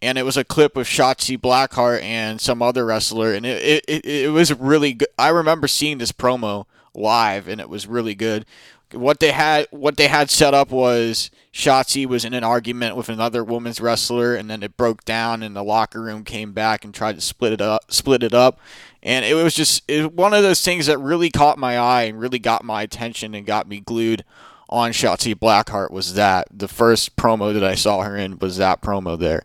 And 0.00 0.16
it 0.18 0.24
was 0.24 0.36
a 0.36 0.44
clip 0.44 0.76
of 0.76 0.86
Shotzi 0.86 1.38
Blackheart 1.38 2.02
and 2.02 2.40
some 2.40 2.62
other 2.62 2.84
wrestler. 2.84 3.32
And 3.32 3.44
it, 3.44 3.84
it, 3.88 4.04
it, 4.04 4.30
was 4.30 4.52
really 4.54 4.92
good. 4.92 5.08
I 5.18 5.30
remember 5.30 5.66
seeing 5.66 5.98
this 5.98 6.12
promo 6.12 6.66
live, 6.94 7.48
and 7.48 7.60
it 7.60 7.68
was 7.68 7.86
really 7.86 8.14
good. 8.14 8.46
What 8.92 9.18
they 9.18 9.32
had 9.32 9.66
what 9.72 9.96
they 9.96 10.06
had 10.06 10.30
set 10.30 10.54
up 10.54 10.70
was 10.70 11.30
Shotzi 11.52 12.06
was 12.06 12.24
in 12.24 12.34
an 12.34 12.44
argument 12.44 12.94
with 12.94 13.08
another 13.08 13.42
women's 13.42 13.80
wrestler, 13.80 14.36
and 14.36 14.48
then 14.48 14.62
it 14.62 14.76
broke 14.76 15.04
down, 15.04 15.42
and 15.42 15.56
the 15.56 15.64
locker 15.64 16.00
room 16.00 16.22
came 16.22 16.52
back 16.52 16.84
and 16.84 16.94
tried 16.94 17.16
to 17.16 17.20
split 17.20 17.52
it 17.52 17.60
up. 17.60 17.90
Split 17.90 18.22
it 18.22 18.32
up, 18.32 18.60
and 19.06 19.24
it 19.24 19.34
was 19.34 19.54
just 19.54 19.84
it 19.88 20.12
one 20.12 20.34
of 20.34 20.42
those 20.42 20.60
things 20.62 20.86
that 20.86 20.98
really 20.98 21.30
caught 21.30 21.58
my 21.58 21.78
eye 21.78 22.02
and 22.02 22.20
really 22.20 22.40
got 22.40 22.64
my 22.64 22.82
attention 22.82 23.34
and 23.36 23.46
got 23.46 23.68
me 23.68 23.78
glued 23.78 24.24
on 24.68 24.90
Shotzi 24.90 25.32
Blackheart. 25.32 25.92
Was 25.92 26.14
that 26.14 26.48
the 26.50 26.66
first 26.66 27.14
promo 27.14 27.54
that 27.54 27.62
I 27.62 27.76
saw 27.76 28.02
her 28.02 28.16
in? 28.16 28.36
Was 28.40 28.56
that 28.56 28.82
promo 28.82 29.16
there? 29.16 29.44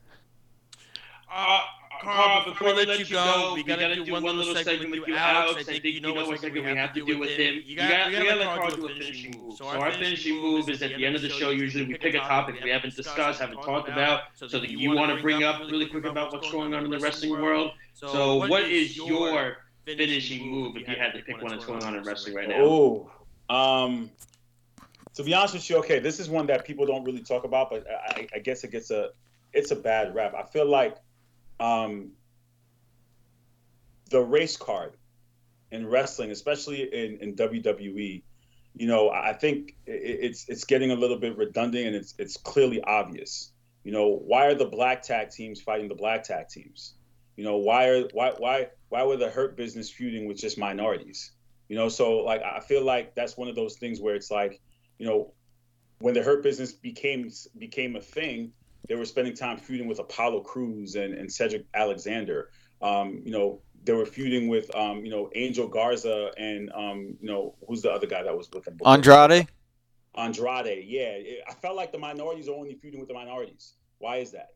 Uh, 1.31 1.61
Carl, 2.11 2.45
before 2.45 2.75
we 2.75 2.85
let 2.85 2.99
you 2.99 3.05
go, 3.05 3.53
we 3.55 3.63
gotta 3.63 4.03
do 4.03 4.11
one 4.11 4.23
little 4.23 4.55
segment 4.55 4.91
with 4.91 5.07
you, 5.07 5.15
Alex. 5.15 5.67
I 5.67 5.79
think 5.79 5.85
you 5.85 6.01
know 6.01 6.13
what 6.13 6.39
segment 6.39 6.65
we 6.65 6.75
have 6.75 6.93
to 6.93 7.05
do 7.05 7.17
with 7.17 7.31
him. 7.31 7.63
You 7.65 7.77
gotta, 7.77 8.09
we 8.09 8.15
gotta 8.15 8.35
let 8.35 8.47
Carl 8.47 8.71
do 8.71 8.85
a 8.85 8.89
finishing 8.89 9.35
move. 9.39 9.55
So 9.57 9.65
our 9.65 9.91
finishing 9.91 10.41
move 10.41 10.69
is 10.69 10.81
at 10.81 10.95
the 10.95 11.05
end 11.05 11.15
of 11.15 11.21
the 11.21 11.29
show. 11.29 11.49
Usually 11.51 11.85
we 11.85 11.95
pick 11.95 12.15
a 12.15 12.19
topic 12.19 12.55
we 12.63 12.69
haven't 12.69 12.95
discussed, 12.95 13.39
haven't 13.39 13.61
talked 13.63 13.89
about, 13.89 14.21
so 14.35 14.47
that 14.47 14.69
you 14.69 14.91
want 14.91 15.15
to 15.15 15.21
bring 15.21 15.43
up 15.43 15.59
really 15.61 15.87
quick 15.87 16.05
about 16.05 16.33
what's 16.33 16.51
going 16.51 16.73
on 16.73 16.85
in 16.85 16.91
the 16.91 16.99
wrestling 16.99 17.41
world. 17.41 17.71
So 17.93 18.47
what 18.47 18.63
is 18.63 18.97
your 18.97 19.57
finishing 19.85 20.49
move 20.49 20.75
if 20.77 20.87
you 20.87 20.95
had 20.95 21.13
to 21.13 21.21
pick 21.21 21.41
one 21.41 21.51
that's 21.51 21.65
going 21.65 21.83
on 21.83 21.95
in 21.95 22.03
wrestling 22.03 22.35
right 22.35 22.49
now? 22.49 22.57
Oh, 22.59 23.11
um, 23.49 24.11
to 25.13 25.23
be 25.23 25.33
honest 25.33 25.53
with 25.53 25.69
you, 25.69 25.77
okay, 25.77 25.99
this 25.99 26.19
is 26.19 26.29
one 26.29 26.47
that 26.47 26.65
people 26.65 26.85
don't 26.85 27.03
really 27.03 27.21
talk 27.21 27.43
about, 27.43 27.69
but 27.69 27.85
I, 27.89 28.27
I 28.33 28.39
guess 28.39 28.63
it 28.63 28.71
gets 28.71 28.91
a, 28.91 29.09
it's 29.53 29.71
a 29.71 29.75
bad 29.75 30.15
rap. 30.15 30.33
I 30.33 30.43
feel 30.43 30.65
like, 30.65 30.95
um, 31.61 32.09
the 34.09 34.19
race 34.19 34.57
card 34.57 34.97
in 35.71 35.87
wrestling, 35.87 36.31
especially 36.31 36.81
in, 36.81 37.19
in 37.21 37.35
WWE, 37.35 38.23
you 38.73 38.87
know, 38.87 39.09
I 39.09 39.33
think 39.33 39.75
it, 39.85 39.91
it's 39.91 40.49
it's 40.49 40.65
getting 40.65 40.91
a 40.91 40.95
little 40.95 41.19
bit 41.19 41.37
redundant 41.37 41.87
and 41.87 41.95
it's 41.95 42.13
it's 42.17 42.35
clearly 42.37 42.81
obvious. 42.81 43.51
You 43.83 43.91
know, 43.91 44.09
why 44.09 44.47
are 44.47 44.55
the 44.55 44.65
black 44.65 45.01
tag 45.03 45.29
teams 45.29 45.61
fighting 45.61 45.87
the 45.87 45.95
black 45.95 46.23
tag 46.23 46.49
teams? 46.49 46.95
You 47.37 47.43
know, 47.43 47.57
why 47.57 47.87
are 47.87 48.03
why 48.13 48.33
why 48.37 48.67
why 48.89 49.03
were 49.03 49.17
the 49.17 49.29
hurt 49.29 49.55
business 49.55 49.89
feuding 49.89 50.27
with 50.27 50.37
just 50.37 50.57
minorities? 50.57 51.31
You 51.69 51.75
know, 51.75 51.89
so 51.89 52.19
like 52.19 52.41
I 52.43 52.59
feel 52.59 52.83
like 52.83 53.13
that's 53.13 53.37
one 53.37 53.47
of 53.47 53.55
those 53.55 53.77
things 53.77 54.01
where 54.01 54.15
it's 54.15 54.31
like, 54.31 54.59
you 54.97 55.05
know, 55.05 55.33
when 55.99 56.13
the 56.13 56.23
hurt 56.23 56.43
business 56.43 56.71
became 56.71 57.29
became 57.57 57.95
a 57.95 58.01
thing, 58.01 58.51
they 58.87 58.95
were 58.95 59.05
spending 59.05 59.35
time 59.35 59.57
feuding 59.57 59.87
with 59.87 59.99
Apollo 59.99 60.41
Crews 60.41 60.95
and, 60.95 61.13
and 61.13 61.31
Cedric 61.31 61.65
Alexander. 61.73 62.49
Um, 62.81 63.21
you 63.23 63.31
know, 63.31 63.61
they 63.83 63.93
were 63.93 64.05
feuding 64.05 64.47
with 64.47 64.73
um, 64.75 65.05
you 65.05 65.11
know 65.11 65.29
Angel 65.35 65.67
Garza 65.67 66.31
and 66.37 66.71
um, 66.73 67.17
you 67.21 67.27
know 67.27 67.55
who's 67.67 67.81
the 67.81 67.91
other 67.91 68.07
guy 68.07 68.23
that 68.23 68.35
was 68.35 68.49
with 68.51 68.65
them? 68.65 68.77
Andrade. 68.85 69.47
Andrade, 70.15 70.85
yeah. 70.87 71.11
It- 71.11 71.43
I 71.47 71.53
felt 71.53 71.75
like 71.75 71.91
the 71.91 71.99
minorities 71.99 72.47
are 72.47 72.55
only 72.55 72.75
feuding 72.75 72.99
with 72.99 73.07
the 73.07 73.15
minorities. 73.15 73.73
Why 73.99 74.17
is 74.17 74.31
that? 74.31 74.49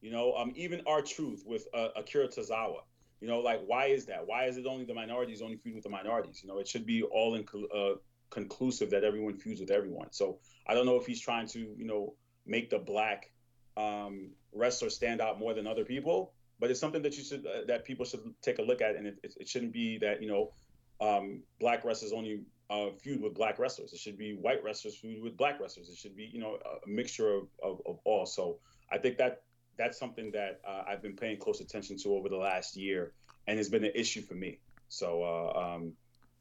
You 0.00 0.10
know, 0.10 0.34
um, 0.34 0.52
even 0.56 0.82
R-Truth 0.86 1.42
with 1.46 1.66
uh, 1.74 1.88
Akira 1.96 2.28
Tozawa. 2.28 2.80
You 3.20 3.28
know, 3.28 3.40
like 3.40 3.60
why 3.66 3.86
is 3.86 4.06
that? 4.06 4.26
Why 4.26 4.44
is 4.46 4.56
it 4.56 4.66
only 4.66 4.84
the 4.84 4.94
minorities 4.94 5.42
only 5.42 5.56
feuding 5.56 5.76
with 5.76 5.84
the 5.84 5.90
minorities? 5.90 6.40
You 6.42 6.48
know, 6.48 6.58
it 6.58 6.66
should 6.66 6.86
be 6.86 7.02
all 7.02 7.34
in, 7.34 7.44
uh, 7.74 7.96
conclusive 8.30 8.90
that 8.90 9.04
everyone 9.04 9.36
feuds 9.36 9.60
with 9.60 9.70
everyone. 9.70 10.08
So 10.10 10.38
I 10.66 10.74
don't 10.74 10.86
know 10.86 10.96
if 10.96 11.06
he's 11.06 11.20
trying 11.20 11.46
to, 11.48 11.58
you 11.58 11.84
know, 11.84 12.14
make 12.46 12.70
the 12.70 12.78
black 12.78 13.30
um, 13.76 14.30
wrestler 14.52 14.90
stand 14.90 15.20
out 15.20 15.38
more 15.38 15.54
than 15.54 15.66
other 15.66 15.84
people. 15.84 16.32
but 16.58 16.70
it's 16.70 16.78
something 16.78 17.02
that 17.02 17.16
you 17.16 17.24
should 17.24 17.46
uh, 17.46 17.64
that 17.66 17.84
people 17.84 18.04
should 18.04 18.20
take 18.42 18.58
a 18.58 18.62
look 18.62 18.82
at, 18.82 18.94
and 18.96 19.06
it, 19.06 19.18
it, 19.22 19.48
shouldn't 19.48 19.72
be 19.72 19.98
that 19.98 20.22
you 20.22 20.28
know 20.28 20.52
um, 21.00 21.42
black 21.58 21.84
wrestlers 21.84 22.12
only 22.12 22.42
uh, 22.68 22.90
feud 23.02 23.20
with 23.22 23.34
black 23.34 23.58
wrestlers. 23.58 23.92
It 23.92 23.98
should 23.98 24.18
be 24.18 24.34
white 24.34 24.62
wrestlers 24.62 24.96
feud 24.96 25.22
with 25.22 25.36
black 25.36 25.58
wrestlers. 25.58 25.88
It 25.88 25.96
should 25.96 26.16
be 26.16 26.28
you 26.32 26.40
know 26.40 26.58
a 26.84 26.88
mixture 26.88 27.34
of, 27.34 27.48
of, 27.62 27.80
of 27.86 27.98
all. 28.04 28.26
So 28.26 28.58
I 28.92 28.98
think 28.98 29.16
that 29.18 29.42
that's 29.78 29.98
something 29.98 30.30
that 30.32 30.60
uh, 30.68 30.82
I've 30.86 31.02
been 31.02 31.16
paying 31.16 31.38
close 31.38 31.60
attention 31.60 31.96
to 31.98 32.14
over 32.14 32.28
the 32.28 32.36
last 32.36 32.76
year, 32.76 33.12
and 33.46 33.58
it's 33.58 33.70
been 33.70 33.84
an 33.84 33.92
issue 33.94 34.20
for 34.20 34.34
me. 34.34 34.58
So 34.88 35.22
uh, 35.22 35.58
um, 35.58 35.92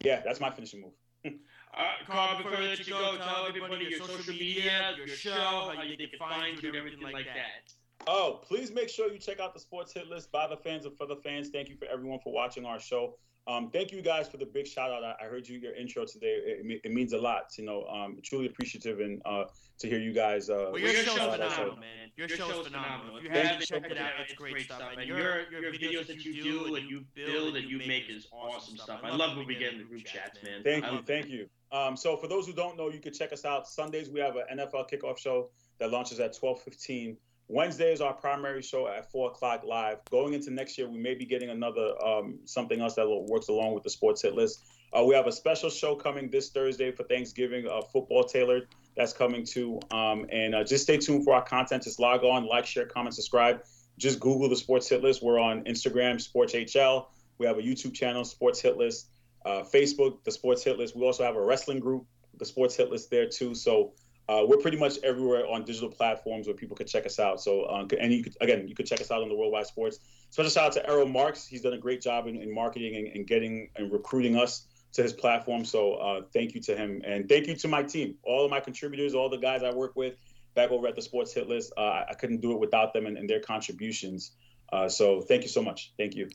yeah, 0.03 0.21
that's 0.23 0.39
my 0.39 0.49
finishing 0.51 0.81
move. 0.81 1.33
Uh, 1.75 1.83
Carl, 2.07 2.37
before 2.37 2.57
I 2.57 2.61
let 2.61 2.79
you 2.79 2.93
go, 2.93 3.17
tell 3.17 3.45
everybody 3.47 3.85
your 3.85 3.99
social 3.99 4.33
media, 4.33 4.95
your 4.97 5.07
show, 5.07 5.31
how 5.31 5.83
you, 5.83 5.95
they 5.97 6.07
can 6.07 6.19
find 6.19 6.61
you, 6.61 6.73
everything 6.75 7.01
like 7.01 7.25
that. 7.25 7.71
Oh, 8.07 8.41
please 8.43 8.71
make 8.71 8.89
sure 8.89 9.11
you 9.11 9.19
check 9.19 9.39
out 9.39 9.53
the 9.53 9.59
sports 9.59 9.93
hit 9.93 10.07
list 10.07 10.31
by 10.31 10.47
the 10.47 10.57
fans 10.57 10.85
and 10.85 10.97
for 10.97 11.05
the 11.05 11.17
fans. 11.17 11.49
Thank 11.49 11.69
you 11.69 11.75
for 11.75 11.85
everyone 11.85 12.19
for 12.23 12.33
watching 12.33 12.65
our 12.65 12.79
show. 12.79 13.15
Um, 13.47 13.69
thank 13.71 13.91
you 13.91 14.01
guys 14.01 14.27
for 14.27 14.37
the 14.37 14.45
big 14.45 14.67
shout 14.67 14.91
out. 14.91 15.03
I, 15.03 15.25
heard 15.25 15.47
you 15.47 15.57
your 15.57 15.73
intro 15.73 16.05
today. 16.05 16.39
It, 16.45 16.81
it, 16.83 16.91
means 16.91 17.13
a 17.13 17.17
lot. 17.17 17.45
You 17.57 17.65
know, 17.65 17.83
um, 17.85 18.17
truly 18.23 18.45
appreciative 18.45 18.99
and 18.99 19.21
uh, 19.25 19.45
to 19.79 19.87
hear 19.87 19.99
you 19.99 20.13
guys. 20.13 20.49
Uh, 20.49 20.69
well, 20.71 20.79
your 20.79 20.93
show's 20.93 21.17
phenomenal, 21.17 21.77
man. 21.77 22.11
Your, 22.15 22.27
your 22.27 22.37
show's 22.37 22.67
phenomenal. 22.67 23.17
If 23.17 23.23
you 23.23 23.29
haven't 23.31 23.61
checked 23.61 23.91
it 23.91 23.97
out, 23.97 24.11
it's 24.23 24.33
great 24.33 24.61
stuff. 24.61 24.81
And 24.97 25.07
your 25.07 25.49
your 25.51 25.71
videos 25.71 26.07
that 26.07 26.23
you 26.23 26.43
do 26.43 26.75
and 26.75 26.89
you 26.89 27.05
build 27.15 27.55
and 27.55 27.67
you 27.67 27.79
make 27.79 28.09
is 28.09 28.27
awesome 28.31 28.77
stuff. 28.77 28.99
I 29.03 29.15
love 29.15 29.35
when 29.35 29.47
we 29.47 29.55
get 29.55 29.73
in 29.73 29.79
the 29.79 29.85
group 29.85 30.05
chats, 30.05 30.37
man. 30.43 30.61
Thank 30.63 30.85
you, 30.85 31.01
thank 31.05 31.27
you. 31.27 31.47
Um, 31.71 31.95
so 31.95 32.17
for 32.17 32.27
those 32.27 32.47
who 32.47 32.53
don't 32.53 32.77
know, 32.77 32.89
you 32.89 32.99
can 32.99 33.13
check 33.13 33.31
us 33.31 33.45
out 33.45 33.67
Sundays. 33.67 34.09
We 34.09 34.19
have 34.19 34.35
an 34.35 34.59
NFL 34.59 34.89
kickoff 34.89 35.17
show 35.17 35.49
that 35.79 35.91
launches 35.91 36.19
at 36.19 36.33
12:15 36.33 37.17
Wednesday 37.51 37.91
is 37.91 37.99
our 37.99 38.13
primary 38.13 38.61
show 38.61 38.87
at 38.87 39.11
four 39.11 39.31
o'clock 39.31 39.63
live. 39.65 39.97
Going 40.11 40.35
into 40.35 40.51
next 40.51 40.77
year, 40.77 40.87
we 40.87 40.99
may 40.99 41.15
be 41.15 41.25
getting 41.25 41.49
another 41.49 41.95
um, 42.05 42.37
something 42.45 42.79
else 42.79 42.93
that 42.93 43.09
works 43.09 43.47
along 43.47 43.73
with 43.73 43.83
the 43.83 43.89
sports 43.89 44.21
hit 44.21 44.35
list. 44.35 44.63
Uh, 44.93 45.03
we 45.03 45.15
have 45.15 45.25
a 45.25 45.31
special 45.31 45.71
show 45.71 45.95
coming 45.95 46.29
this 46.29 46.49
Thursday 46.49 46.91
for 46.91 47.03
Thanksgiving, 47.03 47.67
uh, 47.67 47.81
football 47.81 48.23
tailored. 48.23 48.67
That's 48.95 49.13
coming 49.13 49.45
too. 49.45 49.79
Um, 49.89 50.27
and 50.31 50.53
uh, 50.53 50.63
just 50.63 50.83
stay 50.83 50.97
tuned 50.97 51.23
for 51.23 51.33
our 51.33 51.43
content. 51.43 51.83
Just 51.83 51.99
log 51.99 52.23
on, 52.23 52.45
like, 52.45 52.67
share, 52.67 52.85
comment, 52.85 53.15
subscribe. 53.15 53.63
Just 53.97 54.19
Google 54.19 54.47
the 54.47 54.55
sports 54.55 54.87
hit 54.87 55.01
list. 55.01 55.23
We're 55.23 55.39
on 55.39 55.63
Instagram, 55.63 56.21
Sports 56.21 56.53
HL. 56.53 57.07
We 57.39 57.47
have 57.47 57.57
a 57.57 57.61
YouTube 57.61 57.95
channel, 57.95 58.25
Sports 58.25 58.61
Hit 58.61 58.77
List. 58.77 59.07
Uh, 59.45 59.63
Facebook, 59.63 60.23
the 60.23 60.31
Sports 60.31 60.63
Hit 60.63 60.77
List. 60.77 60.95
We 60.95 61.05
also 61.05 61.23
have 61.23 61.35
a 61.35 61.41
wrestling 61.41 61.79
group, 61.79 62.05
the 62.37 62.45
Sports 62.45 62.75
Hit 62.75 62.89
List 62.91 63.09
there 63.09 63.27
too. 63.27 63.55
So 63.55 63.93
uh, 64.29 64.45
we're 64.45 64.57
pretty 64.57 64.77
much 64.77 64.99
everywhere 65.03 65.47
on 65.47 65.65
digital 65.65 65.89
platforms 65.89 66.45
where 66.45 66.55
people 66.55 66.77
could 66.77 66.85
check 66.85 67.03
us 67.07 67.19
out. 67.19 67.41
So, 67.41 67.67
um, 67.67 67.87
and 67.99 68.13
you 68.13 68.23
could, 68.23 68.37
again, 68.41 68.67
you 68.67 68.75
could 68.75 68.85
check 68.85 69.01
us 69.01 69.09
out 69.09 69.23
on 69.23 69.27
the 69.27 69.35
Worldwide 69.35 69.65
Sports. 69.65 69.99
Special 70.29 70.51
shout 70.51 70.65
out 70.65 70.73
to 70.73 70.87
Errol 70.87 71.07
Marks. 71.07 71.47
He's 71.47 71.61
done 71.61 71.73
a 71.73 71.79
great 71.79 71.99
job 71.99 72.27
in, 72.27 72.35
in 72.35 72.53
marketing 72.53 72.95
and, 72.95 73.07
and, 73.07 73.25
getting 73.25 73.71
and 73.75 73.91
recruiting 73.91 74.37
us 74.37 74.67
to 74.93 75.01
his 75.01 75.13
platform. 75.13 75.65
So, 75.65 75.93
uh, 75.93 76.21
thank 76.31 76.53
you 76.53 76.61
to 76.61 76.77
him. 76.77 77.01
And 77.05 77.27
thank 77.27 77.47
you 77.47 77.55
to 77.55 77.67
my 77.67 77.81
team, 77.81 78.15
all 78.23 78.45
of 78.45 78.51
my 78.51 78.59
contributors, 78.59 79.15
all 79.15 79.29
the 79.29 79.37
guys 79.37 79.63
I 79.63 79.73
work 79.73 79.95
with 79.95 80.13
back 80.53 80.69
over 80.69 80.87
at 80.87 80.95
the 80.95 81.01
Sports 81.01 81.33
Hit 81.33 81.49
List. 81.49 81.73
Uh, 81.75 82.03
I 82.07 82.13
couldn't 82.13 82.41
do 82.41 82.51
it 82.51 82.59
without 82.59 82.93
them 82.93 83.07
and, 83.07 83.17
and 83.17 83.27
their 83.27 83.39
contributions. 83.39 84.33
Uh, 84.71 84.87
so, 84.87 85.21
thank 85.21 85.41
you 85.41 85.49
so 85.49 85.63
much. 85.63 85.91
Thank 85.97 86.13
you. 86.15 86.29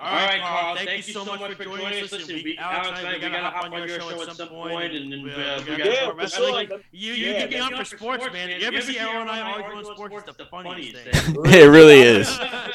All 0.00 0.14
right, 0.14 0.40
Carl. 0.40 0.76
Thank, 0.76 0.88
thank 0.88 1.06
you 1.08 1.12
so 1.12 1.24
much 1.24 1.52
for 1.54 1.64
joining 1.64 2.04
us. 2.04 2.12
Listen, 2.12 2.40
we, 2.44 2.56
Alex, 2.56 3.02
we 3.02 3.18
gotta 3.18 3.50
hop 3.50 3.64
on 3.64 3.72
your 3.72 4.00
show 4.00 4.22
at 4.22 4.36
some 4.36 4.48
point, 4.48 4.94
and 4.94 5.12
then 5.12 5.20
uh, 5.20 5.62
we 5.66 5.76
gotta 5.76 5.90
yeah, 5.90 6.12
for 6.12 6.28
sure. 6.28 6.52
Like, 6.52 6.70
you 6.92 7.12
you 7.12 7.32
yeah, 7.32 7.46
get 7.46 7.50
me 7.50 7.58
on 7.58 7.76
for 7.76 7.84
sports, 7.84 8.24
man. 8.32 8.60
You 8.60 8.66
ever 8.66 8.80
see 8.80 8.98
Errol 8.98 9.22
and 9.22 9.30
I 9.30 9.40
argue 9.40 9.78
on 9.78 9.84
sports? 9.84 10.28
It's 10.28 10.36
the 10.36 10.46
funniest 10.46 10.96
thing. 10.96 11.36
It 11.46 11.68
really 11.68 12.00
is. 12.00 12.28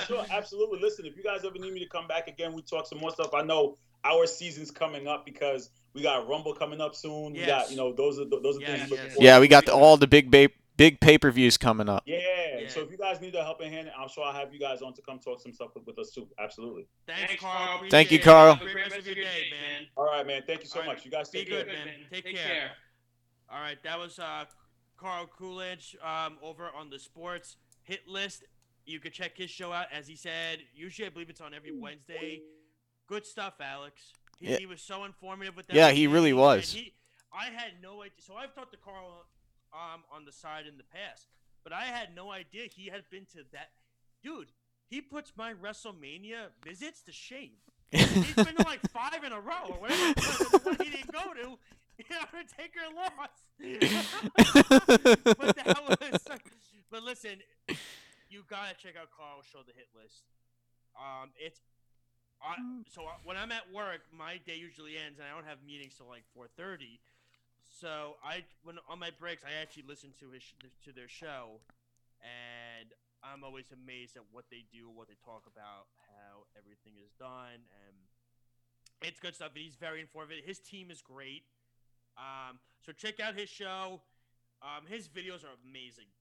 sure, 0.05 0.25
absolutely. 0.31 0.79
Listen, 0.79 1.05
if 1.05 1.15
you 1.15 1.23
guys 1.23 1.45
ever 1.45 1.57
need 1.57 1.73
me 1.73 1.79
to 1.79 1.89
come 1.89 2.07
back 2.07 2.27
again, 2.27 2.53
we 2.53 2.61
talk 2.61 2.87
some 2.87 2.99
more 2.99 3.11
stuff. 3.11 3.33
I 3.33 3.43
know 3.43 3.77
our 4.03 4.27
season's 4.27 4.71
coming 4.71 5.07
up 5.07 5.25
because 5.25 5.69
we 5.93 6.01
got 6.01 6.27
Rumble 6.27 6.53
coming 6.53 6.81
up 6.81 6.95
soon. 6.95 7.33
We 7.33 7.45
got 7.45 7.71
you 7.71 7.77
know 7.77 7.93
those 7.93 8.19
are 8.19 8.25
those 8.25 8.57
are 8.57 8.61
yes, 8.61 8.89
things. 8.89 8.91
Yes. 8.91 9.17
Yeah, 9.19 9.39
we 9.39 9.47
got 9.47 9.65
the, 9.65 9.73
all 9.73 9.97
the 9.97 10.07
big 10.07 10.29
ba- 10.29 10.49
big 10.77 10.99
pay 10.99 11.17
per 11.17 11.31
views 11.31 11.57
coming 11.57 11.87
up. 11.87 12.03
Yeah. 12.05 12.19
Yeah. 12.61 12.69
So 12.69 12.81
if 12.81 12.91
you 12.91 12.97
guys 12.97 13.21
need 13.21 13.35
a 13.35 13.43
helping 13.43 13.71
hand, 13.71 13.91
I'm 13.97 14.07
sure 14.07 14.23
I'll 14.23 14.33
have 14.33 14.53
you 14.53 14.59
guys 14.59 14.81
on 14.81 14.93
to 14.93 15.01
come 15.01 15.19
talk 15.19 15.41
some 15.41 15.53
stuff 15.53 15.69
with, 15.75 15.85
with 15.85 15.97
us 15.99 16.11
too. 16.11 16.27
Absolutely. 16.39 16.87
Thanks, 17.07 17.35
Carl. 17.39 17.81
Thank 17.89 18.11
you, 18.11 18.19
Carl. 18.19 18.55
Day, 18.55 19.87
All 19.97 20.05
right, 20.05 20.25
man. 20.25 20.43
Thank 20.45 20.61
you 20.61 20.67
so 20.67 20.79
right. 20.79 20.87
much. 20.87 21.05
You 21.05 21.11
guys 21.11 21.29
take 21.29 21.45
Be 21.45 21.51
care. 21.51 21.63
good, 21.65 21.73
man. 21.73 21.87
Take, 22.11 22.25
take 22.25 22.35
care. 22.35 22.45
care. 22.45 22.71
All 23.49 23.59
right, 23.59 23.77
that 23.83 23.99
was 23.99 24.17
uh, 24.17 24.45
Carl 24.97 25.27
Coolidge 25.27 25.95
um, 26.03 26.37
over 26.41 26.69
on 26.75 26.89
the 26.89 26.97
sports 26.97 27.57
hit 27.83 28.07
list. 28.07 28.43
You 28.85 28.99
could 28.99 29.13
check 29.13 29.37
his 29.37 29.49
show 29.49 29.71
out, 29.71 29.87
as 29.93 30.07
he 30.07 30.15
said. 30.15 30.59
Usually, 30.73 31.05
I 31.05 31.09
believe 31.09 31.29
it's 31.29 31.41
on 31.41 31.53
every 31.53 31.71
Wednesday. 31.71 32.41
Good 33.07 33.25
stuff, 33.25 33.55
Alex. 33.61 34.01
He, 34.39 34.49
yeah. 34.49 34.57
he 34.57 34.65
was 34.65 34.81
so 34.81 35.03
informative 35.05 35.55
with 35.55 35.67
that. 35.67 35.75
Yeah, 35.75 35.91
he 35.91 36.07
really 36.07 36.33
was. 36.33 36.71
He, 36.71 36.93
I 37.31 37.45
had 37.45 37.73
no 37.81 38.01
idea. 38.01 38.13
So 38.19 38.35
I've 38.35 38.53
talked 38.53 38.71
to 38.73 38.79
Carl 38.79 39.25
um, 39.73 40.03
on 40.11 40.25
the 40.25 40.31
side 40.31 40.65
in 40.67 40.77
the 40.77 40.83
past. 40.83 41.27
But 41.63 41.73
I 41.73 41.85
had 41.85 42.15
no 42.15 42.31
idea 42.31 42.63
he 42.73 42.87
had 42.87 43.03
been 43.09 43.25
to 43.33 43.43
that. 43.53 43.69
Dude, 44.21 44.51
he 44.87 45.01
puts 45.01 45.33
my 45.35 45.53
WrestleMania 45.53 46.47
visits 46.65 47.01
to 47.03 47.11
shame. 47.11 47.51
He's 47.91 48.33
been 48.35 48.55
to 48.55 48.63
like 48.63 48.81
five 48.91 49.23
in 49.23 49.31
a 49.31 49.39
row 49.39 49.69
or 49.69 49.79
whatever. 49.79 50.13
the 50.13 50.59
one 50.63 50.77
he 50.81 50.89
didn't 50.89 51.11
go 51.11 51.33
to, 51.33 51.57
Undertaker 52.33 52.81
lost. 52.95 53.43
but 55.37 55.55
that 55.55 55.79
was. 55.87 56.19
But 56.89 57.03
listen, 57.03 57.37
you 58.29 58.43
gotta 58.49 58.75
check 58.75 58.95
out 58.99 59.09
Carl's 59.15 59.45
show, 59.51 59.59
the 59.65 59.73
hit 59.75 59.87
list. 59.95 60.23
Um, 60.97 61.29
it's. 61.37 61.59
I, 62.41 62.55
so 62.91 63.03
when 63.23 63.37
I'm 63.37 63.51
at 63.53 63.71
work, 63.73 64.01
my 64.11 64.37
day 64.45 64.57
usually 64.57 64.97
ends, 64.97 65.17
and 65.17 65.27
I 65.27 65.33
don't 65.33 65.47
have 65.47 65.59
meetings 65.65 65.95
till 65.95 66.07
like 66.07 66.23
4:30. 66.37 66.99
So 67.73 68.21
I, 68.23 68.45
when 68.61 68.77
on 68.87 68.99
my 68.99 69.09
breaks, 69.09 69.41
I 69.41 69.59
actually 69.59 69.89
listen 69.89 70.13
to 70.21 70.29
his 70.29 70.45
to 70.85 70.93
their 70.93 71.09
show, 71.09 71.57
and 72.21 72.93
I'm 73.25 73.43
always 73.43 73.73
amazed 73.73 74.15
at 74.15 74.21
what 74.31 74.45
they 74.53 74.61
do, 74.69 74.93
what 74.93 75.09
they 75.09 75.17
talk 75.25 75.49
about, 75.49 75.89
how 76.05 76.45
everything 76.53 77.01
is 77.01 77.09
done, 77.17 77.65
and 77.65 77.95
it's 79.01 79.19
good 79.19 79.33
stuff. 79.33 79.57
He's 79.57 79.73
very 79.73 80.01
informative. 80.05 80.45
His 80.45 80.59
team 80.59 80.91
is 80.93 81.01
great. 81.01 81.49
Um, 82.13 82.61
so 82.85 82.93
check 82.93 83.19
out 83.19 83.33
his 83.33 83.49
show. 83.49 84.05
Um, 84.61 84.85
his 84.85 85.09
videos 85.09 85.41
are 85.41 85.57
amazing. 85.65 86.13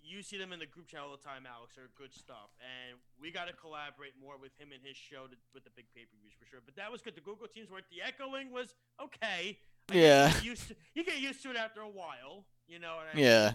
You 0.00 0.24
see 0.24 0.40
them 0.40 0.52
in 0.52 0.58
the 0.58 0.68
group 0.68 0.88
chat 0.88 1.00
all 1.04 1.12
the 1.12 1.20
time, 1.20 1.44
Alex. 1.44 1.76
They're 1.76 1.92
good 1.96 2.16
stuff, 2.16 2.48
and 2.64 2.96
we 3.20 3.28
got 3.28 3.44
to 3.48 3.52
collaborate 3.52 4.16
more 4.16 4.40
with 4.40 4.56
him 4.56 4.72
and 4.72 4.80
his 4.80 4.96
show 4.96 5.28
to, 5.28 5.36
with 5.52 5.68
the 5.68 5.72
big 5.76 5.84
pay 5.92 6.08
per 6.08 6.16
views 6.16 6.32
for 6.32 6.48
sure. 6.48 6.64
But 6.64 6.80
that 6.80 6.88
was 6.88 7.04
good. 7.04 7.12
The 7.12 7.24
Google 7.24 7.48
teams 7.48 7.68
were 7.68 7.84
the 7.92 8.00
echoing 8.00 8.48
was 8.48 8.72
okay. 8.96 9.60
I 9.90 9.94
yeah. 9.94 10.28
You 10.28 10.32
get, 10.32 10.44
used 10.44 10.68
to, 10.68 10.76
you 10.94 11.04
get 11.04 11.20
used 11.20 11.42
to 11.42 11.50
it 11.50 11.56
after 11.56 11.80
a 11.80 11.88
while, 11.88 12.46
you 12.66 12.78
know 12.78 12.96
what 12.96 13.06
I 13.12 13.16
mean? 13.16 13.24
Yeah. 13.24 13.52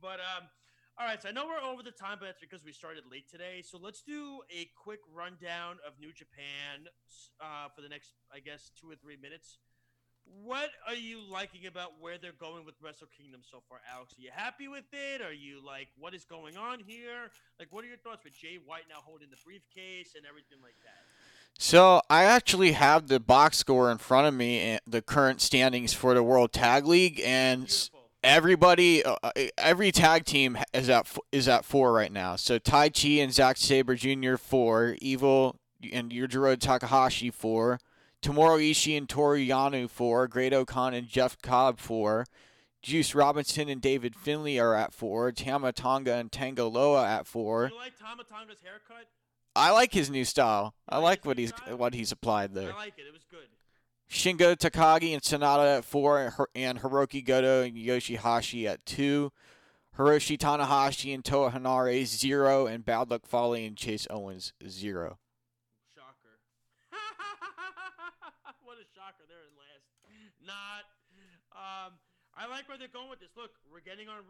But 0.00 0.20
um, 0.20 0.48
all 0.98 1.06
right. 1.06 1.22
So 1.22 1.28
I 1.28 1.32
know 1.32 1.46
we're 1.46 1.62
over 1.62 1.82
the 1.82 1.92
time, 1.92 2.18
but 2.18 2.26
that's 2.26 2.40
because 2.40 2.64
we 2.64 2.72
started 2.72 3.04
late 3.10 3.30
today. 3.30 3.62
So 3.62 3.78
let's 3.78 4.02
do 4.02 4.40
a 4.50 4.68
quick 4.74 5.00
rundown 5.14 5.78
of 5.86 5.94
New 6.00 6.12
Japan 6.12 6.90
uh, 7.40 7.68
for 7.74 7.82
the 7.82 7.88
next, 7.88 8.14
I 8.34 8.40
guess, 8.40 8.70
two 8.80 8.90
or 8.90 8.96
three 8.96 9.16
minutes. 9.16 9.58
What 10.44 10.68
are 10.86 10.94
you 10.94 11.24
liking 11.24 11.64
about 11.66 12.04
where 12.04 12.18
they're 12.18 12.36
going 12.36 12.66
with 12.66 12.74
Wrestle 12.84 13.08
Kingdom 13.16 13.40
so 13.40 13.62
far, 13.66 13.80
Alex? 13.88 14.12
Are 14.12 14.20
you 14.20 14.28
happy 14.28 14.68
with 14.68 14.84
it? 14.92 15.22
Are 15.22 15.32
you 15.32 15.64
like, 15.64 15.88
what 15.96 16.12
is 16.12 16.28
going 16.28 16.58
on 16.58 16.84
here? 16.84 17.32
Like, 17.58 17.72
what 17.72 17.82
are 17.82 17.88
your 17.88 17.96
thoughts 17.96 18.24
with 18.24 18.36
Jay 18.36 18.60
White 18.60 18.84
now 18.92 19.00
holding 19.00 19.30
the 19.30 19.40
briefcase 19.40 20.12
and 20.20 20.28
everything 20.28 20.60
like 20.60 20.76
that? 20.84 21.07
So 21.60 22.00
I 22.08 22.22
actually 22.22 22.72
have 22.72 23.08
the 23.08 23.18
box 23.18 23.58
score 23.58 23.90
in 23.90 23.98
front 23.98 24.28
of 24.28 24.34
me, 24.34 24.60
and 24.60 24.80
the 24.86 25.02
current 25.02 25.40
standings 25.40 25.92
for 25.92 26.14
the 26.14 26.22
World 26.22 26.52
Tag 26.52 26.86
League, 26.86 27.20
and 27.24 27.62
Beautiful. 27.62 28.00
everybody, 28.22 29.04
uh, 29.04 29.16
uh 29.24 29.32
every 29.58 29.90
tag 29.90 30.24
team 30.24 30.56
is 30.72 30.88
at 30.88 31.12
is 31.32 31.48
at 31.48 31.64
four 31.64 31.92
right 31.92 32.12
now. 32.12 32.36
So 32.36 32.60
Taichi 32.60 33.18
and 33.18 33.32
Zack 33.32 33.56
Sabre 33.56 33.96
Jr. 33.96 34.36
four, 34.36 34.96
Evil 35.00 35.56
and 35.92 36.12
Yujiro 36.12 36.56
Takahashi 36.56 37.30
four, 37.30 37.80
Tomohiro 38.22 38.70
Ishii 38.70 38.96
and 38.96 39.08
Toru 39.08 39.38
Yano 39.38 39.90
four, 39.90 40.28
Great-O-Khan 40.28 40.94
and 40.94 41.08
Jeff 41.08 41.42
Cobb 41.42 41.80
four. 41.80 42.24
Juice 42.80 43.16
Robinson 43.16 43.68
and 43.68 43.82
David 43.82 44.14
Finlay 44.14 44.58
are 44.58 44.74
at 44.74 44.94
four. 44.94 45.32
Tama 45.32 45.72
Tonga 45.72 46.14
and 46.14 46.30
Tanga 46.30 46.64
Loa 46.64 47.04
at 47.04 47.26
four. 47.26 47.66
Do 47.68 47.74
you 47.74 47.80
like 47.80 47.98
Tama 47.98 48.22
Tonga's 48.22 48.60
haircut? 48.62 49.08
I 49.58 49.70
like 49.72 49.92
his 49.92 50.08
new 50.08 50.24
style. 50.24 50.74
I 50.88 50.98
like 50.98 51.26
what 51.26 51.36
he's 51.36 51.52
what 51.68 51.92
he's 51.92 52.12
applied 52.12 52.54
there. 52.54 52.72
I 52.72 52.76
like 52.76 52.94
it. 52.98 53.06
It 53.08 53.12
was 53.12 53.24
good. 53.28 53.48
Shingo 54.10 54.56
Takagi 54.56 55.12
and 55.12 55.20
Sanada 55.22 55.78
at 55.78 55.84
four, 55.84 56.32
and 56.54 56.80
Hiroki 56.80 57.24
Goto 57.24 57.62
and 57.62 57.76
Yoshihashi 57.76 58.66
at 58.66 58.86
two. 58.86 59.32
Hiroshi 59.98 60.38
Tanahashi 60.38 61.12
and 61.12 61.24
Toa 61.24 61.50
Henare 61.50 62.06
zero, 62.06 62.66
and 62.66 62.84
Bad 62.84 63.10
Luck 63.10 63.26
Fale 63.26 63.54
and 63.54 63.76
Chase 63.76 64.06
Owens 64.08 64.52
zero. 64.68 65.18
Shocker! 65.92 66.38
what 68.62 68.78
a 68.78 68.86
shocker! 68.94 69.26
They're 69.26 69.42
in 69.42 69.58
last. 69.58 69.82
Not. 70.46 70.86
Um, 71.50 71.98
I 72.38 72.46
like 72.46 72.68
where 72.68 72.78
they're 72.78 72.86
going 72.86 73.10
with 73.10 73.18
this. 73.18 73.34
Look, 73.36 73.50
we're 73.72 73.80
getting 73.82 74.08
our 74.08 74.22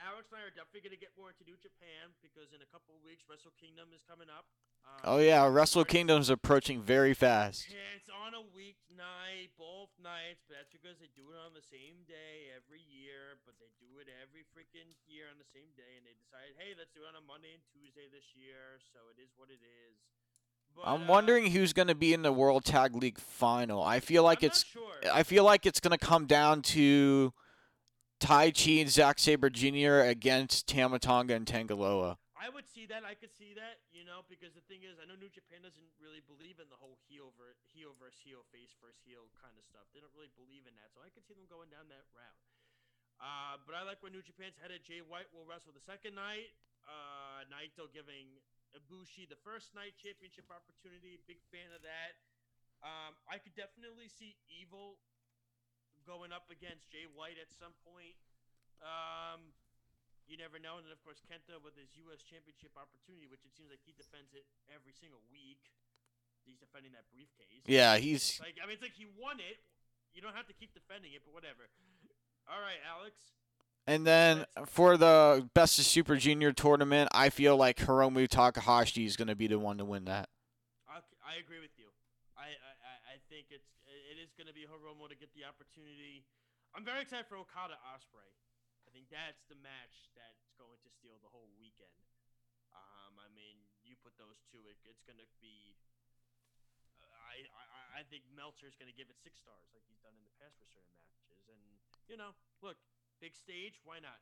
Alex 0.00 0.28
and 0.28 0.38
I 0.40 0.44
are 0.44 0.52
definitely 0.52 0.84
going 0.84 0.96
to 0.96 1.00
get 1.00 1.16
more 1.16 1.32
into 1.32 1.44
New 1.48 1.56
Japan 1.58 2.12
because 2.20 2.52
in 2.52 2.60
a 2.60 2.68
couple 2.68 2.92
of 2.92 3.00
weeks, 3.00 3.24
Wrestle 3.24 3.54
Kingdom 3.56 3.92
is 3.96 4.04
coming 4.04 4.28
up. 4.28 4.44
Um, 4.84 5.16
oh 5.16 5.18
yeah, 5.18 5.42
Wrestle 5.48 5.88
Kingdom's 5.88 6.30
approaching 6.30 6.84
very 6.84 7.16
fast. 7.16 7.66
It's 7.66 8.12
on 8.12 8.36
a 8.36 8.44
weeknight, 8.54 9.56
both 9.58 9.90
nights, 9.98 10.44
but 10.46 10.60
that's 10.60 10.70
because 10.70 11.00
they 11.02 11.10
do 11.16 11.32
it 11.32 11.38
on 11.40 11.56
the 11.56 11.64
same 11.64 12.06
day 12.06 12.54
every 12.54 12.84
year. 12.84 13.40
But 13.48 13.58
they 13.58 13.72
do 13.82 13.98
it 13.98 14.06
every 14.22 14.46
freaking 14.54 14.94
year 15.08 15.26
on 15.32 15.40
the 15.40 15.48
same 15.50 15.72
day, 15.74 15.98
and 15.98 16.04
they 16.06 16.14
decided, 16.14 16.54
hey, 16.60 16.76
let's 16.76 16.92
do 16.94 17.02
it 17.02 17.10
on 17.10 17.18
a 17.18 17.24
Monday 17.24 17.56
and 17.56 17.64
Tuesday 17.72 18.06
this 18.12 18.36
year. 18.36 18.78
So 18.92 19.00
it 19.10 19.18
is 19.18 19.34
what 19.34 19.48
it 19.50 19.64
is. 19.64 19.96
But, 20.76 20.86
I'm 20.86 21.08
uh, 21.08 21.18
wondering 21.18 21.50
who's 21.50 21.72
going 21.72 21.88
to 21.88 21.96
be 21.96 22.12
in 22.12 22.22
the 22.22 22.32
World 22.32 22.64
Tag 22.64 22.94
League 22.94 23.18
final. 23.18 23.82
I 23.82 24.00
feel 24.00 24.22
like 24.22 24.44
I'm 24.44 24.52
it's 24.52 24.64
sure. 24.64 25.02
I 25.10 25.24
feel 25.24 25.42
like 25.42 25.64
it's 25.64 25.80
going 25.80 25.96
to 25.96 26.04
come 26.04 26.26
down 26.26 26.62
to 26.76 27.32
Taichi 28.20 28.80
and 28.80 28.88
Zack 28.90 29.18
Sabre 29.18 29.50
Jr. 29.50 30.08
against 30.08 30.66
Tama 30.66 30.98
Tonga 30.98 31.34
and 31.34 31.46
Tanga 31.46 31.74
Loa. 31.74 32.16
I 32.36 32.52
would 32.52 32.68
see 32.68 32.86
that. 32.86 33.02
I 33.02 33.16
could 33.18 33.32
see 33.32 33.56
that, 33.56 33.82
you 33.90 34.06
know, 34.06 34.22
because 34.30 34.54
the 34.54 34.62
thing 34.70 34.84
is, 34.86 35.00
I 35.00 35.08
know 35.08 35.18
New 35.18 35.32
Japan 35.32 35.64
doesn't 35.64 35.90
really 35.98 36.22
believe 36.24 36.62
in 36.62 36.68
the 36.70 36.78
whole 36.78 37.00
heel 37.08 37.32
over 37.32 37.56
heel 37.74 37.96
versus 37.98 38.20
heel, 38.22 38.44
face 38.54 38.76
versus 38.78 39.00
heel 39.02 39.26
kind 39.40 39.56
of 39.58 39.64
stuff. 39.66 39.88
They 39.90 39.98
don't 39.98 40.14
really 40.14 40.32
believe 40.38 40.68
in 40.68 40.76
that, 40.78 40.94
so 40.94 41.02
I 41.02 41.10
could 41.10 41.26
see 41.26 41.34
them 41.34 41.48
going 41.50 41.72
down 41.72 41.90
that 41.90 42.06
route. 42.14 42.40
Uh, 43.18 43.56
but 43.64 43.74
I 43.74 43.82
like 43.82 44.04
where 44.04 44.12
New 44.12 44.22
Japan's 44.22 44.60
headed. 44.60 44.84
Jay 44.84 45.00
White 45.00 45.26
will 45.32 45.48
wrestle 45.48 45.72
the 45.72 45.82
second 45.82 46.14
night. 46.14 46.52
Uh, 46.84 47.48
Naito 47.48 47.88
giving 47.88 48.28
Ibushi 48.76 49.26
the 49.26 49.40
first 49.40 49.72
night 49.72 49.96
championship 49.96 50.46
opportunity. 50.52 51.18
Big 51.24 51.40
fan 51.48 51.72
of 51.72 51.80
that. 51.82 52.20
Um, 52.84 53.16
I 53.26 53.40
could 53.40 53.56
definitely 53.56 54.12
see 54.12 54.36
Evil 54.52 55.00
going 56.06 56.30
up 56.30 56.46
against 56.48 56.86
Jay 56.88 57.10
White 57.10 57.36
at 57.42 57.50
some 57.50 57.74
point. 57.82 58.14
Um, 58.80 59.52
you 60.30 60.38
never 60.38 60.62
know. 60.62 60.78
And 60.78 60.86
then, 60.86 60.94
of 60.94 61.02
course, 61.02 61.18
Kenta 61.26 61.58
with 61.58 61.74
his 61.74 61.90
U.S. 62.06 62.22
Championship 62.22 62.74
opportunity, 62.78 63.26
which 63.26 63.42
it 63.42 63.54
seems 63.54 63.70
like 63.74 63.82
he 63.82 63.90
defends 63.94 64.34
it 64.34 64.46
every 64.70 64.94
single 64.94 65.22
week. 65.30 65.74
He's 66.46 66.58
defending 66.62 66.94
that 66.94 67.10
briefcase. 67.10 67.66
Yeah, 67.66 67.98
he's 67.98 68.38
like 68.38 68.54
I 68.62 68.70
mean, 68.70 68.78
it's 68.78 68.86
like 68.86 68.94
he 68.94 69.10
won 69.18 69.42
it. 69.42 69.58
You 70.14 70.22
don't 70.22 70.38
have 70.38 70.46
to 70.46 70.54
keep 70.54 70.70
defending 70.72 71.10
it, 71.10 71.26
but 71.26 71.34
whatever. 71.34 71.66
All 72.46 72.62
right, 72.62 72.78
Alex. 72.86 73.34
And 73.86 74.06
then 74.06 74.46
for 74.66 74.96
the 74.96 75.48
Best 75.54 75.78
of 75.78 75.84
Super 75.84 76.16
Junior 76.16 76.52
tournament, 76.52 77.10
I 77.12 77.30
feel 77.30 77.56
like 77.56 77.78
Hiromu 77.78 78.26
Takahashi 78.26 79.06
is 79.06 79.16
going 79.16 79.28
to 79.28 79.36
be 79.36 79.46
the 79.46 79.58
one 79.58 79.78
to 79.78 79.84
win 79.84 80.06
that. 80.06 80.28
I, 80.88 80.98
I 81.22 81.38
agree 81.38 81.60
with 81.60 81.75
I, 83.16 83.20
think 83.32 83.48
it's 83.48 83.72
it 83.88 84.20
is 84.20 84.36
going 84.36 84.44
to 84.44 84.52
be 84.52 84.68
Hiromu 84.68 85.08
to 85.08 85.16
get 85.16 85.32
the 85.32 85.48
opportunity. 85.48 86.28
I'm 86.76 86.84
very 86.84 87.00
excited 87.00 87.24
for 87.24 87.40
Okada 87.40 87.80
Ospreay. 87.88 88.28
I 88.84 88.92
think 88.92 89.08
that's 89.08 89.40
the 89.48 89.56
match 89.64 90.12
that's 90.12 90.52
going 90.60 90.76
to 90.84 90.90
steal 90.92 91.16
the 91.24 91.32
whole 91.32 91.48
weekend. 91.56 91.96
Um, 92.76 93.16
I 93.16 93.32
mean, 93.32 93.56
you 93.88 93.96
put 94.04 94.12
those 94.20 94.44
two, 94.52 94.60
it, 94.68 94.76
it's 94.84 95.00
going 95.08 95.16
to 95.16 95.28
be. 95.40 95.72
Uh, 97.00 97.08
I, 97.08 97.48
I 97.56 97.64
I 97.96 98.02
think 98.12 98.28
Meltzer's 98.36 98.76
going 98.76 98.92
to 98.92 98.96
give 98.96 99.08
it 99.08 99.16
six 99.16 99.40
stars 99.40 99.72
like 99.72 99.88
he's 99.88 100.00
done 100.04 100.12
in 100.12 100.24
the 100.28 100.36
past 100.36 100.60
for 100.60 100.68
certain 100.68 100.92
matches, 101.00 101.48
and 101.48 101.62
you 102.12 102.20
know, 102.20 102.36
look, 102.60 102.76
big 103.16 103.32
stage, 103.32 103.80
why 103.80 103.96
not? 103.96 104.20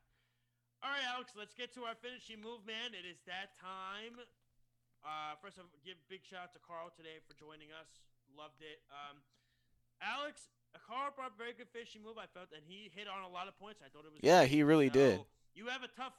All 0.86 0.95
right, 0.95 1.03
Alex, 1.11 1.34
let's 1.34 1.59
get 1.59 1.74
to 1.74 1.82
our 1.82 1.99
finishing 1.99 2.38
move, 2.38 2.62
man. 2.62 2.95
It 2.95 3.03
is 3.03 3.18
that 3.26 3.59
time. 3.59 4.22
Uh, 5.03 5.34
first, 5.42 5.59
I'll 5.59 5.66
give 5.82 5.99
big 6.07 6.22
shout 6.22 6.47
out 6.47 6.53
to 6.55 6.62
Carl 6.62 6.95
today 6.95 7.18
for 7.26 7.34
joining 7.34 7.74
us. 7.74 7.90
Loved 8.37 8.61
it. 8.61 8.82
Um, 8.91 9.22
Alex, 10.03 10.51
Carl 10.87 11.12
brought 11.14 11.32
a 11.35 11.39
very 11.39 11.55
good 11.55 11.70
finishing 11.72 12.03
move. 12.03 12.18
I 12.18 12.26
felt, 12.26 12.51
and 12.53 12.62
he 12.66 12.91
hit 12.95 13.07
on 13.07 13.22
a 13.22 13.32
lot 13.32 13.49
of 13.49 13.59
points. 13.59 13.80
I 13.80 13.89
thought 13.89 14.05
it 14.05 14.12
was. 14.12 14.20
Yeah, 14.22 14.43
great. 14.43 14.51
he 14.51 14.62
really 14.62 14.89
so, 14.89 14.95
did. 14.95 15.20
You 15.55 15.66
have 15.66 15.82
a 15.82 15.93
tough, 15.97 16.12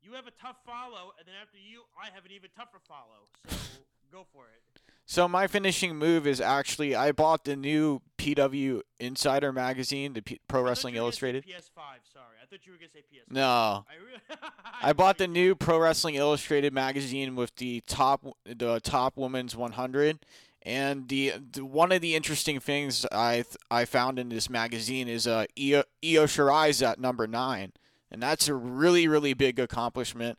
you 0.00 0.12
have 0.14 0.26
a 0.26 0.34
tough 0.40 0.56
follow, 0.64 1.12
and 1.18 1.26
then 1.26 1.34
after 1.42 1.58
you, 1.58 1.82
I 1.98 2.14
have 2.14 2.24
an 2.24 2.32
even 2.32 2.50
tougher 2.56 2.78
follow. 2.86 3.26
So 3.50 3.82
go 4.12 4.26
for 4.32 4.44
it. 4.46 4.62
So 5.08 5.28
my 5.28 5.46
finishing 5.46 5.96
move 5.96 6.26
is 6.26 6.40
actually 6.40 6.96
I 6.96 7.12
bought 7.12 7.44
the 7.44 7.54
new 7.54 8.00
PW 8.18 8.80
Insider 8.98 9.52
magazine, 9.52 10.14
the 10.14 10.20
P- 10.20 10.40
Pro 10.48 10.62
Wrestling 10.62 10.96
Illustrated. 10.96 11.44
PS5, 11.44 11.76
sorry. 12.12 12.36
I 12.42 12.46
thought 12.46 12.66
you 12.66 12.72
were 12.72 12.78
gonna 12.78 12.90
say 12.92 13.00
PS5. 13.00 13.32
No. 13.32 13.84
I, 13.88 13.94
re- 14.04 14.50
I 14.82 14.92
bought 14.92 15.18
the 15.18 15.28
new 15.28 15.54
Pro 15.54 15.78
Wrestling 15.78 16.16
Illustrated 16.16 16.72
magazine 16.72 17.36
with 17.36 17.54
the 17.56 17.82
top 17.86 18.26
the 18.44 18.80
top 18.80 19.16
women's 19.16 19.54
100 19.54 20.18
and 20.66 21.08
the, 21.08 21.34
the, 21.52 21.64
one 21.64 21.92
of 21.92 22.00
the 22.00 22.16
interesting 22.16 22.58
things 22.58 23.06
I 23.12 23.44
I 23.70 23.84
found 23.84 24.18
in 24.18 24.28
this 24.28 24.50
magazine 24.50 25.06
is 25.06 25.26
uh 25.26 25.46
Io, 25.56 25.84
Io 26.04 26.26
Shirai's 26.26 26.82
at 26.82 26.98
number 26.98 27.28
nine, 27.28 27.72
and 28.10 28.20
that's 28.20 28.48
a 28.48 28.54
really 28.54 29.06
really 29.06 29.32
big 29.32 29.60
accomplishment. 29.60 30.38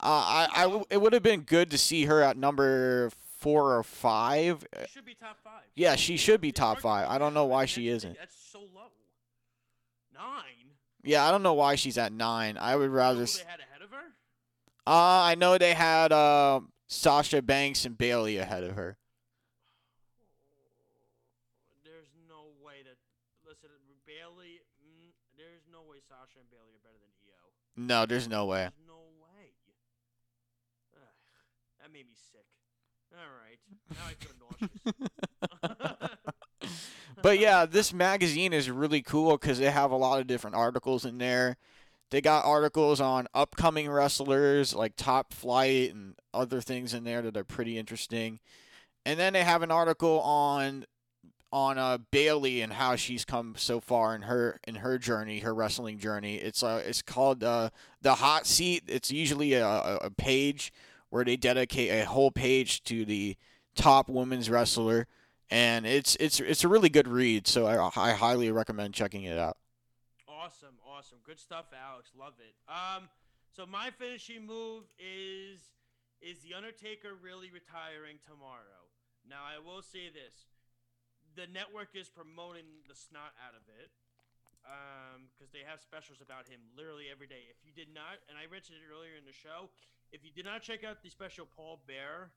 Uh, 0.00 0.48
I, 0.52 0.66
I 0.66 0.82
it 0.90 1.00
would 1.00 1.12
have 1.12 1.22
been 1.22 1.42
good 1.42 1.70
to 1.70 1.78
see 1.78 2.06
her 2.06 2.20
at 2.22 2.36
number 2.36 3.10
four 3.38 3.76
or 3.76 3.84
five. 3.84 4.66
She 4.86 4.92
should 4.94 5.04
be 5.04 5.14
top 5.14 5.38
five. 5.44 5.62
Yeah, 5.76 5.94
she 5.94 6.16
should 6.16 6.40
be 6.40 6.50
top 6.50 6.80
five. 6.80 7.08
I 7.08 7.18
don't 7.18 7.32
know 7.32 7.46
why 7.46 7.64
she 7.64 7.88
isn't. 7.88 8.16
That's 8.18 8.36
so 8.36 8.58
low. 8.58 8.90
Nine. 10.12 10.72
Yeah, 11.04 11.24
I 11.24 11.30
don't 11.30 11.44
know 11.44 11.54
why 11.54 11.76
she's 11.76 11.96
at 11.96 12.12
nine. 12.12 12.58
I 12.60 12.74
would 12.74 12.90
rather. 12.90 13.24
They 13.24 13.42
had 13.46 13.60
ahead 13.60 13.82
of 13.84 13.90
her. 13.90 14.12
Uh, 14.88 15.22
I 15.22 15.36
know 15.36 15.56
they 15.56 15.74
had 15.74 16.12
uh, 16.12 16.60
Sasha 16.88 17.42
Banks 17.42 17.84
and 17.84 17.96
Bayley 17.96 18.38
ahead 18.38 18.64
of 18.64 18.74
her. 18.74 18.98
listen, 23.48 23.74
Bayley. 24.06 24.62
Mm, 24.78 25.10
there's 25.34 25.66
no 25.72 25.82
way 25.82 25.98
Sasha 26.04 26.38
and 26.38 26.50
Bayley 26.52 26.76
are 26.76 26.84
better 26.84 27.00
than 27.00 27.10
Io. 27.26 27.48
No, 27.78 28.06
there's 28.06 28.28
no 28.28 28.46
way. 28.46 28.62
There's 28.62 28.72
no 28.88 28.94
way. 28.94 29.52
Ugh, 30.96 31.00
that 31.80 31.92
made 31.92 32.06
me 32.08 32.14
sick. 32.14 32.44
All 33.14 33.20
right, 33.38 33.58
now 33.94 34.02
I 34.08 34.14
feel 34.18 34.32
nauseous. 36.00 36.72
but 37.22 37.38
yeah, 37.38 37.66
this 37.66 37.92
magazine 37.92 38.52
is 38.52 38.68
really 38.68 39.00
cool 39.00 39.32
because 39.32 39.60
they 39.60 39.70
have 39.70 39.92
a 39.92 39.96
lot 39.96 40.20
of 40.20 40.26
different 40.26 40.56
articles 40.56 41.04
in 41.04 41.18
there. 41.18 41.56
They 42.10 42.20
got 42.20 42.44
articles 42.44 43.00
on 43.00 43.28
upcoming 43.32 43.88
wrestlers 43.88 44.74
like 44.74 44.96
Top 44.96 45.32
Flight 45.32 45.94
and 45.94 46.14
other 46.34 46.60
things 46.60 46.92
in 46.92 47.04
there 47.04 47.22
that 47.22 47.36
are 47.36 47.44
pretty 47.44 47.78
interesting. 47.78 48.40
And 49.06 49.20
then 49.20 49.34
they 49.34 49.44
have 49.44 49.62
an 49.62 49.70
article 49.70 50.20
on 50.20 50.84
on 51.50 51.78
uh, 51.78 51.98
Bayley 52.10 52.60
and 52.60 52.72
how 52.72 52.96
she's 52.96 53.24
come 53.24 53.54
so 53.56 53.80
far 53.80 54.14
in 54.14 54.22
her 54.22 54.58
in 54.66 54.76
her 54.76 54.98
journey, 54.98 55.40
her 55.40 55.54
wrestling 55.54 55.98
journey. 55.98 56.36
It's 56.36 56.62
uh, 56.62 56.82
it's 56.84 57.02
called 57.02 57.42
uh, 57.42 57.70
the 58.02 58.16
hot 58.16 58.46
seat. 58.46 58.84
It's 58.86 59.10
usually 59.10 59.54
a, 59.54 59.66
a 59.66 60.10
page 60.10 60.72
where 61.10 61.24
they 61.24 61.36
dedicate 61.36 61.90
a 61.90 62.04
whole 62.04 62.30
page 62.30 62.82
to 62.84 63.04
the 63.04 63.36
top 63.74 64.08
women's 64.08 64.50
wrestler, 64.50 65.06
and 65.50 65.86
it's 65.86 66.16
it's 66.16 66.40
it's 66.40 66.64
a 66.64 66.68
really 66.68 66.90
good 66.90 67.08
read. 67.08 67.46
So 67.46 67.66
I, 67.66 67.90
I 67.96 68.12
highly 68.12 68.50
recommend 68.50 68.94
checking 68.94 69.24
it 69.24 69.38
out. 69.38 69.56
Awesome, 70.28 70.76
awesome, 70.86 71.18
good 71.24 71.38
stuff, 71.38 71.66
Alex. 71.72 72.10
Love 72.18 72.34
it. 72.38 72.54
Um, 72.70 73.08
so 73.56 73.66
my 73.66 73.90
finishing 73.98 74.46
move 74.46 74.84
is 74.98 75.60
is 76.20 76.42
the 76.42 76.54
Undertaker 76.54 77.10
really 77.22 77.50
retiring 77.50 78.18
tomorrow? 78.26 78.90
Now 79.28 79.42
I 79.44 79.58
will 79.64 79.82
say 79.82 80.10
this 80.12 80.46
the 81.38 81.46
network 81.54 81.94
is 81.94 82.10
promoting 82.10 82.66
the 82.90 82.98
snot 82.98 83.30
out 83.38 83.54
of 83.54 83.62
it 83.78 83.94
because 85.30 85.46
um, 85.46 85.54
they 85.54 85.62
have 85.62 85.78
specials 85.78 86.18
about 86.18 86.50
him 86.50 86.58
literally 86.74 87.06
every 87.06 87.30
day. 87.30 87.46
If 87.46 87.62
you 87.62 87.70
did 87.70 87.94
not, 87.94 88.18
and 88.26 88.34
I 88.34 88.50
mentioned 88.50 88.82
it 88.82 88.90
earlier 88.90 89.14
in 89.14 89.22
the 89.22 89.32
show, 89.32 89.70
if 90.10 90.26
you 90.26 90.34
did 90.34 90.42
not 90.42 90.66
check 90.66 90.82
out 90.82 90.98
the 90.98 91.08
special 91.14 91.46
Paul 91.46 91.78
Bearer 91.86 92.34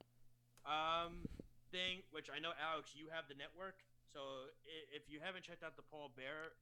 um, 0.70 1.26
thing, 1.74 2.06
which 2.14 2.30
I 2.30 2.38
know 2.38 2.54
Alex, 2.62 2.94
you 2.94 3.10
have 3.10 3.26
the 3.26 3.34
network, 3.34 3.82
so 4.06 4.54
if 4.94 5.10
you 5.10 5.18
haven't 5.18 5.50
checked 5.50 5.66
out 5.66 5.74
the 5.74 5.88
Paul 5.90 6.14
Bearer 6.14 6.54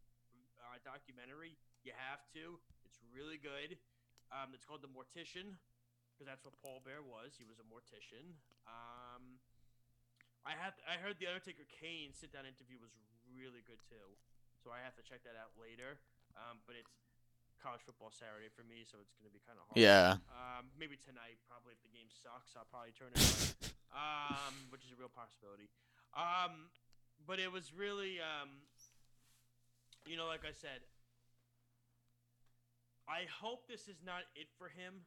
uh, 0.64 0.80
documentary, 0.88 1.60
you 1.84 1.92
have 1.92 2.24
to. 2.40 2.56
It's 2.88 3.04
really 3.12 3.38
good. 3.38 3.76
Um, 4.32 4.56
it's 4.56 4.64
called 4.64 4.80
The 4.80 4.90
Mortician 4.96 5.60
because 6.16 6.24
that's 6.24 6.48
what 6.48 6.56
Paul 6.64 6.80
Bearer 6.88 7.04
was. 7.04 7.36
He 7.36 7.44
was 7.44 7.60
a 7.60 7.68
mortician. 7.68 8.32
Um, 8.64 9.44
I 10.48 10.56
have 10.56 10.76
I 10.88 10.98
heard 11.00 11.20
the 11.20 11.28
Undertaker 11.28 11.68
Kane 11.68 12.16
sit 12.16 12.32
down 12.32 12.48
interview 12.48 12.80
was 12.80 12.94
really 13.36 13.62
good 13.68 13.80
too, 13.88 14.08
so 14.60 14.72
I 14.72 14.80
have 14.82 14.96
to 14.98 15.04
check 15.04 15.24
that 15.28 15.36
out 15.36 15.54
later. 15.60 16.00
Um, 16.38 16.64
but 16.64 16.80
it's 16.80 16.96
college 17.60 17.84
football 17.84 18.12
Saturday 18.12 18.48
for 18.48 18.64
me, 18.64 18.88
so 18.88 18.98
it's 19.04 19.12
gonna 19.20 19.34
be 19.34 19.44
kind 19.44 19.60
of 19.60 19.68
hard. 19.68 19.80
Yeah. 19.80 20.20
Um, 20.32 20.72
maybe 20.80 20.96
tonight, 20.96 21.38
probably 21.52 21.76
if 21.76 21.82
the 21.84 21.92
game 21.92 22.08
sucks, 22.08 22.56
I'll 22.56 22.68
probably 22.72 22.96
turn 22.96 23.12
it 23.12 23.20
on, 23.20 23.36
um, 23.92 24.54
which 24.72 24.88
is 24.88 24.96
a 24.96 24.98
real 24.98 25.12
possibility. 25.12 25.68
Um, 26.16 26.72
but 27.28 27.38
it 27.38 27.52
was 27.52 27.76
really, 27.76 28.24
um, 28.24 28.64
you 30.08 30.16
know, 30.16 30.26
like 30.26 30.48
I 30.48 30.56
said, 30.56 30.82
I 33.06 33.28
hope 33.28 33.68
this 33.68 33.92
is 33.92 34.00
not 34.06 34.24
it 34.38 34.48
for 34.56 34.72
him 34.72 35.04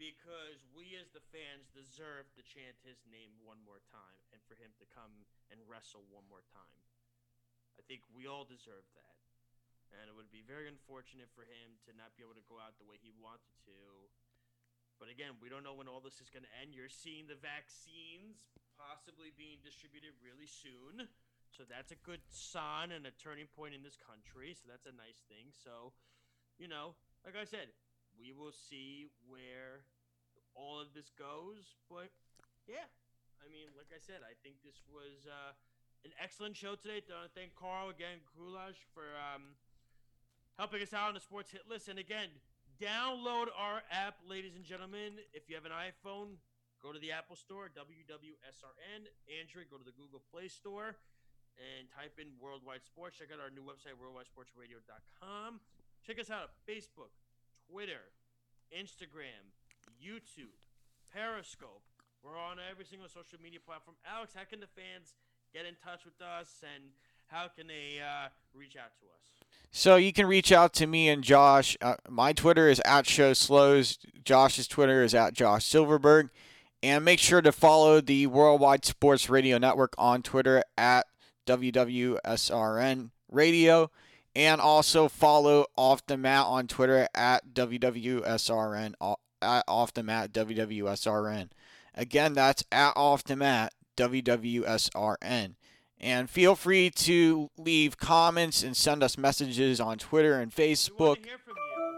because 0.00 0.64
we 0.72 0.96
as 0.96 1.12
the 1.12 1.20
fans 1.28 1.68
deserve 1.76 2.30
to 2.32 2.40
chant 2.40 2.80
his 2.80 2.96
name 3.04 3.36
one 3.44 3.60
more 3.68 3.84
time 3.92 4.16
for 4.50 4.58
him 4.58 4.74
to 4.82 4.86
come 4.90 5.14
and 5.54 5.62
wrestle 5.70 6.02
one 6.10 6.26
more 6.26 6.42
time. 6.50 6.82
I 7.78 7.86
think 7.86 8.02
we 8.10 8.26
all 8.26 8.42
deserve 8.42 8.82
that. 8.98 9.14
and 9.94 10.06
it 10.06 10.14
would 10.14 10.30
be 10.30 10.42
very 10.46 10.70
unfortunate 10.70 11.26
for 11.34 11.42
him 11.42 11.74
to 11.82 11.90
not 11.98 12.14
be 12.14 12.22
able 12.22 12.38
to 12.38 12.46
go 12.46 12.62
out 12.62 12.78
the 12.78 12.86
way 12.86 12.94
he 13.02 13.10
wanted 13.18 13.50
to. 13.66 13.78
But 15.02 15.10
again, 15.10 15.34
we 15.42 15.50
don't 15.50 15.66
know 15.66 15.74
when 15.74 15.90
all 15.90 15.98
this 15.98 16.22
is 16.22 16.30
going 16.30 16.46
to 16.46 16.54
end. 16.62 16.76
You're 16.76 16.92
seeing 16.92 17.26
the 17.26 17.38
vaccines 17.38 18.46
possibly 18.78 19.34
being 19.34 19.58
distributed 19.66 20.14
really 20.22 20.46
soon. 20.46 21.10
So 21.50 21.66
that's 21.66 21.90
a 21.90 21.98
good 22.06 22.22
sign 22.30 22.94
and 22.94 23.02
a 23.08 23.14
turning 23.18 23.50
point 23.50 23.74
in 23.74 23.82
this 23.82 23.98
country. 23.98 24.54
So 24.54 24.70
that's 24.70 24.86
a 24.86 24.94
nice 24.94 25.26
thing. 25.26 25.50
So, 25.50 25.90
you 26.60 26.70
know, 26.70 26.94
like 27.26 27.34
I 27.34 27.42
said, 27.42 27.74
we 28.14 28.30
will 28.30 28.54
see 28.54 29.10
where 29.26 29.82
all 30.54 30.78
of 30.78 30.94
this 30.94 31.10
goes. 31.18 31.74
But 31.90 32.14
yeah, 32.70 32.86
I 33.40 33.48
mean, 33.48 33.72
like 33.76 33.90
I 33.90 34.00
said, 34.00 34.20
I 34.22 34.36
think 34.44 34.60
this 34.60 34.84
was 34.88 35.24
uh, 35.24 35.56
an 36.04 36.12
excellent 36.20 36.56
show 36.56 36.76
today. 36.76 37.00
I 37.08 37.24
want 37.24 37.32
to 37.32 37.36
thank 37.36 37.56
Carl 37.56 37.88
again, 37.88 38.20
Goulash, 38.36 38.80
for 38.92 39.16
um, 39.16 39.56
helping 40.60 40.80
us 40.84 40.92
out 40.92 41.08
on 41.08 41.14
the 41.16 41.24
sports 41.24 41.52
hit 41.52 41.64
list. 41.68 41.88
And 41.88 41.98
again, 41.98 42.28
download 42.80 43.48
our 43.56 43.84
app, 43.88 44.20
ladies 44.28 44.56
and 44.56 44.64
gentlemen. 44.64 45.20
If 45.32 45.48
you 45.48 45.56
have 45.56 45.64
an 45.64 45.72
iPhone, 45.74 46.40
go 46.84 46.92
to 46.92 47.00
the 47.00 47.12
Apple 47.12 47.36
Store, 47.36 47.68
WWSRN. 47.72 49.00
Android, 49.28 49.68
go 49.72 49.76
to 49.76 49.84
the 49.84 49.96
Google 49.96 50.22
Play 50.32 50.48
Store 50.48 50.96
and 51.60 51.88
type 51.92 52.16
in 52.16 52.32
Worldwide 52.40 52.84
Sports. 52.84 53.20
Check 53.20 53.28
out 53.32 53.40
our 53.40 53.52
new 53.52 53.64
website, 53.64 53.96
worldwidesportsradio.com. 54.00 55.60
Check 56.06 56.16
us 56.20 56.30
out 56.32 56.48
on 56.48 56.52
Facebook, 56.64 57.12
Twitter, 57.68 58.08
Instagram, 58.72 59.52
YouTube, 60.00 60.56
Periscope. 61.12 61.84
We're 62.22 62.38
on 62.38 62.58
every 62.70 62.84
single 62.84 63.08
social 63.08 63.38
media 63.42 63.60
platform. 63.64 63.96
Alex, 64.04 64.32
how 64.34 64.44
can 64.44 64.60
the 64.60 64.68
fans 64.76 65.14
get 65.54 65.64
in 65.64 65.74
touch 65.82 66.04
with 66.04 66.20
us 66.20 66.62
and 66.62 66.84
how 67.26 67.48
can 67.48 67.66
they 67.66 68.00
uh, 68.00 68.28
reach 68.54 68.76
out 68.76 68.92
to 69.00 69.06
us? 69.06 69.20
So 69.70 69.96
you 69.96 70.12
can 70.12 70.26
reach 70.26 70.52
out 70.52 70.72
to 70.74 70.86
me 70.86 71.08
and 71.08 71.22
Josh. 71.22 71.76
Uh, 71.80 71.94
my 72.08 72.32
Twitter 72.32 72.68
is 72.68 72.80
at 72.84 73.06
Show 73.06 73.32
Slows. 73.32 73.98
Josh's 74.24 74.66
Twitter 74.66 75.02
is 75.02 75.14
at 75.14 75.32
Josh 75.32 75.64
Silverberg. 75.64 76.30
And 76.82 77.04
make 77.04 77.18
sure 77.20 77.42
to 77.42 77.52
follow 77.52 78.00
the 78.00 78.26
Worldwide 78.26 78.84
Sports 78.84 79.28
Radio 79.30 79.58
Network 79.58 79.94
on 79.98 80.22
Twitter 80.22 80.62
at 80.76 81.06
WWSRN 81.46 83.10
Radio. 83.30 83.90
And 84.34 84.60
also 84.60 85.08
follow 85.08 85.66
Off 85.76 86.06
the 86.06 86.16
Mat 86.16 86.46
on 86.46 86.66
Twitter 86.66 87.08
at 87.14 87.52
WWSRN, 87.54 88.94
at 89.42 89.64
Off 89.68 89.92
the 89.92 90.02
Mat 90.02 90.32
WWSRN. 90.32 91.50
Again, 91.94 92.34
that's 92.34 92.64
at 92.70 92.92
Off 92.96 93.24
the 93.24 93.36
Mat 93.36 93.72
WWSRN. 93.96 95.54
And 96.00 96.30
feel 96.30 96.56
free 96.56 96.88
to 96.90 97.50
leave 97.58 97.98
comments 97.98 98.62
and 98.62 98.74
send 98.74 99.02
us 99.02 99.18
messages 99.18 99.80
on 99.80 99.98
Twitter 99.98 100.40
and 100.40 100.50
Facebook. 100.50 101.18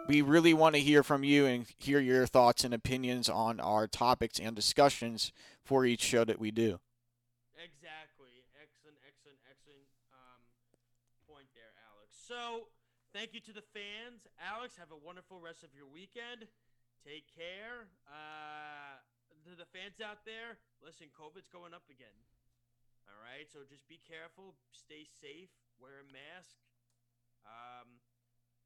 We, 0.09 0.21
we 0.21 0.23
really 0.23 0.55
want 0.55 0.75
to 0.75 0.81
hear 0.81 1.05
from 1.05 1.23
you 1.23 1.47
and 1.47 1.67
hear 1.79 2.01
your 2.01 2.27
thoughts 2.27 2.65
and 2.65 2.75
opinions 2.75 3.29
on 3.29 3.61
our 3.61 3.87
topics 3.87 4.41
and 4.41 4.57
discussions 4.57 5.31
for 5.65 5.87
each 5.87 6.03
show 6.03 6.25
that 6.25 6.41
we 6.41 6.51
do. 6.51 6.81
Exactly. 7.55 8.43
Excellent, 8.61 8.99
excellent, 9.07 9.39
excellent 9.47 9.87
um, 10.11 10.43
point 11.31 11.47
there, 11.55 11.71
Alex. 11.87 12.11
So, 12.27 12.67
thank 13.15 13.35
you 13.35 13.41
to 13.41 13.53
the 13.53 13.63
fans. 13.73 14.27
Alex, 14.43 14.75
have 14.79 14.91
a 14.91 14.99
wonderful 14.99 15.39
rest 15.39 15.63
of 15.63 15.71
your 15.77 15.87
weekend. 15.87 16.51
Take 17.07 17.31
care. 17.35 17.87
Uh, 18.11 18.99
to 19.47 19.59
the 19.59 19.69
fans 19.75 19.99
out 19.99 20.23
there, 20.23 20.59
listen, 20.79 21.11
COVID's 21.11 21.51
going 21.51 21.75
up 21.75 21.87
again. 21.91 22.15
All 23.11 23.19
right, 23.19 23.51
so 23.51 23.67
just 23.67 23.85
be 23.91 23.99
careful, 23.99 24.55
stay 24.71 25.03
safe, 25.03 25.51
wear 25.83 26.01
a 26.01 26.07
mask. 26.07 26.55
Um, 27.43 27.99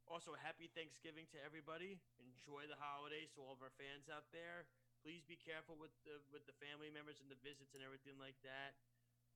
also, 0.06 0.38
happy 0.38 0.70
Thanksgiving 0.70 1.26
to 1.34 1.38
everybody. 1.42 1.98
Enjoy 2.22 2.68
the 2.70 2.78
holidays 2.78 3.32
to 3.34 3.42
all 3.42 3.58
of 3.58 3.64
our 3.64 3.74
fans 3.74 4.06
out 4.06 4.28
there. 4.30 4.68
Please 5.02 5.26
be 5.26 5.34
careful 5.34 5.74
with 5.74 5.94
the 6.06 6.22
with 6.30 6.46
the 6.46 6.56
family 6.62 6.92
members 6.92 7.18
and 7.18 7.26
the 7.26 7.38
visits 7.42 7.74
and 7.74 7.82
everything 7.82 8.14
like 8.20 8.38
that. 8.46 8.78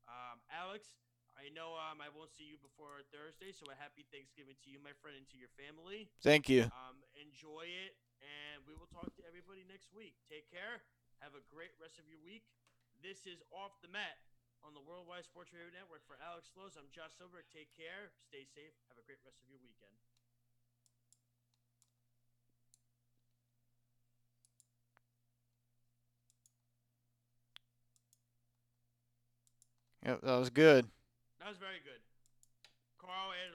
Um, 0.06 0.38
Alex, 0.50 0.98
I 1.34 1.50
know 1.50 1.74
um, 1.74 1.98
I 2.02 2.10
won't 2.10 2.30
see 2.30 2.46
you 2.46 2.58
before 2.58 3.02
Thursday, 3.10 3.50
so 3.50 3.66
a 3.70 3.76
happy 3.78 4.06
Thanksgiving 4.14 4.58
to 4.62 4.68
you, 4.70 4.78
my 4.82 4.94
friend, 4.98 5.18
and 5.18 5.26
to 5.30 5.38
your 5.38 5.50
family. 5.58 6.10
Thank 6.22 6.50
you. 6.50 6.70
Um, 6.70 7.02
enjoy 7.18 7.66
it, 7.66 7.98
and 8.22 8.62
we 8.66 8.74
will 8.74 8.90
talk 8.90 9.10
to 9.18 9.22
everybody 9.26 9.66
next 9.66 9.90
week. 9.94 10.18
Take 10.26 10.46
care. 10.50 10.82
Have 11.20 11.36
a 11.36 11.44
great 11.52 11.76
rest 11.76 12.00
of 12.00 12.08
your 12.08 12.20
week. 12.24 12.48
This 13.04 13.28
is 13.28 13.44
Off 13.52 13.76
the 13.84 13.92
Mat 13.92 14.16
on 14.64 14.72
the 14.72 14.80
Worldwide 14.80 15.24
Sports 15.28 15.52
Radio 15.52 15.68
Network. 15.68 16.00
For 16.08 16.16
Alex 16.20 16.48
Lowe's, 16.56 16.80
I'm 16.80 16.88
Josh 16.96 17.12
Silver. 17.16 17.44
Take 17.52 17.68
care, 17.76 18.08
stay 18.24 18.48
safe, 18.48 18.72
have 18.88 18.96
a 18.96 19.04
great 19.04 19.20
rest 19.24 19.36
of 19.40 19.48
your 19.52 19.60
weekend. 19.60 19.92
Yep, 30.08 30.24
that 30.24 30.40
was 30.40 30.48
good. 30.48 30.88
That 31.40 31.48
was 31.52 31.60
very 31.60 31.84
good. 31.84 32.00
Carl 32.96 33.32
added 33.32 33.48